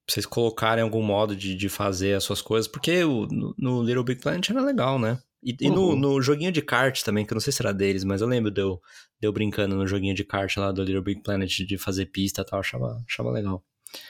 se 0.07 0.19
eles 0.19 0.25
colocarem 0.27 0.83
algum 0.83 1.01
modo 1.01 1.35
de, 1.35 1.55
de 1.55 1.67
fazer 1.69 2.13
as 2.13 2.23
suas 2.23 2.41
coisas, 2.41 2.67
porque 2.67 3.03
o, 3.03 3.25
no, 3.25 3.55
no 3.57 3.83
Little 3.83 4.03
Big 4.03 4.21
Planet 4.21 4.47
era 4.49 4.61
legal, 4.61 4.99
né? 4.99 5.19
E, 5.43 5.55
e 5.59 5.69
no, 5.69 5.89
Uhum. 5.89 5.95
no 5.95 6.21
joguinho 6.21 6.51
de 6.51 6.61
kart 6.61 7.01
também, 7.03 7.25
que 7.25 7.33
eu 7.33 7.35
não 7.35 7.41
sei 7.41 7.51
se 7.51 7.61
era 7.61 7.73
deles, 7.73 8.03
mas 8.03 8.21
eu 8.21 8.27
lembro 8.27 8.51
de 8.51 8.61
eu, 8.61 8.79
de 9.19 9.27
eu 9.27 9.31
brincando 9.33 9.75
no 9.75 9.87
joguinho 9.87 10.13
de 10.13 10.23
kart 10.23 10.55
lá 10.57 10.71
do 10.71 10.83
Little 10.83 11.01
Big 11.03 11.21
Planet 11.23 11.49
de 11.49 11.77
fazer 11.77 12.05
pista 12.07 12.41
e 12.41 12.45
tal, 12.45 12.59
achava, 12.59 13.03
achava 13.07 13.31
legal. 13.31 13.63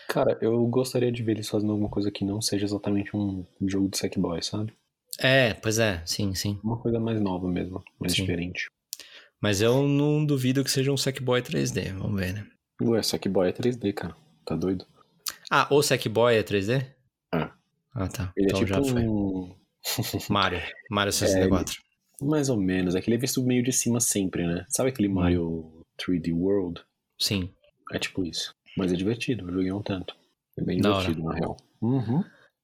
Cara, 0.08 0.38
eu 0.42 0.66
gostaria 0.68 1.12
de 1.12 1.22
ver 1.24 1.34
eles 1.34 1.50
fazendo 1.50 1.72
alguma 1.72 1.90
coisa 1.90 2.12
que 2.12 2.24
não 2.24 2.42
seja 2.42 2.66
exatamente 2.66 3.16
um 3.16 3.46
jogo 3.68 3.90
de 3.90 3.98
Sackboy, 3.98 4.42
sabe? 4.42 4.74
É, 5.20 5.54
pois 5.54 5.80
é, 5.80 6.02
sim, 6.06 6.34
sim. 6.36 6.60
Uma 6.64 6.78
coisa 6.78 7.00
mais 7.00 7.22
nova 7.22 7.48
mesmo, 7.48 7.84
mais 8.00 8.14
Sim. 8.14 8.22
diferente. 8.24 8.68
Mas 9.42 9.62
eu 9.62 9.88
não 9.88 10.26
duvido 10.26 10.64
que 10.64 10.72
seja 10.72 10.92
um 10.92 10.98
Sackboy 10.98 11.42
3D, 11.42 11.94
vamos 11.94 12.20
ver, 12.20 12.34
né? 12.34 12.48
Ué, 12.82 13.02
Sackboy 13.02 13.48
é 13.50 13.52
3D, 13.54 13.94
cara. 13.94 14.16
Tá 14.46 14.56
doido? 14.56 14.86
Ah, 15.50 15.68
o 15.72 15.82
Sackboy 15.82 16.36
é 16.36 16.44
3D? 16.44 16.86
É. 17.34 17.50
Ah, 17.94 18.08
tá. 18.08 18.34
Ele 18.36 18.48
então 18.48 18.62
é 18.62 18.66
tipo 18.66 18.68
já 18.68 18.84
foi. 18.84 19.08
um... 19.08 19.56
Mario. 20.30 20.62
Mario 20.90 21.12
64. 21.14 21.76
Mais 22.22 22.50
ou 22.50 22.58
menos. 22.58 22.96
É 22.96 23.02
que 23.02 23.10
ele 23.10 23.18
é 23.18 23.20
visto 23.20 23.44
meio 23.44 23.64
de 23.64 23.72
cima 23.72 24.00
sempre, 24.00 24.46
né? 24.48 24.66
Sabe 24.70 24.90
aquele 24.90 25.08
Hum. 25.10 25.14
Mario 25.14 25.84
3D 25.98 26.34
World? 26.34 26.82
Sim. 27.20 27.54
É 27.92 28.00
tipo 28.00 28.26
isso. 28.26 28.55
Mas 28.78 28.92
é 28.92 28.96
divertido, 28.96 29.48
eu 29.48 29.54
joguei 29.54 29.72
um 29.72 29.82
tanto. 29.82 30.16
É 30.58 30.64
bem 30.64 30.80
Da 30.80 31.00
divertido, 31.00 31.24
na 31.24 31.34
real. 31.34 31.58
Uhum. 31.82 32.24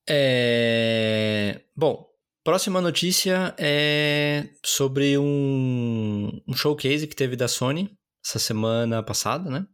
É... 0.09 1.62
Bom, 1.76 2.07
próxima 2.43 2.82
notícia 2.82 3.53
é 3.57 4.49
sobre 4.66 5.18
um, 5.18 6.41
um 6.47 6.53
showcase 6.53 7.07
que 7.07 7.16
teve 7.16 7.36
da 7.36 7.47
Sony 7.47 7.89
essa 8.26 8.39
semana 8.39 9.01
passada, 9.01 9.49
né? 9.49 9.66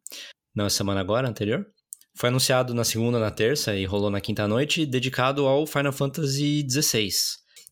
Não, 0.55 0.65
essa 0.65 0.77
semana 0.77 1.01
agora, 1.01 1.27
anterior. 1.27 1.65
Foi 2.15 2.29
anunciado 2.29 2.73
na 2.73 2.83
segunda, 2.83 3.19
na 3.19 3.29
terça 3.29 3.75
e 3.75 3.85
rolou 3.85 4.09
na 4.09 4.19
quinta 4.19 4.47
noite, 4.47 4.85
dedicado 4.85 5.45
ao 5.45 5.67
Final 5.67 5.93
Fantasy 5.93 6.65
XVI. 6.67 7.09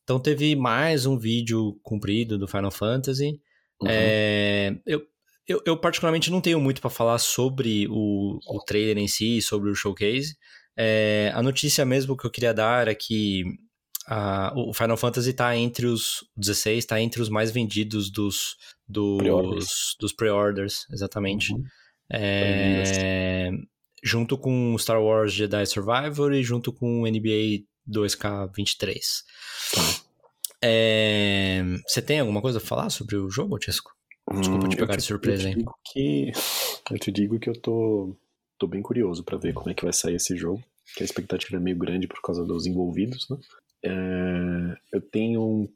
Então 0.03 0.19
teve 0.19 0.55
mais 0.55 1.07
um 1.07 1.17
vídeo 1.17 1.79
comprido 1.81 2.37
do 2.37 2.47
Final 2.47 2.69
Fantasy. 2.69 3.41
Uhum. 3.81 3.87
É, 3.89 4.77
eu, 4.85 5.01
eu, 5.47 5.61
eu, 5.65 5.77
particularmente 5.77 6.31
não 6.31 6.41
tenho 6.41 6.59
muito 6.59 6.81
para 6.81 6.89
falar 6.89 7.17
sobre 7.19 7.87
o, 7.89 8.39
o 8.47 8.59
trailer 8.65 8.97
em 8.97 9.07
si, 9.07 9.41
sobre 9.41 9.69
o 9.69 9.75
showcase. 9.75 10.35
É, 10.77 11.31
a 11.33 11.41
notícia 11.41 11.85
mesmo 11.85 12.17
que 12.17 12.25
eu 12.25 12.31
queria 12.31 12.53
dar 12.53 12.87
é 12.87 12.95
que 12.95 13.43
a, 14.07 14.53
o 14.55 14.73
Final 14.73 14.97
Fantasy 14.97 15.31
está 15.31 15.55
entre 15.55 15.85
os 15.85 16.23
16, 16.35 16.79
está 16.79 16.99
entre 16.99 17.21
os 17.21 17.29
mais 17.29 17.51
vendidos 17.51 18.09
dos 18.09 18.57
dos 18.87 19.17
pre-orders, 19.17 19.95
dos 19.99 20.13
pre-orders 20.13 20.85
exatamente. 20.91 21.53
Uhum. 21.53 21.63
É, 22.11 23.51
junto 24.03 24.37
com 24.37 24.77
Star 24.77 25.01
Wars 25.01 25.33
Jedi 25.33 25.65
Survivor 25.65 26.33
e 26.33 26.43
junto 26.43 26.71
com 26.71 27.03
NBA 27.03 27.65
2K23. 27.89 28.99
Tá. 29.73 29.81
É, 30.61 31.63
você 31.87 32.01
tem 32.01 32.19
alguma 32.19 32.41
coisa 32.41 32.59
a 32.59 32.61
falar 32.61 32.89
sobre 32.89 33.15
o 33.15 33.29
jogo, 33.29 33.57
Tisco? 33.57 33.91
Desculpa 34.39 34.67
hum, 34.67 34.69
te 34.69 34.77
pegar 34.77 34.93
te, 34.93 34.99
de 34.99 35.03
surpresa, 35.03 35.43
eu 35.47 35.51
te 35.51 35.57
digo 35.57 35.75
que 35.91 36.31
Eu 36.91 36.99
te 36.99 37.11
digo 37.11 37.39
que 37.39 37.49
eu 37.49 37.59
tô, 37.59 38.15
tô 38.57 38.67
bem 38.67 38.81
curioso 38.81 39.23
para 39.23 39.37
ver 39.37 39.53
como 39.53 39.69
é 39.69 39.73
que 39.73 39.83
vai 39.83 39.93
sair 39.93 40.15
esse 40.15 40.35
jogo, 40.35 40.63
que 40.95 41.03
a 41.03 41.05
expectativa 41.05 41.57
é 41.57 41.59
meio 41.59 41.77
grande 41.77 42.07
por 42.07 42.21
causa 42.21 42.45
dos 42.45 42.65
envolvidos, 42.65 43.27
né? 43.29 43.37
É, 43.83 44.77
eu 44.93 45.01
tenho 45.01 45.41
um, 45.41 45.67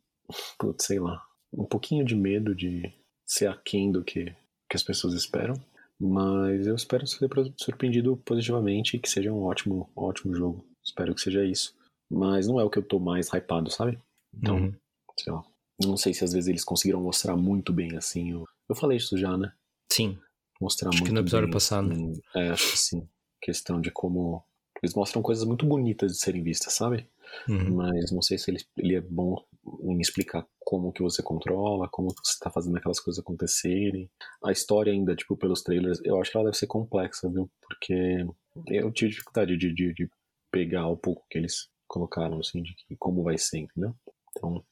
putz, 0.57 0.85
sei 0.85 0.99
lá, 0.99 1.21
um 1.53 1.65
pouquinho 1.65 2.05
de 2.05 2.15
medo 2.15 2.53
de 2.55 2.91
ser 3.25 3.47
aquém 3.47 3.91
do 3.91 4.03
que, 4.03 4.25
que 4.69 4.75
as 4.75 4.83
pessoas 4.83 5.13
esperam, 5.13 5.55
mas 5.99 6.65
eu 6.67 6.75
espero 6.75 7.05
ser 7.05 7.27
surpreendido 7.57 8.17
positivamente 8.17 8.95
e 8.95 8.99
que 8.99 9.09
seja 9.09 9.31
um 9.31 9.43
ótimo, 9.43 9.89
ótimo 9.95 10.33
jogo. 10.33 10.65
Espero 10.83 11.13
que 11.13 11.21
seja 11.21 11.43
isso. 11.43 11.75
Mas 12.09 12.47
não 12.47 12.59
é 12.59 12.63
o 12.63 12.69
que 12.69 12.79
eu 12.79 12.83
tô 12.83 12.99
mais 12.99 13.29
hypado, 13.31 13.69
sabe? 13.69 13.99
Então, 14.33 14.57
Uhum. 14.57 14.73
sei 15.19 15.33
lá. 15.33 15.43
Não 15.81 15.95
sei 15.97 16.13
se 16.13 16.23
às 16.23 16.33
vezes 16.33 16.47
eles 16.47 16.63
conseguiram 16.63 17.01
mostrar 17.01 17.35
muito 17.35 17.71
bem, 17.73 17.95
assim. 17.97 18.31
Eu, 18.31 18.45
eu 18.67 18.75
falei 18.75 18.97
isso 18.97 19.17
já, 19.17 19.37
né? 19.37 19.51
Sim, 19.91 20.17
Mostrar 20.61 20.89
Acho 20.89 20.97
que 20.97 21.03
muito 21.05 21.13
no 21.13 21.21
episódio 21.21 21.47
bem, 21.47 21.53
passado. 21.53 21.91
assim. 21.91 22.21
É, 22.35 22.49
acho 22.49 22.71
que 22.71 22.77
sim. 22.77 23.07
Questão 23.41 23.79
de 23.79 23.89
como. 23.91 24.43
Eles 24.83 24.93
mostram 24.93 25.21
coisas 25.21 25.45
muito 25.45 25.65
bonitas 25.65 26.11
de 26.13 26.17
serem 26.19 26.43
vistas, 26.43 26.73
sabe? 26.73 27.07
Uhum. 27.47 27.75
Mas 27.75 28.11
não 28.11 28.21
sei 28.21 28.37
se 28.37 28.51
ele, 28.51 28.63
ele 28.77 28.95
é 28.95 29.01
bom 29.01 29.41
em 29.83 29.99
explicar 30.01 30.45
como 30.59 30.91
que 30.91 31.01
você 31.01 31.21
controla, 31.21 31.87
como 31.89 32.09
você 32.09 32.37
tá 32.39 32.49
fazendo 32.49 32.77
aquelas 32.77 32.99
coisas 32.99 33.21
acontecerem. 33.21 34.09
A 34.43 34.51
história 34.51 34.91
ainda, 34.91 35.15
tipo, 35.15 35.37
pelos 35.37 35.61
trailers, 35.61 35.99
eu 36.03 36.19
acho 36.19 36.31
que 36.31 36.37
ela 36.37 36.45
deve 36.47 36.57
ser 36.57 36.67
complexa, 36.67 37.29
viu? 37.29 37.49
Porque 37.61 38.25
eu 38.67 38.91
tive 38.91 39.11
dificuldade 39.11 39.55
de, 39.57 39.73
de, 39.73 39.93
de 39.93 40.09
pegar 40.51 40.87
o 40.87 40.97
pouco 40.97 41.25
que 41.29 41.37
eles 41.37 41.69
colocaram, 41.87 42.39
assim, 42.39 42.61
de 42.63 42.73
que- 42.75 42.95
como 42.97 43.23
vai 43.23 43.37
ser, 43.37 43.59
entendeu? 43.59 43.93
Então, 44.31 44.63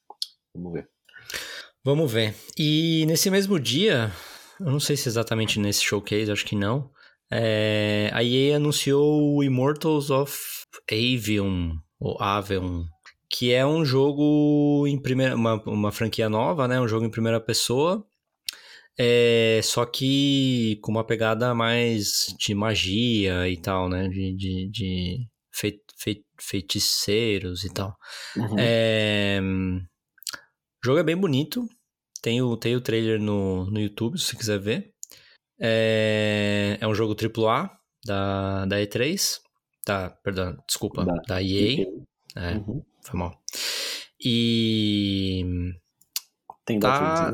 vamos 0.54 0.74
ver. 0.74 0.90
Vamos 1.84 2.12
ver. 2.12 2.36
E 2.58 3.06
nesse 3.08 3.30
mesmo 3.30 3.60
dia, 3.60 4.12
eu 4.60 4.72
não 4.72 4.80
sei 4.80 4.98
se 4.98 5.08
exatamente 5.08 5.60
nesse 5.60 5.84
showcase, 5.84 6.32
acho 6.32 6.46
que 6.46 6.56
não. 6.56 6.90
é, 7.32 8.10
a 8.14 8.24
EA 8.24 8.58
anunciou 8.58 9.36
o 9.36 9.44
Immortals 9.44 10.10
of 10.10 10.38
Avium, 10.92 11.78
ou 12.00 12.22
Avium, 12.22 12.86
que 13.30 13.52
é 13.54 13.66
um 13.66 13.84
jogo 13.86 14.86
em 14.88 14.98
primeira, 15.02 15.36
uma, 15.36 15.62
uma 15.66 15.92
franquia 15.92 16.30
nova, 16.30 16.68
né? 16.68 16.80
Um 16.80 16.88
jogo 16.88 17.06
em 17.06 17.10
primeira 17.12 17.40
pessoa. 17.40 18.06
É, 19.00 19.60
só 19.64 19.86
que 19.86 20.80
com 20.82 20.92
uma 20.92 21.06
pegada 21.06 21.54
mais 21.54 22.34
de 22.40 22.56
magia 22.56 23.48
e 23.48 23.56
tal, 23.58 23.88
né? 23.90 24.08
De, 24.08 24.36
de, 24.36 24.70
de 24.72 25.18
fei- 25.54 25.80
fei- 25.98 26.24
feiticeiros 26.40 27.64
e 27.64 27.72
tal. 27.74 27.96
Uhum. 28.36 28.56
É, 28.58 29.40
O 30.84 30.86
jogo 30.86 31.00
é 31.00 31.04
bem 31.04 31.18
bonito. 31.18 31.68
Tem 32.22 32.42
o, 32.42 32.58
tem 32.58 32.76
o 32.76 32.82
trailer 32.82 33.20
no, 33.20 33.70
no 33.70 33.80
YouTube, 33.80 34.18
se 34.18 34.26
você 34.26 34.36
quiser 34.38 34.60
ver. 34.60 34.92
É, 35.60 36.78
é 36.80 36.88
um 36.88 36.94
jogo 36.94 37.16
AAA 37.16 37.70
da, 38.06 38.66
da 38.66 38.78
E3. 38.78 39.40
Da, 39.86 40.10
perdão, 40.24 40.58
desculpa, 40.68 41.06
Da 41.06 41.16
da, 41.28 41.42
EA. 41.42 41.86
É, 42.36 42.56
Uhum. 42.58 42.84
foi 43.04 43.20
mal. 43.20 43.42
E 44.24 45.44
Tem 46.66 46.80
Tá. 46.80 47.32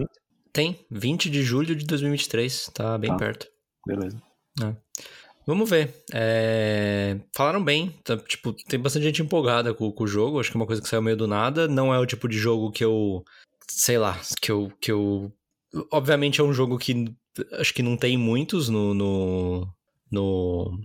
tem 0.52 0.86
20 0.92 1.30
de 1.30 1.42
julho 1.42 1.76
de 1.76 1.86
2023. 1.86 2.70
Tá 2.74 2.98
bem 2.98 3.10
Tá. 3.12 3.18
perto. 3.18 3.48
Beleza. 3.86 4.22
Vamos 5.46 5.70
ver. 5.70 5.94
É, 6.14 7.18
Falaram 7.36 7.64
bem. 7.64 7.94
tá, 8.04 8.18
Tipo, 8.18 8.54
tem 8.54 8.80
bastante 8.80 9.04
gente 9.04 9.22
empolgada 9.22 9.74
com, 9.74 9.92
com 9.92 10.04
o 10.04 10.08
jogo. 10.08 10.40
Acho 10.40 10.50
que 10.52 10.58
é 10.58 10.60
uma 10.60 10.66
coisa 10.68 10.82
que 10.82 10.88
saiu 10.88 11.02
meio 11.02 11.18
do 11.18 11.28
nada. 11.28 11.68
Não 11.68 11.94
é 11.94 12.00
o 12.00 12.06
tipo 12.06 12.28
de 12.28 12.38
jogo 12.38 12.72
que 12.72 12.84
eu. 12.84 13.24
Sei 13.70 13.98
lá, 13.98 14.20
que 14.42 14.52
eu. 14.52 14.72
Que 14.80 14.92
eu... 14.92 15.32
Obviamente 15.92 16.40
é 16.40 16.44
um 16.44 16.54
jogo 16.54 16.78
que 16.78 17.06
acho 17.54 17.74
que 17.74 17.84
não 17.84 17.98
tem 17.98 18.18
muitos 18.18 18.70
no. 18.70 18.94
no, 18.94 19.68
no... 20.12 20.80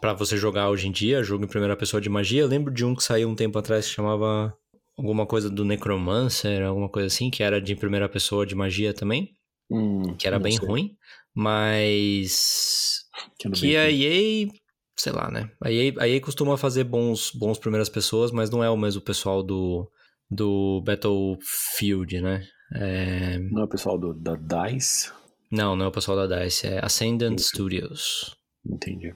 Pra 0.00 0.12
você 0.12 0.36
jogar 0.36 0.68
hoje 0.68 0.86
em 0.86 0.92
dia, 0.92 1.22
jogo 1.24 1.44
em 1.44 1.48
primeira 1.48 1.76
pessoa 1.76 2.00
de 2.00 2.10
magia. 2.10 2.42
Eu 2.42 2.46
lembro 2.48 2.72
de 2.72 2.84
um 2.84 2.94
que 2.94 3.02
saiu 3.02 3.28
um 3.28 3.34
tempo 3.34 3.58
atrás 3.58 3.86
que 3.88 3.94
chamava 3.94 4.54
alguma 4.96 5.26
coisa 5.26 5.48
do 5.50 5.64
Necromancer, 5.64 6.62
alguma 6.62 6.88
coisa 6.90 7.06
assim, 7.08 7.30
que 7.30 7.42
era 7.42 7.60
de 7.60 7.74
primeira 7.74 8.08
pessoa 8.08 8.46
de 8.46 8.54
magia 8.54 8.92
também, 8.94 9.32
Hum, 9.70 10.14
que 10.18 10.26
era 10.26 10.38
bem 10.38 10.52
sei. 10.58 10.68
ruim, 10.68 10.96
mas 11.34 12.93
Que, 13.38 13.76
a. 13.76 13.90
EA, 13.90 14.48
sei 14.96 15.12
lá, 15.12 15.30
né? 15.30 15.50
A 15.62 15.70
EA, 15.70 15.94
a 15.98 16.08
EA 16.08 16.20
costuma 16.20 16.56
fazer 16.56 16.84
bons, 16.84 17.30
bons 17.30 17.58
primeiras 17.58 17.88
pessoas, 17.88 18.30
mas 18.30 18.50
não 18.50 18.62
é 18.62 18.70
o 18.70 18.76
mesmo 18.76 19.00
pessoal 19.00 19.42
do, 19.42 19.90
do 20.30 20.82
Battlefield, 20.84 22.20
né? 22.20 22.46
É, 22.74 23.38
Não 23.38 23.62
é 23.62 23.64
o 23.64 23.68
pessoal 23.68 23.98
do, 23.98 24.14
da 24.14 24.34
DICE? 24.34 25.12
Não, 25.50 25.76
não 25.76 25.86
é 25.86 25.88
o 25.88 25.92
pessoal 25.92 26.16
da 26.16 26.42
DICE, 26.42 26.66
é 26.66 26.84
Ascendant 26.84 27.38
Isso. 27.38 27.50
Studios. 27.50 28.36
Entendi. 28.66 29.14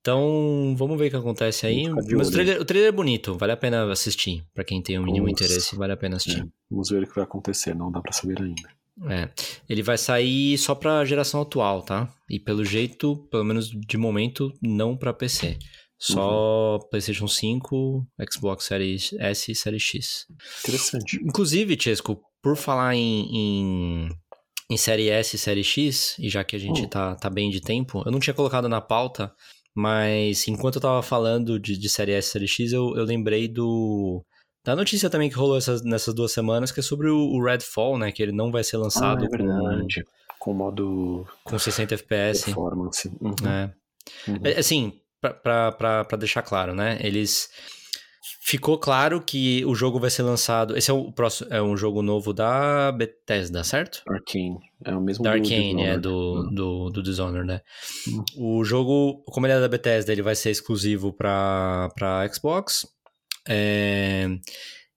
Então, 0.00 0.74
vamos 0.76 0.98
ver 0.98 1.06
o 1.06 1.10
que 1.10 1.16
acontece 1.16 1.64
aí. 1.64 1.88
Mas 1.88 2.28
o 2.28 2.32
trailer, 2.32 2.60
o 2.60 2.64
trailer 2.64 2.88
é 2.88 2.92
bonito, 2.92 3.38
vale 3.38 3.52
a 3.52 3.56
pena 3.56 3.90
assistir. 3.92 4.44
Pra 4.52 4.64
quem 4.64 4.82
tem 4.82 4.98
o 4.98 5.02
mínimo 5.04 5.28
interesse, 5.28 5.76
vale 5.76 5.92
a 5.92 5.96
pena 5.96 6.16
assistir. 6.16 6.42
É, 6.42 6.46
vamos 6.68 6.90
ver 6.90 7.04
o 7.04 7.06
que 7.06 7.14
vai 7.14 7.22
acontecer, 7.22 7.72
não 7.72 7.92
dá 7.92 8.00
pra 8.00 8.12
saber 8.12 8.42
ainda. 8.42 8.68
É. 9.08 9.28
Ele 9.68 9.82
vai 9.82 9.96
sair 9.96 10.56
só 10.58 10.74
pra 10.74 11.04
geração 11.04 11.40
atual, 11.42 11.82
tá? 11.82 12.12
E 12.28 12.38
pelo 12.38 12.64
jeito, 12.64 13.16
pelo 13.30 13.44
menos 13.44 13.70
de 13.70 13.96
momento, 13.96 14.52
não 14.62 14.96
pra 14.96 15.12
PC. 15.12 15.58
Só 15.98 16.80
PlayStation 16.90 17.28
5, 17.28 18.04
Xbox 18.30 18.64
Series 18.64 19.12
S 19.20 19.52
e 19.52 19.54
Series 19.54 19.82
X. 19.82 20.26
Interessante. 20.64 21.16
Inclusive, 21.24 21.78
Chesco, 21.80 22.20
por 22.42 22.56
falar 22.56 22.96
em, 22.96 23.28
em, 23.32 24.08
em 24.68 24.76
Série 24.76 25.08
S 25.08 25.36
e 25.36 25.38
Série 25.38 25.62
X, 25.62 26.16
e 26.18 26.28
já 26.28 26.42
que 26.42 26.56
a 26.56 26.58
gente 26.58 26.82
Hum. 26.82 26.88
tá, 26.88 27.14
tá 27.14 27.30
bem 27.30 27.50
de 27.50 27.60
tempo, 27.60 28.02
eu 28.04 28.10
não 28.10 28.18
tinha 28.18 28.34
colocado 28.34 28.68
na 28.68 28.80
pauta, 28.80 29.32
mas 29.72 30.48
enquanto 30.48 30.76
eu 30.76 30.82
tava 30.82 31.02
falando 31.02 31.58
de, 31.58 31.78
de 31.78 31.88
Série 31.88 32.12
S 32.12 32.28
e 32.28 32.32
Série 32.32 32.48
X, 32.48 32.72
eu, 32.72 32.96
eu 32.96 33.04
lembrei 33.04 33.46
do. 33.46 34.24
Da 34.64 34.76
notícia 34.76 35.10
também 35.10 35.28
que 35.28 35.34
rolou 35.36 35.56
essas, 35.56 35.82
nessas 35.82 36.14
duas 36.14 36.30
semanas, 36.32 36.70
que 36.70 36.80
é 36.80 36.82
sobre 36.82 37.08
o, 37.08 37.18
o 37.18 37.44
Redfall, 37.44 37.98
né? 37.98 38.12
Que 38.12 38.22
ele 38.22 38.32
não 38.32 38.52
vai 38.52 38.62
ser 38.62 38.76
lançado 38.76 39.22
ah, 39.22 39.26
é 39.26 39.28
com, 39.28 39.36
verdade. 39.36 40.04
Com 40.38 40.54
modo 40.54 41.26
com 41.42 41.58
60 41.58 41.94
FPS. 41.94 42.44
performance. 42.44 43.08
Uhum, 43.20 43.34
É. 43.44 43.72
uhum. 44.28 44.38
É, 44.44 44.58
Assim, 44.58 44.92
pra 45.20 46.16
deixar 46.18 46.42
claro, 46.42 46.74
né? 46.74 46.98
Eles. 47.00 47.48
Ficou 48.44 48.76
claro 48.76 49.20
que 49.20 49.64
o 49.64 49.74
jogo 49.74 50.00
vai 50.00 50.10
ser 50.10 50.22
lançado. 50.22 50.76
Esse 50.76 50.90
é 50.90 50.94
o 50.94 51.12
próximo. 51.12 51.48
É 51.52 51.62
um 51.62 51.76
jogo 51.76 52.02
novo 52.02 52.32
da 52.32 52.90
Bethesda, 52.92 53.62
certo? 53.62 54.02
Arcane. 54.08 54.58
É 54.84 54.94
o 54.94 55.00
mesmo 55.00 55.22
Da 55.22 55.30
do 55.30 55.36
Arcane, 55.36 55.82
é, 55.84 55.96
do, 55.96 56.40
Hum. 56.40 56.54
do, 56.54 56.90
do 56.90 57.02
Dishonored, 57.02 57.46
né? 57.46 57.60
Hum. 58.08 58.24
O 58.58 58.64
jogo, 58.64 59.22
como 59.26 59.46
ele 59.46 59.54
é 59.54 59.60
da 59.60 59.68
Bethesda, 59.68 60.10
ele 60.12 60.22
vai 60.22 60.34
ser 60.34 60.50
exclusivo 60.50 61.12
pra 61.12 61.88
Xbox. 62.32 62.86
É, 63.48 64.26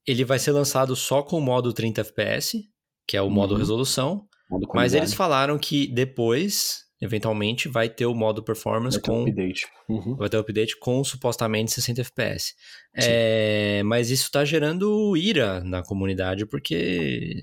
ele 0.06 0.24
vai 0.26 0.38
ser 0.40 0.52
lançado 0.52 0.96
só 0.96 1.22
com 1.24 1.38
o 1.38 1.42
modo 1.42 1.74
30 1.74 2.02
FPS, 2.02 2.64
que 3.08 3.18
é 3.18 3.22
o 3.22 3.30
modo 3.30 3.54
Uhum. 3.54 3.60
resolução. 3.60 4.28
Modo 4.50 4.68
Mas 4.74 4.94
eles 4.94 5.14
falaram 5.14 5.58
que 5.58 5.88
depois, 5.88 6.84
eventualmente, 7.02 7.68
vai 7.68 7.90
ter 7.90 8.06
o 8.06 8.14
modo 8.14 8.44
performance 8.44 8.98
Vai 8.98 9.02
ter 9.04 9.10
com 9.12 9.22
update. 9.24 9.66
Uhum. 9.90 10.16
vai 10.16 10.30
ter 10.30 10.38
o 10.38 10.42
update 10.42 10.78
com 10.80 11.04
supostamente 11.04 11.72
60 11.72 12.02
FPS. 12.02 12.54
É, 12.96 13.82
mas 13.84 14.12
isso 14.12 14.30
tá 14.32 14.46
gerando 14.46 15.18
ira 15.18 15.62
na 15.62 15.82
comunidade, 15.84 16.46
porque, 16.46 17.42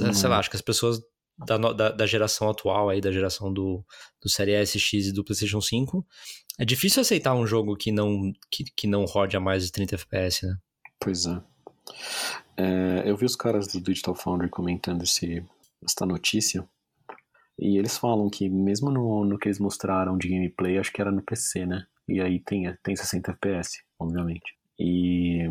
Uhum. 0.00 0.12
sei 0.12 0.28
lá, 0.28 0.38
acho 0.38 0.50
que 0.50 0.56
as 0.56 0.62
pessoas 0.62 1.00
da, 1.46 1.56
da, 1.56 1.90
da 1.90 2.06
geração 2.06 2.50
atual 2.50 2.90
aí, 2.90 3.00
da 3.00 3.10
geração 3.10 3.52
do, 3.52 3.82
do 4.22 4.28
Série 4.28 4.52
S, 4.52 4.78
X 4.78 5.06
e 5.06 5.12
do 5.12 5.24
PlayStation 5.24 5.60
5, 5.60 6.04
É 6.60 6.64
difícil 6.66 7.00
aceitar 7.00 7.34
um 7.34 7.46
jogo 7.46 7.74
que 7.74 7.90
não, 7.90 8.34
que, 8.50 8.64
que 8.76 8.86
não 8.86 9.06
rode 9.06 9.34
a 9.34 9.40
mais 9.40 9.64
de 9.64 9.72
30 9.72 9.94
FPS, 9.94 10.46
né? 10.46 10.58
Pois 11.00 11.24
é. 11.24 11.40
é. 12.58 13.02
Eu 13.10 13.16
vi 13.16 13.24
os 13.24 13.34
caras 13.34 13.66
do 13.68 13.80
Digital 13.80 14.14
Foundry 14.14 14.50
comentando 14.50 15.02
esse, 15.02 15.42
essa 15.82 16.04
notícia. 16.04 16.68
E 17.58 17.78
eles 17.78 17.96
falam 17.96 18.28
que 18.28 18.46
mesmo 18.50 18.90
no, 18.90 19.24
no 19.24 19.38
que 19.38 19.48
eles 19.48 19.58
mostraram 19.58 20.18
de 20.18 20.28
gameplay, 20.28 20.76
acho 20.76 20.92
que 20.92 21.00
era 21.00 21.10
no 21.10 21.22
PC, 21.22 21.64
né? 21.64 21.86
E 22.06 22.20
aí 22.20 22.38
tem, 22.38 22.70
tem 22.82 22.94
60 22.94 23.30
FPS, 23.30 23.82
obviamente. 23.98 24.54
E 24.78 25.48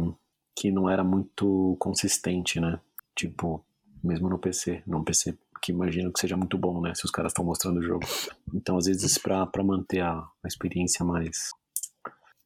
que 0.56 0.72
não 0.72 0.88
era 0.88 1.04
muito 1.04 1.76
consistente, 1.80 2.60
né? 2.60 2.80
Tipo, 3.16 3.66
mesmo 4.04 4.30
no 4.30 4.38
PC, 4.38 4.84
num 4.86 5.04
PC 5.04 5.36
que 5.62 5.72
imagino 5.72 6.12
que 6.12 6.20
seja 6.20 6.38
muito 6.38 6.58
bom, 6.58 6.82
né? 6.82 6.94
Se 6.96 7.06
os 7.06 7.12
caras 7.12 7.32
estão 7.32 7.46
mostrando 7.46 7.78
o 7.80 7.84
jogo. 7.84 8.06
Então, 8.54 8.78
às 8.78 8.86
vezes, 8.86 9.18
para 9.18 9.64
manter 9.64 10.02
a, 10.02 10.14
a 10.14 10.48
experiência 10.48 11.06
mais 11.06 11.52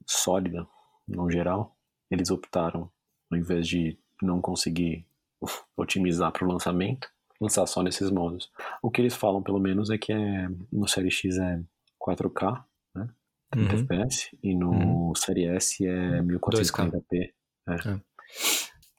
sólida, 0.05 0.67
no 1.07 1.29
geral, 1.29 1.75
eles 2.09 2.29
optaram, 2.29 2.89
ao 3.31 3.37
invés 3.37 3.67
de 3.67 3.97
não 4.21 4.41
conseguir 4.41 5.05
otimizar 5.77 6.31
para 6.31 6.45
o 6.45 6.51
lançamento, 6.51 7.09
lançar 7.39 7.65
só 7.67 7.83
nesses 7.83 8.09
modos. 8.09 8.49
O 8.81 8.89
que 8.89 9.01
eles 9.01 9.15
falam, 9.15 9.41
pelo 9.41 9.59
menos, 9.59 9.89
é 9.89 9.97
que 9.97 10.13
é, 10.13 10.47
no 10.71 10.87
Série 10.87 11.11
X 11.11 11.37
é 11.37 11.61
4K, 12.01 12.63
né? 12.95 13.09
30 13.51 13.75
uhum. 13.75 13.81
FPS, 13.81 14.37
e 14.41 14.55
no 14.55 14.71
uhum. 14.71 15.15
Série 15.15 15.45
S 15.45 15.85
é 15.85 16.21
1440p. 16.21 17.31
É. 17.67 17.73
É. 17.73 18.01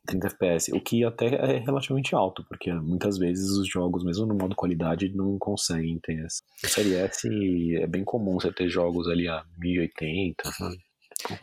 30 0.06 0.26
FPS, 0.26 0.72
o 0.72 0.80
que 0.80 1.04
até 1.04 1.26
é 1.26 1.58
relativamente 1.58 2.14
alto, 2.14 2.44
porque 2.48 2.72
muitas 2.72 3.16
vezes 3.18 3.50
os 3.50 3.68
jogos, 3.68 4.04
mesmo 4.04 4.26
no 4.26 4.34
modo 4.34 4.54
qualidade, 4.54 5.08
não 5.14 5.38
conseguem 5.38 5.98
ter 6.02 6.24
essa. 6.24 6.42
No 6.62 6.68
Série 6.68 6.94
S 6.94 7.28
é 7.76 7.86
bem 7.86 8.04
comum 8.04 8.34
você 8.34 8.52
ter 8.52 8.68
jogos 8.68 9.08
ali 9.08 9.26
a 9.28 9.44
1080, 9.58 10.52
sabe? 10.52 10.78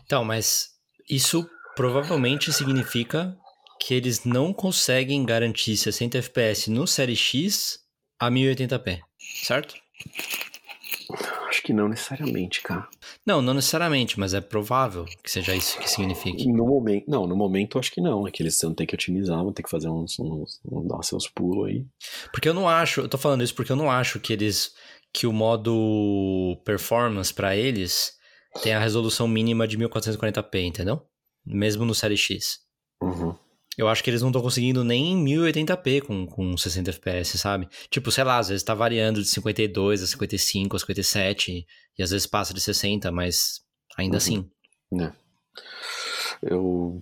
Então, 0.05 0.23
mas 0.23 0.69
isso 1.09 1.49
provavelmente 1.75 2.53
significa 2.53 3.35
que 3.79 3.95
eles 3.95 4.25
não 4.25 4.53
conseguem 4.53 5.25
garantir 5.25 5.75
60 5.75 6.19
FPS 6.19 6.69
no 6.69 6.85
Série 6.85 7.15
X 7.15 7.79
a 8.19 8.29
1080p, 8.29 9.01
certo? 9.43 9.75
Acho 11.47 11.63
que 11.63 11.73
não 11.73 11.89
necessariamente, 11.89 12.61
cara. 12.61 12.87
Não, 13.25 13.41
não 13.41 13.53
necessariamente, 13.53 14.19
mas 14.19 14.33
é 14.33 14.41
provável 14.41 15.05
que 15.05 15.29
seja 15.29 15.55
isso 15.55 15.77
que 15.77 15.89
signifique. 15.89 16.51
No 16.51 16.65
momento, 16.65 17.05
não, 17.07 17.27
no 17.27 17.35
momento 17.35 17.77
acho 17.77 17.91
que 17.91 18.01
não. 18.01 18.27
É 18.27 18.31
que 18.31 18.41
eles 18.41 18.59
vão 18.59 18.73
ter 18.73 18.87
que 18.87 18.95
otimizar, 18.95 19.37
vão 19.43 19.53
ter 19.53 19.61
que 19.61 19.69
fazer 19.69 19.89
uns, 19.89 20.17
uns, 20.19 20.59
uns 20.65 20.87
dar 20.87 21.03
seus 21.03 21.27
pulos 21.27 21.67
aí. 21.67 21.85
Porque 22.31 22.49
eu 22.49 22.53
não 22.53 22.67
acho, 22.67 23.01
eu 23.01 23.09
tô 23.09 23.17
falando 23.19 23.43
isso 23.43 23.53
porque 23.53 23.71
eu 23.71 23.75
não 23.75 23.91
acho 23.91 24.19
que 24.19 24.33
eles 24.33 24.73
que 25.13 25.27
o 25.27 25.33
modo 25.33 26.57
performance 26.63 27.33
para 27.33 27.55
eles 27.55 28.13
tem 28.63 28.73
a 28.73 28.79
resolução 28.79 29.27
mínima 29.27 29.67
de 29.67 29.77
1440p, 29.77 30.63
entendeu? 30.63 31.01
Mesmo 31.45 31.85
no 31.85 31.93
Série 31.93 32.17
X. 32.17 32.59
Uhum. 33.01 33.35
Eu 33.77 33.87
acho 33.87 34.03
que 34.03 34.09
eles 34.09 34.21
não 34.21 34.29
estão 34.29 34.41
conseguindo 34.41 34.83
nem 34.83 35.15
1080p 35.23 36.01
com, 36.01 36.27
com 36.27 36.57
60 36.57 36.89
FPS, 36.89 37.37
sabe? 37.37 37.69
Tipo, 37.89 38.11
sei 38.11 38.23
lá, 38.23 38.37
às 38.37 38.49
vezes 38.49 38.63
tá 38.63 38.73
variando 38.73 39.21
de 39.21 39.29
52 39.29 40.03
a 40.03 40.07
55 40.07 40.75
a 40.75 40.79
57 40.79 41.65
e 41.97 42.03
às 42.03 42.11
vezes 42.11 42.27
passa 42.27 42.53
de 42.53 42.59
60, 42.59 43.11
mas 43.11 43.61
ainda 43.97 44.15
uhum. 44.15 44.17
assim. 44.17 44.51
É. 44.99 45.13
Eu 46.41 47.01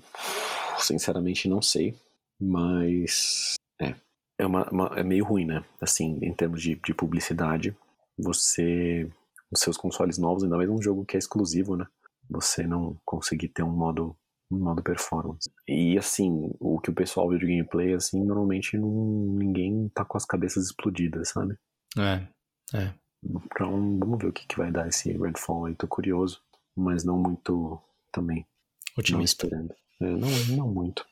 sinceramente 0.78 1.48
não 1.48 1.62
sei, 1.62 1.96
mas 2.40 3.56
é, 3.82 3.96
é, 4.38 4.46
uma, 4.46 4.70
uma, 4.70 4.88
é 4.96 5.04
meio 5.04 5.26
ruim, 5.26 5.46
né? 5.46 5.64
Assim, 5.82 6.20
em 6.22 6.34
termos 6.34 6.62
de, 6.62 6.76
de 6.76 6.94
publicidade, 6.94 7.76
você, 8.18 9.10
os 9.52 9.60
seus 9.60 9.78
consoles 9.78 10.18
novos, 10.18 10.44
ainda 10.44 10.58
mais 10.58 10.70
um 10.70 10.82
jogo 10.82 11.06
que 11.06 11.16
é 11.16 11.20
exclusivo, 11.20 11.76
né? 11.76 11.86
Você 12.30 12.68
não 12.68 13.00
conseguir 13.04 13.48
ter 13.50 13.64
um 13.64 13.76
modo 13.76 14.16
no 14.50 14.60
modo 14.60 14.82
performance. 14.82 15.50
E 15.68 15.98
assim, 15.98 16.52
o 16.60 16.80
que 16.80 16.90
o 16.90 16.94
pessoal 16.94 17.30
vê 17.30 17.38
de 17.38 17.46
gameplay, 17.46 17.94
assim, 17.94 18.24
normalmente 18.24 18.78
não, 18.78 18.90
ninguém 19.38 19.90
tá 19.94 20.04
com 20.04 20.18
as 20.18 20.26
cabeças 20.26 20.66
explodidas, 20.66 21.30
sabe? 21.30 21.56
É, 21.98 22.28
é. 22.78 22.94
Então, 23.24 24.00
vamos 24.00 24.20
ver 24.20 24.28
o 24.28 24.34
que, 24.34 24.48
que 24.48 24.58
vai 24.58 24.72
dar 24.72 24.88
esse 24.88 25.12
Redfall 25.12 25.66
aí. 25.66 25.76
Tô 25.76 25.88
curioso, 25.88 26.42
mas 26.76 27.04
não 27.04 27.18
muito 27.18 27.80
também. 28.12 28.46
Otimista. 28.98 29.48
Não, 30.00 30.08
é, 30.08 30.12
não, 30.12 30.56
não 30.58 30.68
muito. 30.68 31.06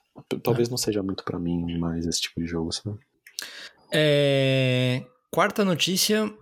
Talvez 0.43 0.67
é. 0.67 0.71
não 0.71 0.77
seja 0.77 1.03
muito 1.03 1.23
para 1.23 1.38
mim 1.38 1.77
mais 1.77 2.05
esse 2.05 2.21
tipo 2.21 2.39
de 2.39 2.47
jogo, 2.47 2.71
sabe? 2.71 2.97
É... 3.93 5.05
Quarta 5.31 5.63
notícia 5.63 6.33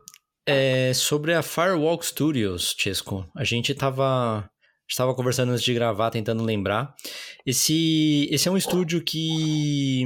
é 0.46 0.94
sobre 0.94 1.34
a 1.34 1.42
Firewalk 1.42 2.06
Studios, 2.06 2.76
Chesco. 2.78 3.28
A 3.36 3.44
gente 3.44 3.74
tava 3.74 4.50
estava 4.88 5.14
conversando 5.14 5.52
antes 5.52 5.64
de 5.64 5.74
gravar, 5.74 6.12
tentando 6.12 6.44
lembrar. 6.44 6.94
Esse, 7.46 8.28
esse 8.32 8.48
é 8.48 8.52
um 8.52 8.58
estúdio 8.58 9.04
que, 9.04 10.04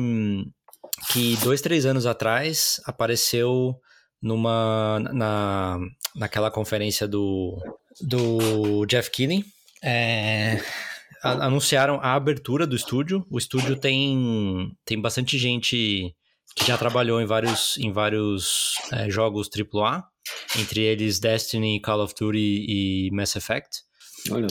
que 1.12 1.36
dois, 1.38 1.62
três 1.62 1.86
anos 1.86 2.06
atrás 2.06 2.82
apareceu 2.86 3.76
numa 4.22 5.00
na, 5.14 5.80
naquela 6.16 6.52
conferência 6.52 7.08
do, 7.08 7.58
do 8.02 8.86
Jeff 8.86 9.10
Keighley. 9.12 9.46
É, 9.82 10.62
anunciaram 11.24 12.00
a 12.02 12.14
abertura 12.14 12.66
do 12.68 12.76
estúdio. 12.76 13.26
O 13.30 13.38
estúdio 13.38 13.76
tem, 13.76 14.72
tem 14.86 15.00
bastante 15.00 15.38
gente 15.38 16.14
que 16.56 16.66
já 16.66 16.78
trabalhou 16.78 17.22
em 17.22 17.26
vários, 17.26 17.78
em 17.78 17.92
vários 17.92 18.74
é, 18.92 19.10
jogos 19.10 19.50
AAA, 19.50 20.04
entre 20.58 20.82
eles 20.82 21.20
Destiny, 21.20 21.80
Call 21.82 22.02
of 22.02 22.14
Duty 22.20 22.66
e 22.68 23.10
Mass 23.12 23.36
Effect. 23.36 23.89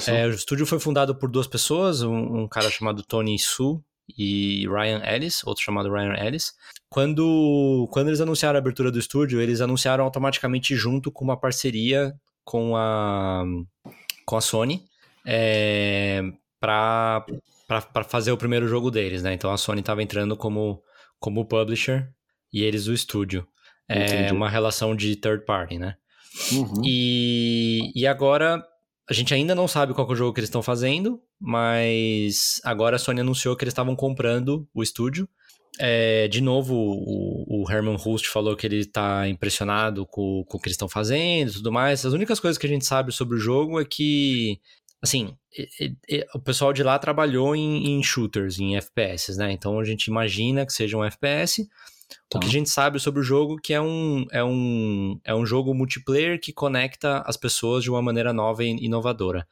É, 0.07 0.27
o 0.27 0.31
estúdio 0.31 0.66
foi 0.66 0.79
fundado 0.79 1.14
por 1.14 1.31
duas 1.31 1.47
pessoas, 1.47 2.03
um, 2.03 2.43
um, 2.43 2.49
cara 2.49 2.71
chamado 2.71 3.03
Tony 3.03 3.39
Su 3.39 3.83
e 4.16 4.66
Ryan 4.69 5.03
Ellis, 5.05 5.45
outro 5.45 5.62
chamado 5.64 5.93
Ryan 5.93 6.14
Ellis. 6.14 6.53
Quando, 6.89 7.89
quando 7.93 8.09
eles 8.09 8.21
anunciaram 8.21 8.57
a 8.57 8.61
abertura 8.61 8.91
do 8.91 8.99
estúdio, 8.99 9.41
eles 9.41 9.61
anunciaram 9.61 10.05
automaticamente 10.05 10.75
junto 10.75 11.12
com 11.12 11.25
uma 11.25 11.39
parceria 11.39 12.14
com 12.45 12.75
a, 12.77 13.45
com 14.25 14.37
a 14.37 14.41
Sony 14.41 14.89
é, 15.27 16.23
para 16.59 17.25
fazer 18.09 18.33
o 18.33 18.39
primeiro 18.39 18.66
jogo 18.66 18.91
deles, 18.91 19.23
né? 19.23 19.35
Então 19.35 19.53
a 19.53 19.59
Sony 19.59 19.81
estava 19.81 20.03
entrando 20.03 20.35
como, 20.37 20.83
como 21.21 21.45
publisher 21.45 22.09
e 22.53 22.62
eles 22.62 22.87
o 22.87 22.95
estúdio. 22.95 23.47
É 23.87 24.05
Entendi. 24.05 24.33
uma 24.33 24.49
relação 24.49 24.97
de 24.97 25.14
third 25.16 25.45
party, 25.45 25.79
né? 25.79 25.97
Uhum. 26.53 26.83
E, 26.85 27.93
e 27.95 28.07
agora 28.07 28.62
a 29.09 29.15
gente 29.15 29.33
ainda 29.33 29.55
não 29.55 29.67
sabe 29.67 29.95
qual 29.95 30.07
é 30.07 30.13
o 30.13 30.17
jogo 30.17 30.35
que 30.35 30.41
eles 30.41 30.49
estão 30.49 30.63
fazendo, 30.63 31.21
mas 31.41 32.61
agora 32.63 32.97
a 32.97 32.99
Sony 32.99 33.21
anunciou 33.21 33.57
que 33.57 33.65
eles 33.65 33.73
estavam 33.73 33.97
comprando 33.97 34.69
o 34.75 34.83
estúdio. 34.83 35.27
É, 35.81 36.29
de 36.29 36.41
novo, 36.43 36.75
o, 36.75 37.63
o 37.63 37.71
Herman 37.71 37.97
Hust 37.97 38.27
falou 38.27 38.55
que 38.55 38.67
ele 38.67 38.81
está 38.81 39.27
impressionado 39.27 40.05
com, 40.05 40.45
com, 40.47 40.59
o 40.59 40.61
que 40.61 40.69
eles 40.69 40.75
estão 40.75 40.89
fazendo 40.89 41.51
e 41.51 41.55
tudo 41.55 41.73
mais. 41.73 42.05
As 42.05 42.13
únicas 42.13 42.39
coisas 42.39 42.59
que 42.59 42.67
a 42.67 42.69
gente 42.69 42.85
sabe 42.85 43.11
sobre 43.13 43.37
o 43.37 43.41
jogo 43.41 43.81
é 43.81 43.85
que, 43.85 44.61
assim, 45.01 45.35
o 46.35 46.41
pessoal 46.41 46.73
de 46.73 46.83
lá 46.83 46.99
trabalhou 46.99 47.57
em, 47.57 47.93
em 47.93 48.03
shooters, 48.03 48.59
em 48.59 48.77
FPS, 48.77 49.37
né? 49.39 49.53
Então 49.53 49.79
a 49.81 49.85
gente 49.85 50.07
imagina 50.07 50.67
que 50.67 50.73
seja 50.73 50.99
um 50.99 51.05
FPS. 51.05 51.67
Tá. 52.29 52.39
O 52.39 52.41
que 52.41 52.47
a 52.47 52.51
gente 52.51 52.71
sabe 52.71 52.99
sobre 52.99 53.21
o 53.21 53.25
jogo 53.25 53.57
que 53.57 53.73
é 53.73 53.81
um, 53.81 54.27
é, 54.31 54.43
um, 54.43 55.19
é 55.25 55.35
um 55.35 55.47
jogo 55.47 55.75
multiplayer 55.75 56.41
que 56.41 56.53
conecta 56.53 57.23
as 57.27 57.37
pessoas 57.37 57.83
de 57.83 57.91
uma 57.91 58.03
maneira 58.03 58.33
nova 58.33 58.65
e 58.65 58.69
inovadora. 58.85 59.47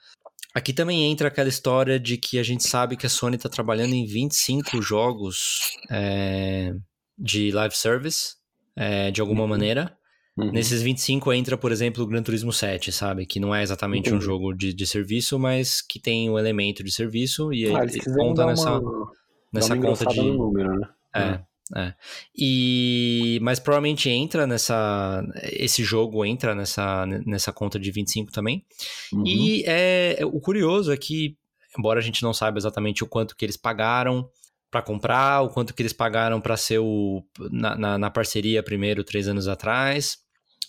Aqui 0.54 0.72
também 0.72 1.04
entra 1.04 1.28
aquela 1.28 1.50
história 1.50 2.00
de 2.00 2.16
que 2.16 2.38
a 2.38 2.42
gente 2.42 2.66
sabe 2.66 2.96
que 2.96 3.04
a 3.04 3.10
Sony 3.10 3.36
está 3.36 3.48
trabalhando 3.48 3.92
em 3.92 4.06
25 4.06 4.80
jogos 4.80 5.76
é, 5.90 6.74
de 7.18 7.50
live 7.50 7.76
service, 7.76 8.36
é, 8.74 9.10
de 9.10 9.20
alguma 9.20 9.42
uhum. 9.42 9.48
maneira. 9.48 9.94
Uhum. 10.36 10.52
Nesses 10.52 10.80
25 10.80 11.32
entra, 11.32 11.58
por 11.58 11.72
exemplo, 11.72 12.02
o 12.02 12.06
Gran 12.06 12.22
Turismo 12.22 12.52
7, 12.52 12.92
sabe? 12.92 13.26
Que 13.26 13.40
não 13.40 13.54
é 13.54 13.62
exatamente 13.62 14.10
uhum. 14.10 14.16
um 14.16 14.20
jogo 14.20 14.52
de, 14.54 14.72
de 14.72 14.86
serviço, 14.86 15.38
mas 15.38 15.82
que 15.82 15.98
tem 15.98 16.30
um 16.30 16.38
elemento 16.38 16.84
de 16.84 16.90
serviço 16.92 17.52
e 17.52 17.66
ah, 17.74 17.82
ele 17.82 18.00
conta 18.14 18.46
nessa, 18.46 18.78
uma, 18.78 19.12
nessa 19.52 19.76
conta 19.76 20.06
de. 20.06 20.22
Número, 20.22 20.78
né? 20.78 20.88
É. 21.14 21.40
É. 21.74 21.94
E 22.36 23.40
mas 23.42 23.58
provavelmente 23.58 24.08
entra 24.08 24.46
nessa 24.46 25.20
esse 25.42 25.82
jogo 25.82 26.24
entra 26.24 26.54
nessa 26.54 27.04
nessa 27.26 27.52
conta 27.52 27.78
de 27.78 27.90
25 27.90 28.30
também. 28.30 28.64
Uhum. 29.12 29.26
E 29.26 29.64
é 29.66 30.18
o 30.24 30.40
curioso 30.40 30.92
é 30.92 30.96
que 30.96 31.36
embora 31.76 31.98
a 31.98 32.02
gente 32.02 32.22
não 32.22 32.32
saiba 32.32 32.58
exatamente 32.58 33.02
o 33.02 33.06
quanto 33.06 33.36
que 33.36 33.44
eles 33.44 33.56
pagaram 33.56 34.28
para 34.70 34.80
comprar, 34.80 35.42
o 35.42 35.48
quanto 35.48 35.74
que 35.74 35.82
eles 35.82 35.92
pagaram 35.92 36.40
para 36.40 36.56
ser 36.56 36.78
o 36.78 37.24
na, 37.50 37.76
na, 37.76 37.98
na, 37.98 38.10
parceria 38.10 38.62
primeiro 38.62 39.02
três 39.02 39.26
anos 39.26 39.48
atrás, 39.48 40.18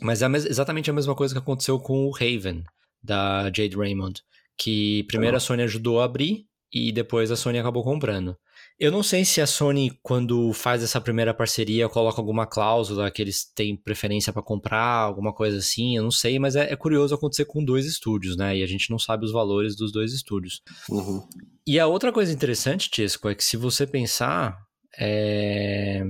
mas 0.01 0.21
é 0.21 0.25
exatamente 0.25 0.89
a 0.89 0.93
mesma 0.93 1.15
coisa 1.15 1.33
que 1.33 1.39
aconteceu 1.39 1.79
com 1.79 2.05
o 2.05 2.11
Raven 2.11 2.63
da 3.03 3.51
Jade 3.55 3.75
Raymond, 3.75 4.21
que 4.57 5.03
primeiro 5.03 5.37
a 5.37 5.39
Sony 5.39 5.63
ajudou 5.63 6.01
a 6.01 6.05
abrir 6.05 6.45
e 6.73 6.91
depois 6.91 7.31
a 7.31 7.35
Sony 7.35 7.59
acabou 7.59 7.83
comprando. 7.83 8.35
Eu 8.79 8.91
não 8.91 9.01
sei 9.01 9.25
se 9.25 9.41
a 9.41 9.47
Sony, 9.47 9.97
quando 10.03 10.53
faz 10.53 10.83
essa 10.83 11.01
primeira 11.01 11.33
parceria, 11.33 11.89
coloca 11.89 12.21
alguma 12.21 12.45
cláusula 12.45 13.09
que 13.09 13.19
eles 13.19 13.43
têm 13.43 13.75
preferência 13.75 14.31
para 14.31 14.43
comprar, 14.43 14.99
alguma 14.99 15.33
coisa 15.33 15.57
assim, 15.57 15.97
eu 15.97 16.03
não 16.03 16.11
sei, 16.11 16.37
mas 16.37 16.55
é, 16.55 16.71
é, 16.71 16.75
curioso 16.75 17.15
acontecer 17.15 17.45
com 17.45 17.65
dois 17.65 17.87
estúdios, 17.87 18.37
né? 18.37 18.55
E 18.55 18.63
a 18.63 18.67
gente 18.67 18.91
não 18.91 18.99
sabe 18.99 19.25
os 19.25 19.31
valores 19.31 19.75
dos 19.75 19.91
dois 19.91 20.13
estúdios. 20.13 20.61
Uhum. 20.89 21.27
E 21.65 21.79
a 21.79 21.87
outra 21.87 22.11
coisa 22.11 22.31
interessante, 22.31 22.91
Tisco, 22.91 23.27
é 23.27 23.33
que 23.33 23.43
se 23.43 23.57
você 23.57 23.87
pensar, 23.87 24.55
é... 24.95 26.03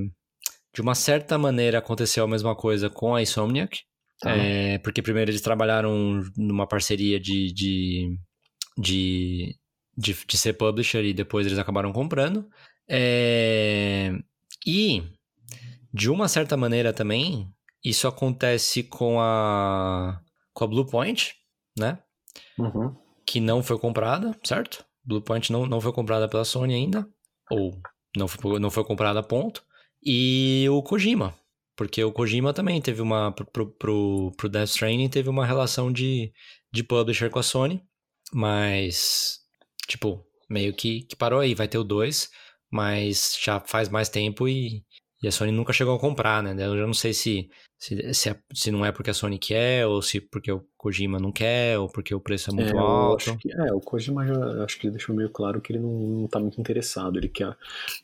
de 0.76 0.82
uma 0.82 0.93
certa 0.93 1.38
maneira 1.38 1.78
aconteceu 1.78 2.26
a 2.26 2.28
mesma 2.28 2.53
coisa 2.53 2.89
com 2.89 3.15
a 3.15 3.22
Insomniac, 3.22 3.80
tá. 4.20 4.36
é... 4.36 4.78
porque 4.80 5.01
primeiro 5.01 5.32
eles 5.32 5.41
trabalharam 5.41 6.22
numa 6.36 6.68
parceria 6.68 7.18
de, 7.18 7.53
de, 7.53 8.18
de 8.78 9.55
de, 9.97 10.13
de 10.13 10.37
ser 10.37 10.53
publisher 10.53 11.03
e 11.03 11.13
depois 11.13 11.45
eles 11.45 11.57
acabaram 11.57 11.91
comprando. 11.91 12.47
É... 12.87 14.11
E, 14.65 15.03
de 15.93 16.09
uma 16.09 16.27
certa 16.27 16.55
maneira 16.55 16.93
também, 16.93 17.49
isso 17.83 18.07
acontece 18.07 18.83
com 18.83 19.19
a, 19.19 20.21
com 20.53 20.63
a 20.63 20.67
Bluepoint, 20.67 21.35
né? 21.77 21.99
Uhum. 22.59 22.95
Que 23.25 23.39
não 23.39 23.63
foi 23.63 23.79
comprada, 23.79 24.37
certo? 24.43 24.85
Bluepoint 25.03 25.51
não, 25.51 25.65
não 25.65 25.81
foi 25.81 25.91
comprada 25.91 26.27
pela 26.27 26.45
Sony 26.45 26.75
ainda. 26.75 27.07
Ou 27.49 27.79
não 28.15 28.27
foi, 28.27 28.59
não 28.59 28.69
foi 28.69 28.83
comprada, 28.83 29.23
ponto. 29.23 29.63
E 30.03 30.65
o 30.69 30.83
Kojima. 30.83 31.33
Porque 31.75 32.03
o 32.03 32.11
Kojima 32.11 32.53
também 32.53 32.81
teve 32.81 33.01
uma. 33.01 33.31
Pro, 33.31 33.45
pro, 33.71 34.31
pro 34.35 34.49
Death 34.49 34.69
Stranding 34.69 35.09
teve 35.09 35.29
uma 35.29 35.45
relação 35.45 35.91
de, 35.91 36.33
de 36.71 36.83
publisher 36.83 37.29
com 37.29 37.39
a 37.39 37.43
Sony. 37.43 37.81
Mas 38.33 39.46
Tipo, 39.88 40.25
meio 40.49 40.73
que, 40.73 41.01
que 41.01 41.15
parou 41.15 41.39
aí, 41.39 41.55
vai 41.55 41.67
ter 41.67 41.77
o 41.77 41.83
2, 41.83 42.29
mas 42.71 43.38
já 43.41 43.59
faz 43.59 43.89
mais 43.89 44.09
tempo 44.09 44.47
e, 44.47 44.83
e 45.21 45.27
a 45.27 45.31
Sony 45.31 45.51
nunca 45.51 45.73
chegou 45.73 45.95
a 45.95 45.99
comprar, 45.99 46.43
né? 46.43 46.51
Eu 46.65 46.77
já 46.77 46.85
não 46.85 46.93
sei 46.93 47.13
se, 47.13 47.49
se, 47.77 48.13
se, 48.13 48.29
é, 48.29 48.39
se, 48.53 48.71
não 48.71 48.85
é 48.85 48.91
porque 48.91 49.09
a 49.09 49.13
Sony 49.13 49.38
quer, 49.38 49.88
ou 49.88 50.01
se 50.01 50.19
porque 50.19 50.51
o 50.51 50.65
Kojima 50.77 51.19
não 51.19 51.31
quer, 51.31 51.79
ou 51.79 51.89
porque 51.89 52.13
o 52.13 52.19
preço 52.19 52.49
é 52.49 52.53
muito 52.53 52.75
é, 52.75 52.79
alto. 52.79 53.38
Que, 53.38 53.51
é, 53.51 53.73
o 53.73 53.79
Kojima 53.79 54.25
já 54.25 54.63
acho 54.63 54.79
que 54.79 54.88
ele 54.88 54.97
deixou 54.97 55.15
meio 55.15 55.29
claro 55.29 55.61
que 55.61 55.71
ele 55.71 55.79
não, 55.79 55.91
não 55.91 56.27
tá 56.27 56.39
muito 56.39 56.59
interessado. 56.59 57.17
Ele 57.17 57.29
quer, 57.29 57.55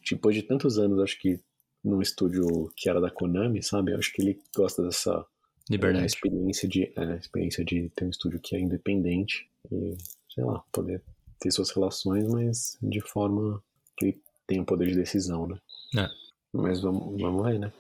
tipo, 0.01 0.15
depois 0.15 0.35
de 0.35 0.43
tantos 0.43 0.77
anos, 0.77 0.99
acho 0.99 1.19
que 1.19 1.39
num 1.83 2.01
estúdio 2.01 2.71
que 2.77 2.89
era 2.89 3.01
da 3.01 3.11
Konami, 3.11 3.61
sabe? 3.61 3.93
Acho 3.93 4.13
que 4.13 4.21
ele 4.21 4.39
gosta 4.55 4.81
dessa 4.81 5.25
Liberdade. 5.69 6.03
É, 6.03 6.07
experiência, 6.07 6.67
de, 6.67 6.93
é, 6.95 7.15
experiência 7.17 7.63
de 7.63 7.89
ter 7.89 8.05
um 8.05 8.09
estúdio 8.09 8.39
que 8.39 8.55
é 8.55 8.59
independente 8.59 9.47
e, 9.71 9.95
sei 10.33 10.43
lá, 10.43 10.61
poder 10.71 11.01
ter 11.43 11.51
suas 11.51 11.71
relações, 11.71 12.25
mas 12.29 12.77
de 12.81 13.01
forma 13.01 13.61
que 13.97 14.15
tenha 14.47 14.63
poder 14.63 14.87
de 14.87 14.95
decisão, 14.95 15.45
né? 15.45 15.57
É. 15.97 16.09
Mas 16.53 16.81
vamos, 16.81 17.21
vamos 17.21 17.45
ver, 17.45 17.59
né? 17.59 17.73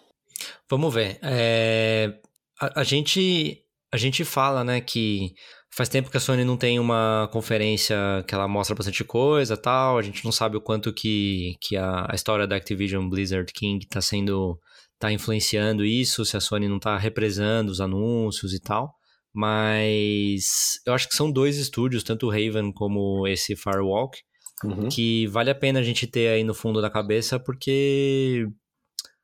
Vamos 0.69 0.93
ver. 0.93 1.17
É, 1.21 2.19
a, 2.59 2.81
a, 2.81 2.83
gente, 2.83 3.63
a 3.91 3.97
gente 3.97 4.25
fala, 4.25 4.63
né, 4.63 4.81
que 4.81 5.33
faz 5.71 5.87
tempo 5.87 6.11
que 6.11 6.17
a 6.17 6.19
Sony 6.19 6.43
não 6.43 6.57
tem 6.57 6.77
uma 6.79 7.29
conferência 7.31 7.95
que 8.27 8.35
ela 8.35 8.47
mostra 8.47 8.75
bastante 8.75 9.03
coisa 9.03 9.55
tal. 9.55 9.97
A 9.97 10.01
gente 10.01 10.25
não 10.25 10.31
sabe 10.31 10.57
o 10.57 10.61
quanto 10.61 10.91
que, 10.91 11.55
que 11.61 11.77
a, 11.77 12.07
a 12.09 12.15
história 12.15 12.45
da 12.45 12.57
Activision 12.57 13.07
Blizzard 13.07 13.51
King 13.53 13.85
está 13.85 14.01
sendo. 14.01 14.59
tá 14.99 15.11
influenciando 15.11 15.85
isso, 15.85 16.25
se 16.25 16.35
a 16.35 16.41
Sony 16.41 16.67
não 16.67 16.77
está 16.77 16.97
represando 16.97 17.69
os 17.69 17.79
anúncios 17.79 18.53
e 18.53 18.59
tal. 18.59 18.93
Mas 19.33 20.79
eu 20.85 20.93
acho 20.93 21.09
que 21.09 21.15
são 21.15 21.31
dois 21.31 21.57
estúdios, 21.57 22.03
tanto 22.03 22.27
o 22.27 22.29
Raven 22.29 22.71
como 22.71 23.27
esse 23.27 23.55
Firewalk, 23.55 24.19
uhum. 24.63 24.87
que 24.89 25.25
vale 25.27 25.49
a 25.49 25.55
pena 25.55 25.79
a 25.79 25.83
gente 25.83 26.05
ter 26.05 26.27
aí 26.27 26.43
no 26.43 26.53
fundo 26.53 26.81
da 26.81 26.89
cabeça, 26.89 27.39
porque, 27.39 28.47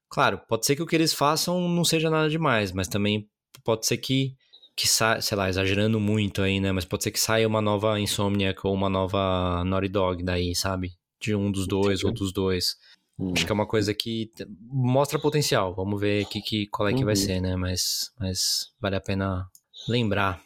claro, 0.10 0.42
pode 0.48 0.66
ser 0.66 0.76
que 0.76 0.82
o 0.82 0.88
que 0.88 0.96
eles 0.96 1.14
façam 1.14 1.70
não 1.70 1.86
seja 1.86 2.10
nada 2.10 2.28
demais, 2.28 2.72
mas 2.72 2.88
também 2.88 3.30
pode 3.64 3.86
ser 3.86 3.98
que, 3.98 4.36
que 4.76 4.88
sa 4.88 5.22
sei 5.22 5.38
lá, 5.38 5.48
exagerando 5.48 6.00
muito 6.00 6.42
aí, 6.42 6.60
né? 6.60 6.72
Mas 6.72 6.86
pode 6.86 7.04
ser 7.04 7.12
que 7.12 7.20
saia 7.20 7.48
uma 7.48 7.62
nova 7.62 8.00
Insomniac 8.00 8.60
ou 8.66 8.74
uma 8.74 8.90
nova 8.90 9.64
Naughty 9.64 9.90
Dog 9.90 10.24
daí, 10.24 10.56
sabe? 10.56 10.94
De 11.22 11.36
um 11.36 11.52
dos 11.52 11.68
dois 11.68 12.00
Entendi. 12.00 12.06
ou 12.06 12.14
dos 12.14 12.34
dois. 12.34 12.78
Hum. 13.20 13.34
Acho 13.36 13.46
que 13.46 13.52
é 13.52 13.54
uma 13.54 13.68
coisa 13.68 13.94
que 13.94 14.32
mostra 14.72 15.20
potencial. 15.20 15.76
Vamos 15.76 16.00
ver 16.00 16.26
que, 16.26 16.42
que, 16.42 16.68
qual 16.68 16.88
é 16.88 16.94
que 16.94 17.00
uhum. 17.00 17.06
vai 17.06 17.16
ser, 17.16 17.42
né? 17.42 17.56
Mas, 17.58 18.12
mas 18.18 18.72
vale 18.80 18.96
a 18.96 19.02
pena 19.02 19.46
lembrar. 19.88 20.42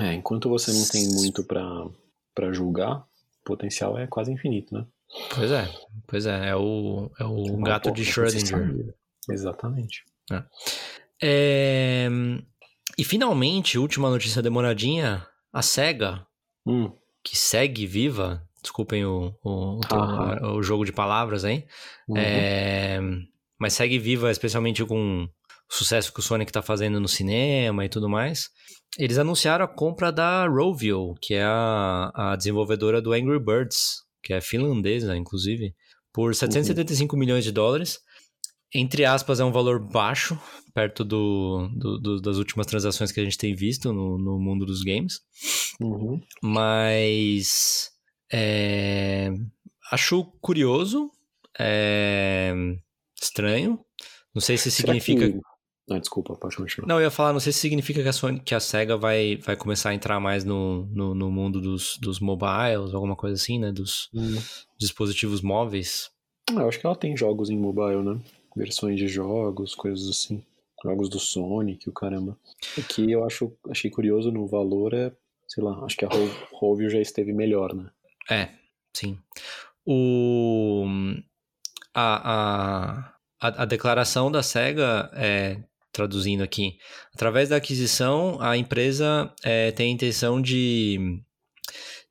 É, 0.00 0.14
enquanto 0.14 0.48
você 0.48 0.72
não 0.72 0.84
tem 0.86 1.08
muito 1.14 1.44
para 1.44 2.52
julgar, 2.52 2.98
o 2.98 3.44
potencial 3.44 3.98
é 3.98 4.06
quase 4.06 4.32
infinito, 4.32 4.74
né? 4.74 4.86
Pois 5.34 5.50
é, 5.50 5.68
pois 6.06 6.26
é, 6.26 6.48
é 6.48 6.56
o, 6.56 7.10
é 7.18 7.24
o 7.24 7.56
gato 7.58 7.92
de 7.92 8.04
Schrödinger. 8.04 8.94
Exatamente. 9.30 10.04
É. 10.30 10.42
É... 11.22 12.08
E 12.98 13.04
finalmente, 13.04 13.78
última 13.78 14.10
notícia 14.10 14.42
demoradinha, 14.42 15.26
a 15.52 15.62
SEGA, 15.62 16.26
hum. 16.66 16.90
que 17.22 17.36
segue 17.36 17.86
viva, 17.86 18.42
desculpem 18.62 19.04
o, 19.04 19.34
o, 19.44 19.80
o, 19.80 20.56
o 20.56 20.62
jogo 20.62 20.84
de 20.84 20.92
palavras 20.92 21.44
aí, 21.44 21.66
uhum. 22.08 22.16
é... 22.16 22.98
mas 23.58 23.74
segue 23.74 23.98
viva 23.98 24.30
especialmente 24.30 24.84
com 24.84 25.28
sucesso 25.74 26.12
que 26.12 26.20
o 26.20 26.22
Sonic 26.22 26.50
está 26.50 26.62
fazendo 26.62 27.00
no 27.00 27.08
cinema 27.08 27.84
e 27.84 27.88
tudo 27.88 28.08
mais, 28.08 28.48
eles 28.98 29.18
anunciaram 29.18 29.64
a 29.64 29.68
compra 29.68 30.10
da 30.10 30.46
Rovio, 30.46 31.14
que 31.20 31.34
é 31.34 31.42
a, 31.42 32.10
a 32.14 32.36
desenvolvedora 32.36 33.02
do 33.02 33.12
Angry 33.12 33.38
Birds, 33.38 34.02
que 34.22 34.32
é 34.32 34.40
finlandesa, 34.40 35.16
inclusive, 35.16 35.74
por 36.12 36.34
775 36.34 37.14
uhum. 37.14 37.20
milhões 37.20 37.44
de 37.44 37.52
dólares. 37.52 37.98
Entre 38.74 39.04
aspas, 39.04 39.38
é 39.38 39.44
um 39.44 39.52
valor 39.52 39.78
baixo, 39.78 40.38
perto 40.74 41.04
do, 41.04 41.68
do, 41.74 41.98
do, 41.98 42.20
das 42.20 42.36
últimas 42.36 42.66
transações 42.66 43.12
que 43.12 43.20
a 43.20 43.24
gente 43.24 43.38
tem 43.38 43.54
visto 43.54 43.92
no, 43.92 44.18
no 44.18 44.38
mundo 44.38 44.66
dos 44.66 44.82
games. 44.82 45.20
Uhum. 45.80 46.20
Mas. 46.42 47.90
É, 48.32 49.30
acho 49.92 50.24
curioso, 50.40 51.10
é, 51.58 52.52
estranho. 53.22 53.78
Não 54.34 54.40
sei 54.42 54.56
se 54.56 54.70
Será 54.70 54.94
significa. 54.94 55.30
Que... 55.30 55.40
Ah, 55.88 55.98
desculpa, 55.98 56.34
pode 56.34 56.56
continuar. 56.56 56.88
Não, 56.88 56.96
eu 56.96 57.04
ia 57.04 57.10
falar, 57.10 57.32
não 57.32 57.38
sei 57.38 57.52
se 57.52 57.60
significa 57.60 58.02
que 58.02 58.08
a, 58.08 58.12
Sony, 58.12 58.40
que 58.40 58.54
a 58.54 58.60
SEGA 58.60 58.96
vai, 58.96 59.36
vai 59.36 59.56
começar 59.56 59.90
a 59.90 59.94
entrar 59.94 60.18
mais 60.18 60.44
no, 60.44 60.84
no, 60.86 61.14
no 61.14 61.30
mundo 61.30 61.60
dos, 61.60 61.96
dos 61.98 62.18
mobiles, 62.18 62.92
alguma 62.92 63.14
coisa 63.14 63.36
assim, 63.36 63.58
né? 63.58 63.70
Dos 63.70 64.10
hum. 64.12 64.36
dispositivos 64.76 65.40
móveis. 65.42 66.10
Ah, 66.50 66.62
eu 66.62 66.68
acho 66.68 66.80
que 66.80 66.86
ela 66.86 66.96
tem 66.96 67.16
jogos 67.16 67.50
em 67.50 67.56
mobile, 67.56 68.02
né? 68.02 68.20
Versões 68.56 68.98
de 68.98 69.06
jogos, 69.06 69.74
coisas 69.74 70.08
assim. 70.08 70.42
Jogos 70.82 71.08
do 71.08 71.20
Sonic, 71.20 71.88
o 71.88 71.92
caramba. 71.92 72.36
Aqui 72.76 73.10
eu 73.10 73.24
acho, 73.24 73.52
achei 73.70 73.90
curioso 73.90 74.32
no 74.32 74.46
valor 74.46 74.92
é, 74.92 75.12
sei 75.46 75.62
lá, 75.62 75.84
acho 75.84 75.96
que 75.96 76.04
a 76.04 76.08
Rovio 76.52 76.90
já 76.90 77.00
esteve 77.00 77.32
melhor, 77.32 77.74
né? 77.74 77.90
É, 78.28 78.48
sim. 78.92 79.18
O... 79.84 80.84
A, 81.94 82.32
a, 82.32 83.14
a, 83.40 83.62
a 83.62 83.64
declaração 83.64 84.30
da 84.30 84.42
SEGA 84.42 85.10
é 85.14 85.62
traduzindo 85.96 86.42
aqui. 86.42 86.76
Através 87.14 87.48
da 87.48 87.56
aquisição, 87.56 88.36
a 88.40 88.54
empresa 88.54 89.32
é, 89.42 89.72
tem 89.72 89.88
a 89.88 89.94
intenção 89.94 90.42
de, 90.42 91.22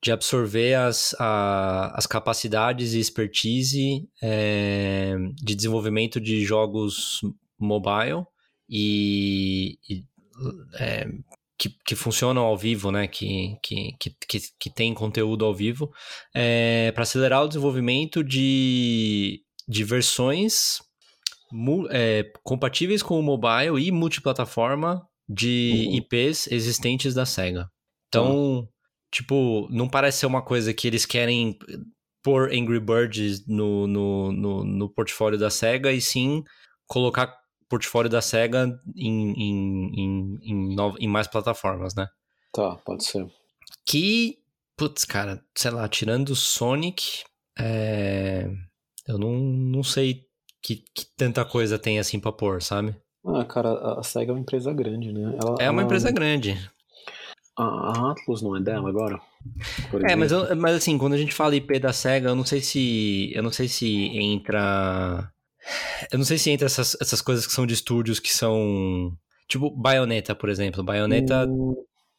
de 0.01 0.11
absorver 0.11 0.73
as, 0.73 1.15
a, 1.19 1.93
as 1.95 2.07
capacidades 2.07 2.93
e 2.93 2.99
expertise 2.99 4.09
é, 4.23 5.15
de 5.35 5.53
desenvolvimento 5.53 6.19
de 6.19 6.43
jogos 6.43 7.21
mobile 7.59 8.25
e, 8.67 9.77
e 9.87 10.03
é, 10.79 11.07
que, 11.55 11.69
que, 11.85 11.95
funcionam 11.95 12.41
ao 12.43 12.57
vivo, 12.57 12.91
né? 12.91 13.07
Que, 13.07 13.55
que, 13.61 13.95
que, 14.27 14.39
que, 14.59 14.69
tem 14.71 14.95
conteúdo 14.95 15.45
ao 15.45 15.53
vivo, 15.53 15.91
é, 16.33 16.91
para 16.91 17.03
acelerar 17.03 17.43
o 17.43 17.47
desenvolvimento 17.47 18.23
de, 18.23 19.41
de 19.67 19.83
versões 19.83 20.79
é, 21.89 22.31
compatíveis 22.43 23.03
com 23.03 23.19
o 23.19 23.23
mobile 23.23 23.79
e 23.79 23.91
multiplataforma 23.91 25.07
de 25.27 25.87
uhum. 25.87 25.95
IPs 25.95 26.47
existentes 26.51 27.13
da 27.13 27.25
SEGA. 27.25 27.69
Então, 28.07 28.35
uhum. 28.35 28.67
tipo, 29.11 29.67
não 29.71 29.89
parece 29.89 30.19
ser 30.19 30.25
uma 30.25 30.41
coisa 30.41 30.73
que 30.73 30.87
eles 30.87 31.05
querem 31.05 31.57
pôr 32.23 32.51
Angry 32.51 32.79
Birds 32.79 33.45
no, 33.47 33.87
no, 33.87 34.31
no, 34.31 34.63
no 34.63 34.89
portfólio 34.89 35.37
da 35.37 35.49
SEGA 35.49 35.91
e 35.91 36.01
sim 36.01 36.43
colocar 36.87 37.35
portfólio 37.69 38.09
da 38.09 38.21
SEGA 38.21 38.79
em, 38.95 39.31
em, 39.31 39.91
em, 39.93 40.39
em, 40.43 40.75
no, 40.75 40.95
em 40.99 41.07
mais 41.07 41.27
plataformas, 41.27 41.95
né? 41.95 42.07
Tá, 42.53 42.75
pode 42.77 43.03
ser. 43.03 43.27
Que, 43.85 44.37
putz, 44.77 45.03
cara, 45.03 45.43
sei 45.55 45.71
lá, 45.71 45.87
tirando 45.89 46.35
Sonic, 46.35 47.23
é... 47.59 48.47
eu 49.07 49.17
não, 49.17 49.39
não 49.39 49.83
sei 49.83 50.25
que, 50.65 50.83
que 50.95 51.05
tanta 51.15 51.45
coisa 51.45 51.77
tem 51.77 51.99
assim 51.99 52.19
pra 52.19 52.31
pôr, 52.31 52.59
sabe? 52.59 52.95
Ah, 53.23 53.45
cara, 53.45 53.99
a 53.99 54.03
SEGA 54.03 54.31
é 54.31 54.33
uma 54.33 54.41
empresa 54.41 54.73
grande, 54.73 55.11
né? 55.13 55.35
Ela, 55.39 55.55
é 55.59 55.69
uma 55.69 55.81
ela... 55.81 55.83
empresa 55.83 56.11
grande. 56.11 56.59
A, 57.55 57.63
a 57.63 58.11
Atlus 58.11 58.41
não 58.41 58.55
é 58.57 58.59
dela 58.59 58.89
agora? 58.89 59.21
É, 60.07 60.15
mas, 60.15 60.31
eu- 60.31 60.55
mas 60.55 60.75
assim, 60.75 60.97
quando 60.97 61.13
a 61.13 61.17
gente 61.17 61.33
fala 61.33 61.55
IP 61.55 61.79
da 61.79 61.93
SEGA, 61.93 62.29
eu 62.29 62.35
não 62.35 62.43
sei 62.43 62.61
se. 62.61 63.31
Eu 63.35 63.43
não 63.43 63.51
sei 63.51 63.67
se 63.67 63.87
entra. 64.17 65.31
Eu 66.11 66.17
não 66.17 66.25
sei 66.25 66.37
se 66.37 66.49
entra 66.49 66.65
essas, 66.65 66.97
essas 66.99 67.21
coisas 67.21 67.45
que 67.45 67.53
são 67.53 67.65
de 67.65 67.73
estúdios 67.73 68.19
que 68.19 68.33
são. 68.35 69.15
Tipo, 69.47 69.69
Bayonetta, 69.69 70.33
por 70.33 70.49
exemplo. 70.49 70.83
Bayonetta, 70.83 71.45
Hum, 71.47 71.75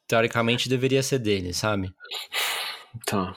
teoricamente, 0.07 0.69
deveria 0.69 1.03
ser 1.03 1.19
dele, 1.19 1.53
sabe? 1.53 1.93
Tá. 3.05 3.35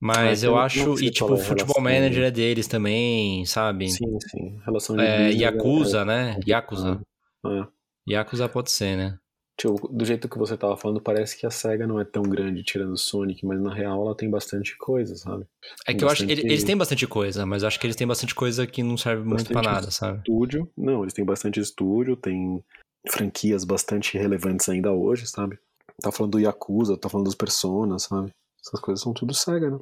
Mas 0.00 0.42
Ah, 0.42 0.46
eu 0.46 0.56
acho. 0.56 0.94
E 1.02 1.10
tipo, 1.10 1.32
o 1.32 1.34
é 1.34 1.38
Futebol. 1.38 1.80
Manager 1.80 2.24
é 2.24 2.30
deles 2.30 2.66
também, 2.66 3.44
sabe? 3.44 3.88
Sim, 3.90 4.18
sim. 4.30 4.58
Relação 4.64 4.96
de 4.96 5.02
É, 5.02 5.26
business 5.28 5.40
Yakuza, 5.42 6.00
é- 6.00 6.04
né? 6.04 6.40
Yakuza. 6.46 7.00
é. 7.46 7.66
Yakuza 8.08 8.48
pode 8.48 8.70
ser, 8.70 8.96
né? 8.96 9.18
Tipo, 9.60 9.88
do 9.88 10.06
jeito 10.06 10.26
que 10.26 10.38
você 10.38 10.56
tava 10.56 10.74
falando, 10.74 11.02
parece 11.02 11.36
que 11.38 11.44
a 11.44 11.50
SEGA 11.50 11.86
não 11.86 12.00
é 12.00 12.04
tão 12.04 12.22
grande 12.22 12.62
tirando 12.62 12.92
o 12.94 12.96
Sonic, 12.96 13.44
mas 13.44 13.60
na 13.60 13.74
real 13.74 14.00
ela 14.06 14.16
tem 14.16 14.30
bastante 14.30 14.74
coisa, 14.78 15.14
sabe? 15.16 15.44
É 15.86 15.88
Tem 15.88 15.98
que 15.98 16.04
eu 16.04 16.08
acho. 16.08 16.22
bastante- 16.22 16.40
ele- 16.40 16.50
Eles 16.52 16.64
têm 16.64 16.76
bastante 16.78 17.06
coisa, 17.06 17.44
mas 17.44 17.62
eu 17.62 17.68
acho 17.68 17.78
que 17.78 17.86
eles 17.86 17.94
têm 17.96 18.06
bastante 18.06 18.34
coisa 18.34 18.66
que 18.66 18.82
não 18.82 18.96
serve 18.96 19.22
muito 19.22 19.44
pra 19.44 19.60
Bastante 19.60 19.74
nada, 19.74 19.90
sabe? 19.90 20.18
Estúdio. 20.20 20.70
Não, 20.74 21.02
eles 21.02 21.12
têm 21.12 21.26
bastante 21.26 21.60
estúdio, 21.60 22.16
tem 22.16 22.64
franquias 23.06 23.64
bastante 23.64 24.16
relevantes 24.16 24.66
ainda 24.70 24.92
hoje, 24.92 25.26
sabe? 25.26 25.58
Tá 26.00 26.10
falando 26.10 26.32
do 26.32 26.40
Yakuza, 26.40 26.96
tá 26.96 27.10
falando 27.10 27.26
dos 27.26 27.34
Personas, 27.34 28.04
sabe? 28.04 28.30
Essas 28.64 28.80
coisas 28.80 29.02
são 29.02 29.12
tudo 29.12 29.34
SEGA, 29.34 29.70
né? 29.70 29.78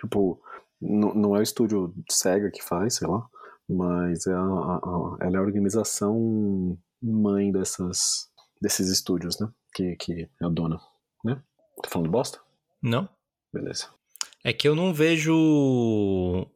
Tipo, 0.00 0.40
não, 0.80 1.34
é 1.36 1.40
o 1.40 1.42
estúdio 1.42 1.94
SEGA 2.10 2.50
que 2.50 2.62
faz, 2.62 2.96
sei 2.96 3.08
lá, 3.08 3.26
mas 3.68 4.26
é 4.26 4.32
a, 4.32 4.38
a- 4.40 5.16
ela 5.20 5.36
é 5.36 5.38
a 5.38 5.42
organização 5.42 6.78
mãe 7.02 7.50
dessas, 7.52 8.28
desses 8.60 8.88
estúdios, 8.88 9.38
né? 9.40 9.48
Que, 9.74 9.96
que 9.96 10.12
é 10.22 10.44
a 10.44 10.48
dona, 10.48 10.80
né? 11.24 11.42
Tá 11.82 11.90
falando 11.90 12.10
bosta? 12.10 12.38
Não? 12.82 13.08
Beleza. 13.52 13.88
É 14.42 14.52
que 14.52 14.68
eu 14.68 14.74
não 14.76 14.92
vejo. 14.92 15.32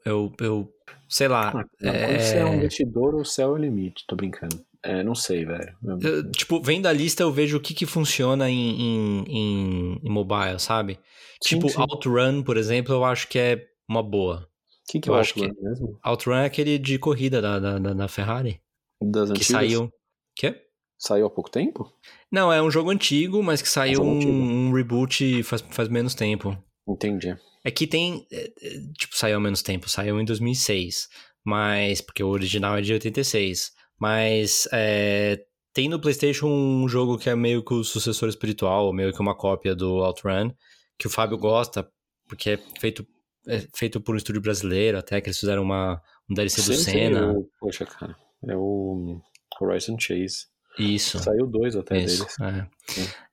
Eu. 0.04 0.32
eu 0.40 0.72
sei 1.08 1.26
lá. 1.28 1.48
Ah, 1.48 1.52
Quando 1.52 2.20
você 2.20 2.36
é 2.38 2.44
um 2.44 2.52
é, 2.52 2.56
investidor, 2.56 3.14
o 3.14 3.24
céu 3.24 3.48
é 3.50 3.52
o 3.52 3.56
limite, 3.56 4.04
tô 4.06 4.14
brincando. 4.14 4.64
É, 4.88 5.02
não 5.02 5.14
sei, 5.14 5.44
velho. 5.44 5.76
eu, 6.00 6.30
tipo, 6.30 6.62
vendo 6.62 6.86
a 6.86 6.92
lista, 6.92 7.22
eu 7.22 7.30
vejo 7.30 7.58
o 7.58 7.60
que, 7.60 7.74
que 7.74 7.84
funciona 7.84 8.48
em, 8.48 8.80
em, 8.80 9.24
em, 9.28 10.00
em 10.02 10.10
mobile, 10.10 10.58
sabe? 10.58 10.94
Sim, 11.42 11.56
tipo, 11.56 11.68
sim. 11.68 11.78
Outrun, 11.78 12.42
por 12.42 12.56
exemplo, 12.56 12.94
eu 12.94 13.04
acho 13.04 13.28
que 13.28 13.38
é 13.38 13.66
uma 13.88 14.02
boa. 14.02 14.48
O 14.88 14.92
que, 14.92 15.00
que 15.00 15.10
eu 15.10 15.16
é 15.16 15.20
acho 15.20 15.34
que- 15.34 15.42
Outrun 15.44 15.62
mesmo? 15.62 15.98
Outrun 16.02 16.34
é 16.36 16.46
aquele 16.46 16.78
de 16.78 16.98
corrida 16.98 17.42
da, 17.42 17.58
da, 17.58 17.78
da, 17.78 18.08
Ferrari. 18.08 18.60
Das 19.00 19.28
Que 19.30 19.36
antigas? 19.36 19.46
saiu. 19.46 19.92
Quê? 20.34 20.56
Saiu 20.98 21.26
há 21.26 21.30
pouco 21.30 21.50
tempo? 21.50 21.92
Não, 22.32 22.50
é 22.52 22.60
um 22.62 22.70
jogo 22.70 22.90
antigo, 22.90 23.42
mas 23.42 23.60
que 23.60 23.68
saiu 23.68 23.96
jogo 23.96 24.08
um, 24.08 24.16
antigo. 24.16 24.32
um 24.32 24.72
reboot 24.72 25.42
faz, 25.42 25.60
faz 25.70 25.88
menos 25.88 26.14
tempo. 26.14 26.56
Entendi. 26.88 27.36
É 27.62 27.70
que 27.70 27.86
tem. 27.86 28.26
é, 28.32 28.50
é, 28.62 28.70
Tipo, 28.98 29.14
saiu 29.16 29.36
há 29.36 29.40
menos 29.40 29.60
tempo, 29.62 29.88
saiu 29.88 30.18
em 30.18 30.24
2006. 30.24 31.08
Mas. 31.44 32.00
Porque 32.00 32.22
o 32.22 32.28
original 32.28 32.76
é 32.78 32.80
de 32.80 32.92
86. 32.94 33.70
Mas. 33.98 34.68
é, 34.72 35.44
tem 35.74 35.88
no 35.88 36.00
PlayStation 36.00 36.46
um 36.48 36.88
jogo 36.88 37.16
que 37.18 37.30
é 37.30 37.36
meio 37.36 37.62
que 37.64 37.72
o 37.72 37.84
sucessor 37.84 38.28
espiritual, 38.28 38.92
meio 38.92 39.12
que 39.12 39.20
uma 39.20 39.36
cópia 39.36 39.76
do 39.76 40.02
Outrun, 40.02 40.50
que 40.98 41.06
o 41.06 41.10
Fábio 41.10 41.38
gosta, 41.38 41.88
porque 42.28 42.50
é 42.50 42.58
feito, 42.80 43.06
é 43.46 43.62
feito 43.76 44.00
por 44.00 44.14
um 44.14 44.18
estúdio 44.18 44.40
brasileiro, 44.40 44.98
até 44.98 45.20
que 45.20 45.28
eles 45.28 45.38
fizeram 45.38 45.62
uma, 45.62 46.02
um 46.28 46.34
DLC 46.34 46.62
do 46.62 46.74
Senna. 46.74 47.32
o- 47.32 47.48
Poxa, 47.60 47.84
cara. 47.86 48.16
É 48.48 48.56
o 48.56 49.20
Horizon 49.60 49.96
Chase. 49.98 50.46
Isso. 50.78 51.18
Saiu 51.20 51.46
dois 51.46 51.76
até 51.76 51.98
Isso, 51.98 52.26
deles. 52.40 52.68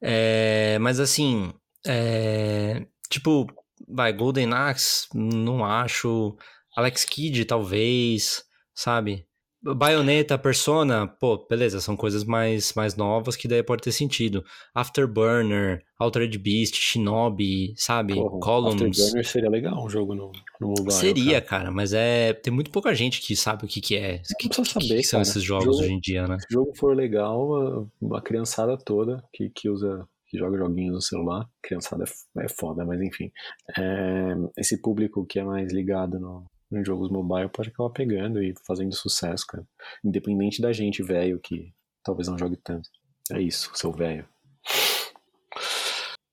é. 0.01 0.75
É, 0.75 0.79
mas 0.79 0.99
assim, 0.99 1.51
é, 1.85 2.85
tipo, 3.09 3.47
vai, 3.87 4.13
Golden 4.13 4.53
Axe, 4.53 5.07
não 5.15 5.63
acho. 5.65 6.35
Alex 6.75 7.05
Kidd, 7.05 7.45
talvez, 7.45 8.43
sabe? 8.73 9.25
Bayonetta, 9.73 10.37
Persona, 10.37 11.07
pô, 11.07 11.45
beleza, 11.49 11.79
são 11.79 11.95
coisas 11.95 12.23
mais, 12.23 12.73
mais 12.75 12.95
novas 12.95 13.35
que 13.35 13.47
daí 13.47 13.63
pode 13.63 13.81
ter 13.81 13.91
sentido. 13.91 14.43
Afterburner, 14.73 15.83
Altered 15.97 16.37
Beast, 16.37 16.75
Shinobi, 16.75 17.73
sabe? 17.75 18.13
Porra, 18.13 18.39
Columns. 18.39 18.81
Afterburner 18.81 19.25
seria 19.25 19.49
legal 19.49 19.83
um 19.83 19.89
jogo 19.89 20.13
no, 20.13 20.31
no 20.59 20.67
mobile. 20.69 20.91
Seria, 20.91 21.41
cara. 21.41 21.63
cara. 21.63 21.71
mas 21.71 21.93
é. 21.93 22.33
Tem 22.33 22.53
muito 22.53 22.69
pouca 22.69 22.93
gente 22.93 23.21
que 23.21 23.35
sabe 23.35 23.65
o 23.65 23.67
que, 23.67 23.81
que 23.81 23.95
é. 23.95 24.21
O 24.31 24.37
que, 24.37 24.47
precisa 24.49 24.79
que- 24.79 24.87
saber, 24.87 25.01
que 25.01 25.07
são 25.07 25.19
cara. 25.19 25.29
esses 25.29 25.43
jogos 25.43 25.65
Jogo- 25.65 25.77
hoje 25.79 25.93
em 25.93 25.99
dia, 25.99 26.27
né? 26.27 26.37
Se 26.39 26.47
o 26.55 26.59
jogo 26.59 26.71
for 26.77 26.95
legal, 26.95 27.87
a, 28.11 28.17
a 28.17 28.21
criançada 28.21 28.77
toda 28.77 29.23
que, 29.33 29.49
que 29.49 29.69
usa, 29.69 30.07
que 30.27 30.37
joga 30.37 30.57
joguinhos 30.57 30.93
no 30.93 31.01
celular, 31.01 31.45
criançada 31.63 32.03
é, 32.37 32.45
é 32.45 32.49
foda, 32.49 32.85
mas 32.85 33.01
enfim. 33.01 33.31
É, 33.77 34.35
esse 34.57 34.81
público 34.81 35.25
que 35.25 35.39
é 35.39 35.43
mais 35.43 35.71
ligado 35.73 36.19
no, 36.19 36.45
em 36.71 36.83
jogos 36.83 37.09
mobile 37.09 37.49
pode 37.49 37.69
acabar 37.69 37.89
pegando 37.91 38.41
e 38.41 38.53
fazendo 38.65 38.93
sucesso, 38.95 39.45
cara. 39.47 39.65
Independente 40.03 40.61
da 40.61 40.71
gente 40.73 41.01
velho 41.03 41.39
que 41.39 41.71
talvez 42.03 42.27
não 42.27 42.37
jogue 42.37 42.57
tanto. 42.57 42.89
É 43.31 43.41
isso, 43.41 43.71
seu 43.73 43.91
velho. 43.91 44.27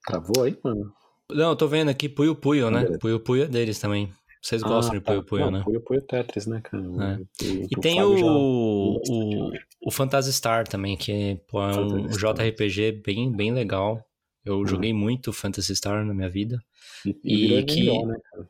Travou 0.07 0.45
aí, 0.45 0.57
mano? 0.63 0.93
Não, 1.31 1.51
eu 1.51 1.57
tô 1.57 1.67
vendo 1.69 1.89
aqui 1.91 2.09
Puyo 2.09 2.35
Puyo, 2.35 2.71
né? 2.71 2.81
Beleza. 2.83 2.99
Puyo 2.99 3.21
Puyo 3.21 3.45
é 3.45 3.49
deles 3.49 3.79
também. 3.79 4.13
Vocês 4.43 4.61
gostam 4.63 4.97
Ah, 4.97 4.99
de 4.99 5.05
Puyo 5.05 5.23
tá. 5.23 5.29
Puyo, 5.29 5.45
Não, 5.45 5.51
né? 5.53 5.63
Puyo 5.65 5.81
Puyo 5.81 6.03
Tetris, 6.03 6.47
né, 6.47 6.61
cara? 6.61 6.83
É. 6.83 7.45
E, 7.45 7.65
E 7.71 7.81
tem 7.81 7.97
já- 7.97 8.07
o, 8.07 8.97
o, 9.09 9.51
o 9.87 9.91
Phantasy 9.91 10.33
Star 10.33 10.67
também, 10.67 10.97
que 10.97 11.41
pô, 11.49 11.63
é 11.63 11.77
um. 11.81 12.09
JRPG 12.09 12.93
bem, 13.05 13.31
bem 13.31 13.53
legal. 13.53 14.05
Eu 14.45 14.57
Uhum. 14.59 14.67
joguei 14.67 14.93
muito 14.93 15.33
Phantasy 15.33 15.75
Star 15.77 16.05
na 16.05 16.13
minha 16.13 16.29
vida. 16.29 16.59
E, 17.07 17.15
E 17.25 17.55
e 17.55 17.65
que- 17.65 17.85
MMO, 17.89 18.07
né, 18.09 18.17
cara? 18.33 18.49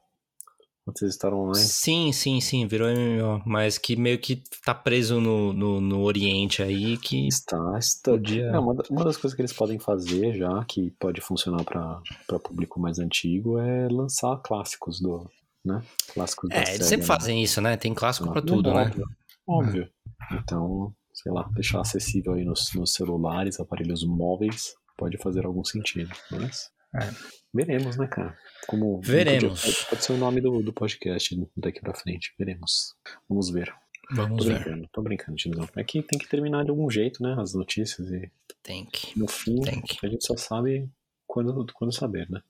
Vocês 0.84 1.12
estarem 1.12 1.38
online. 1.38 1.64
Sim, 1.64 2.10
sim, 2.12 2.40
sim, 2.40 2.66
virou 2.66 2.88
MMO, 2.88 3.40
mas 3.46 3.78
que 3.78 3.94
meio 3.94 4.18
que 4.18 4.42
tá 4.64 4.74
preso 4.74 5.20
no, 5.20 5.52
no, 5.52 5.80
no 5.80 6.02
Oriente 6.02 6.60
aí, 6.60 6.96
que 6.98 7.28
Está, 7.28 7.78
está. 7.78 8.10
podia... 8.10 8.46
É, 8.46 8.58
uma, 8.58 8.74
uma 8.90 9.04
das 9.04 9.16
coisas 9.16 9.34
que 9.34 9.42
eles 9.42 9.52
podem 9.52 9.78
fazer 9.78 10.34
já, 10.34 10.64
que 10.64 10.90
pode 10.98 11.20
funcionar 11.20 11.62
para 11.64 12.02
público 12.40 12.80
mais 12.80 12.98
antigo, 12.98 13.58
é 13.58 13.88
lançar 13.88 14.36
clássicos 14.38 15.00
do. 15.00 15.30
Né? 15.64 15.80
Clássicos 16.12 16.50
da 16.50 16.56
É, 16.56 16.74
eles 16.74 16.86
sempre 16.86 17.06
né? 17.06 17.14
fazem 17.14 17.42
isso, 17.42 17.60
né? 17.60 17.76
Tem 17.76 17.94
clássico 17.94 18.32
pra 18.32 18.40
Não, 18.40 18.46
tudo, 18.46 18.74
né? 18.74 18.82
óbvio, 18.86 19.06
Óbvio. 19.46 19.88
Então, 20.32 20.92
sei 21.12 21.30
lá, 21.32 21.48
deixar 21.54 21.80
acessível 21.80 22.32
aí 22.32 22.44
nos, 22.44 22.72
nos 22.74 22.92
celulares, 22.92 23.60
aparelhos 23.60 24.04
móveis, 24.04 24.74
pode 24.98 25.16
fazer 25.18 25.46
algum 25.46 25.62
sentido. 25.62 26.10
Mas. 26.30 26.70
É. 26.94 27.10
Veremos, 27.54 27.96
né, 27.96 28.06
cara? 28.06 28.36
Como 28.66 29.00
Veremos. 29.02 29.62
Pode, 29.62 29.86
pode 29.90 30.04
ser 30.04 30.12
o 30.12 30.16
nome 30.16 30.40
do, 30.40 30.62
do 30.62 30.72
podcast 30.72 31.36
daqui 31.56 31.80
pra 31.80 31.94
frente. 31.94 32.32
Veremos. 32.38 32.94
Vamos 33.28 33.50
ver. 33.50 33.72
Vamos 34.14 34.38
Tô 34.44 34.44
ver. 34.50 34.54
brincando, 34.62 34.88
tô 34.92 35.02
brincando, 35.02 35.36
Tizão. 35.36 35.68
É 35.76 35.84
que 35.84 36.02
tem 36.02 36.18
que 36.18 36.28
terminar 36.28 36.64
de 36.64 36.70
algum 36.70 36.90
jeito, 36.90 37.22
né? 37.22 37.34
As 37.38 37.54
notícias 37.54 38.08
e 38.10 38.30
Tem 38.62 38.84
que, 38.86 39.18
no 39.18 39.26
fim 39.28 39.60
tem 39.62 39.80
que. 39.80 40.04
a 40.04 40.08
gente 40.08 40.26
só 40.26 40.36
sabe 40.36 40.88
quando, 41.26 41.64
quando 41.74 41.92
saber, 41.94 42.28
né? 42.30 42.40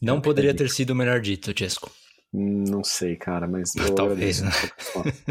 Não 0.00 0.16
Fica 0.16 0.24
poderia 0.24 0.50
aí. 0.50 0.56
ter 0.56 0.68
sido 0.70 0.94
melhor 0.94 1.20
dito, 1.20 1.56
Chesco. 1.56 1.90
Não 2.32 2.82
sei, 2.82 3.14
cara, 3.16 3.46
mas 3.46 3.70
Talvez. 3.94 4.40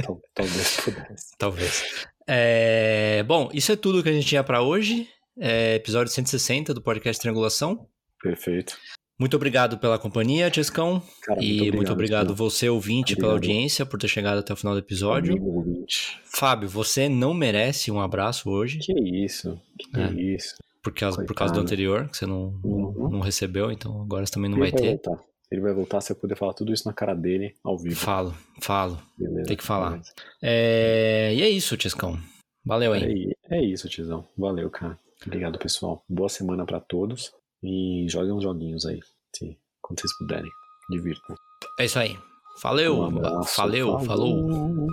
Tal- 0.03 0.21
Talvez 0.33 0.77
pudesse. 0.81 1.25
Talvez. 1.37 1.83
É, 2.27 3.23
Bom, 3.23 3.49
isso 3.53 3.71
é 3.71 3.75
tudo 3.75 4.01
que 4.03 4.09
a 4.09 4.13
gente 4.13 4.27
tinha 4.27 4.43
pra 4.43 4.61
hoje. 4.61 5.09
É, 5.37 5.75
episódio 5.75 6.13
160 6.13 6.73
do 6.73 6.81
podcast 6.81 7.19
Triangulação. 7.21 7.87
Perfeito. 8.21 8.77
Muito 9.19 9.35
obrigado 9.35 9.77
pela 9.77 9.99
companhia, 9.99 10.51
Chescão. 10.51 11.01
Cara, 11.21 11.43
E 11.43 11.71
muito 11.71 11.91
obrigado, 11.93 12.33
você, 12.33 12.67
ouvinte, 12.69 13.15
pela 13.15 13.33
Obrigado. 13.35 13.51
audiência, 13.51 13.85
por 13.85 13.99
ter 13.99 14.07
chegado 14.07 14.39
até 14.39 14.51
o 14.51 14.55
final 14.55 14.73
do 14.73 14.79
episódio. 14.79 15.33
Amigo. 15.33 15.85
Fábio, 16.25 16.67
você 16.67 17.07
não 17.07 17.31
merece 17.33 17.91
um 17.91 18.01
abraço 18.01 18.49
hoje, 18.49 18.79
Que 18.79 18.93
isso? 19.23 19.61
Que 19.77 19.99
É. 19.99 20.11
isso? 20.35 20.55
por 20.83 20.91
causa, 20.93 21.23
por 21.23 21.35
causa 21.35 21.53
do 21.53 21.59
anterior, 21.59 22.09
que 22.09 22.17
você 22.17 22.25
não, 22.25 22.59
Uhum. 22.63 23.09
não 23.11 23.19
recebeu, 23.19 23.71
então 23.71 24.01
agora 24.01 24.25
você 24.25 24.31
também 24.33 24.49
não 24.49 24.57
Ele 24.57 24.71
vai 24.71 24.79
ter. 24.81 24.87
voltar. 24.87 25.23
Ele 25.51 25.61
vai 25.61 25.73
voltar 25.73 26.01
se 26.01 26.11
eu 26.11 26.15
puder 26.15 26.35
falar 26.35 26.53
tudo 26.53 26.73
isso 26.73 26.87
na 26.87 26.93
cara 26.93 27.13
dele 27.13 27.53
ao 27.63 27.77
vivo. 27.77 27.95
Falo, 27.97 28.33
falo. 28.61 28.97
Beleza. 29.15 29.43
tem 29.43 29.57
que 29.57 29.63
falar. 29.63 30.01
É, 30.41 31.31
E 31.35 31.41
é 31.43 31.49
isso, 31.49 31.77
Chescão. 31.79 32.17
Valeu 32.65 32.93
aí. 32.93 33.31
É, 33.51 33.57
é 33.57 33.63
isso, 33.63 33.87
Tizão. 33.87 34.27
Valeu, 34.37 34.69
cara. 34.71 34.97
Obrigado, 35.25 35.59
pessoal. 35.59 36.03
Boa 36.09 36.29
semana 36.29 36.65
pra 36.65 36.79
todos. 36.79 37.31
E 37.63 38.05
joguem 38.09 38.31
uns 38.33 38.43
joguinhos 38.43 38.85
aí, 38.85 38.99
se, 39.35 39.57
quando 39.81 39.99
vocês 40.01 40.17
puderem. 40.17 40.51
Divirtam. 40.89 41.35
É 41.79 41.85
isso 41.85 41.99
aí. 41.99 42.17
Valeu, 42.61 42.97
Um 42.99 43.05
abraço. 43.05 43.57
valeu, 43.57 43.99
falou. 43.99 44.49
falou. 44.49 44.87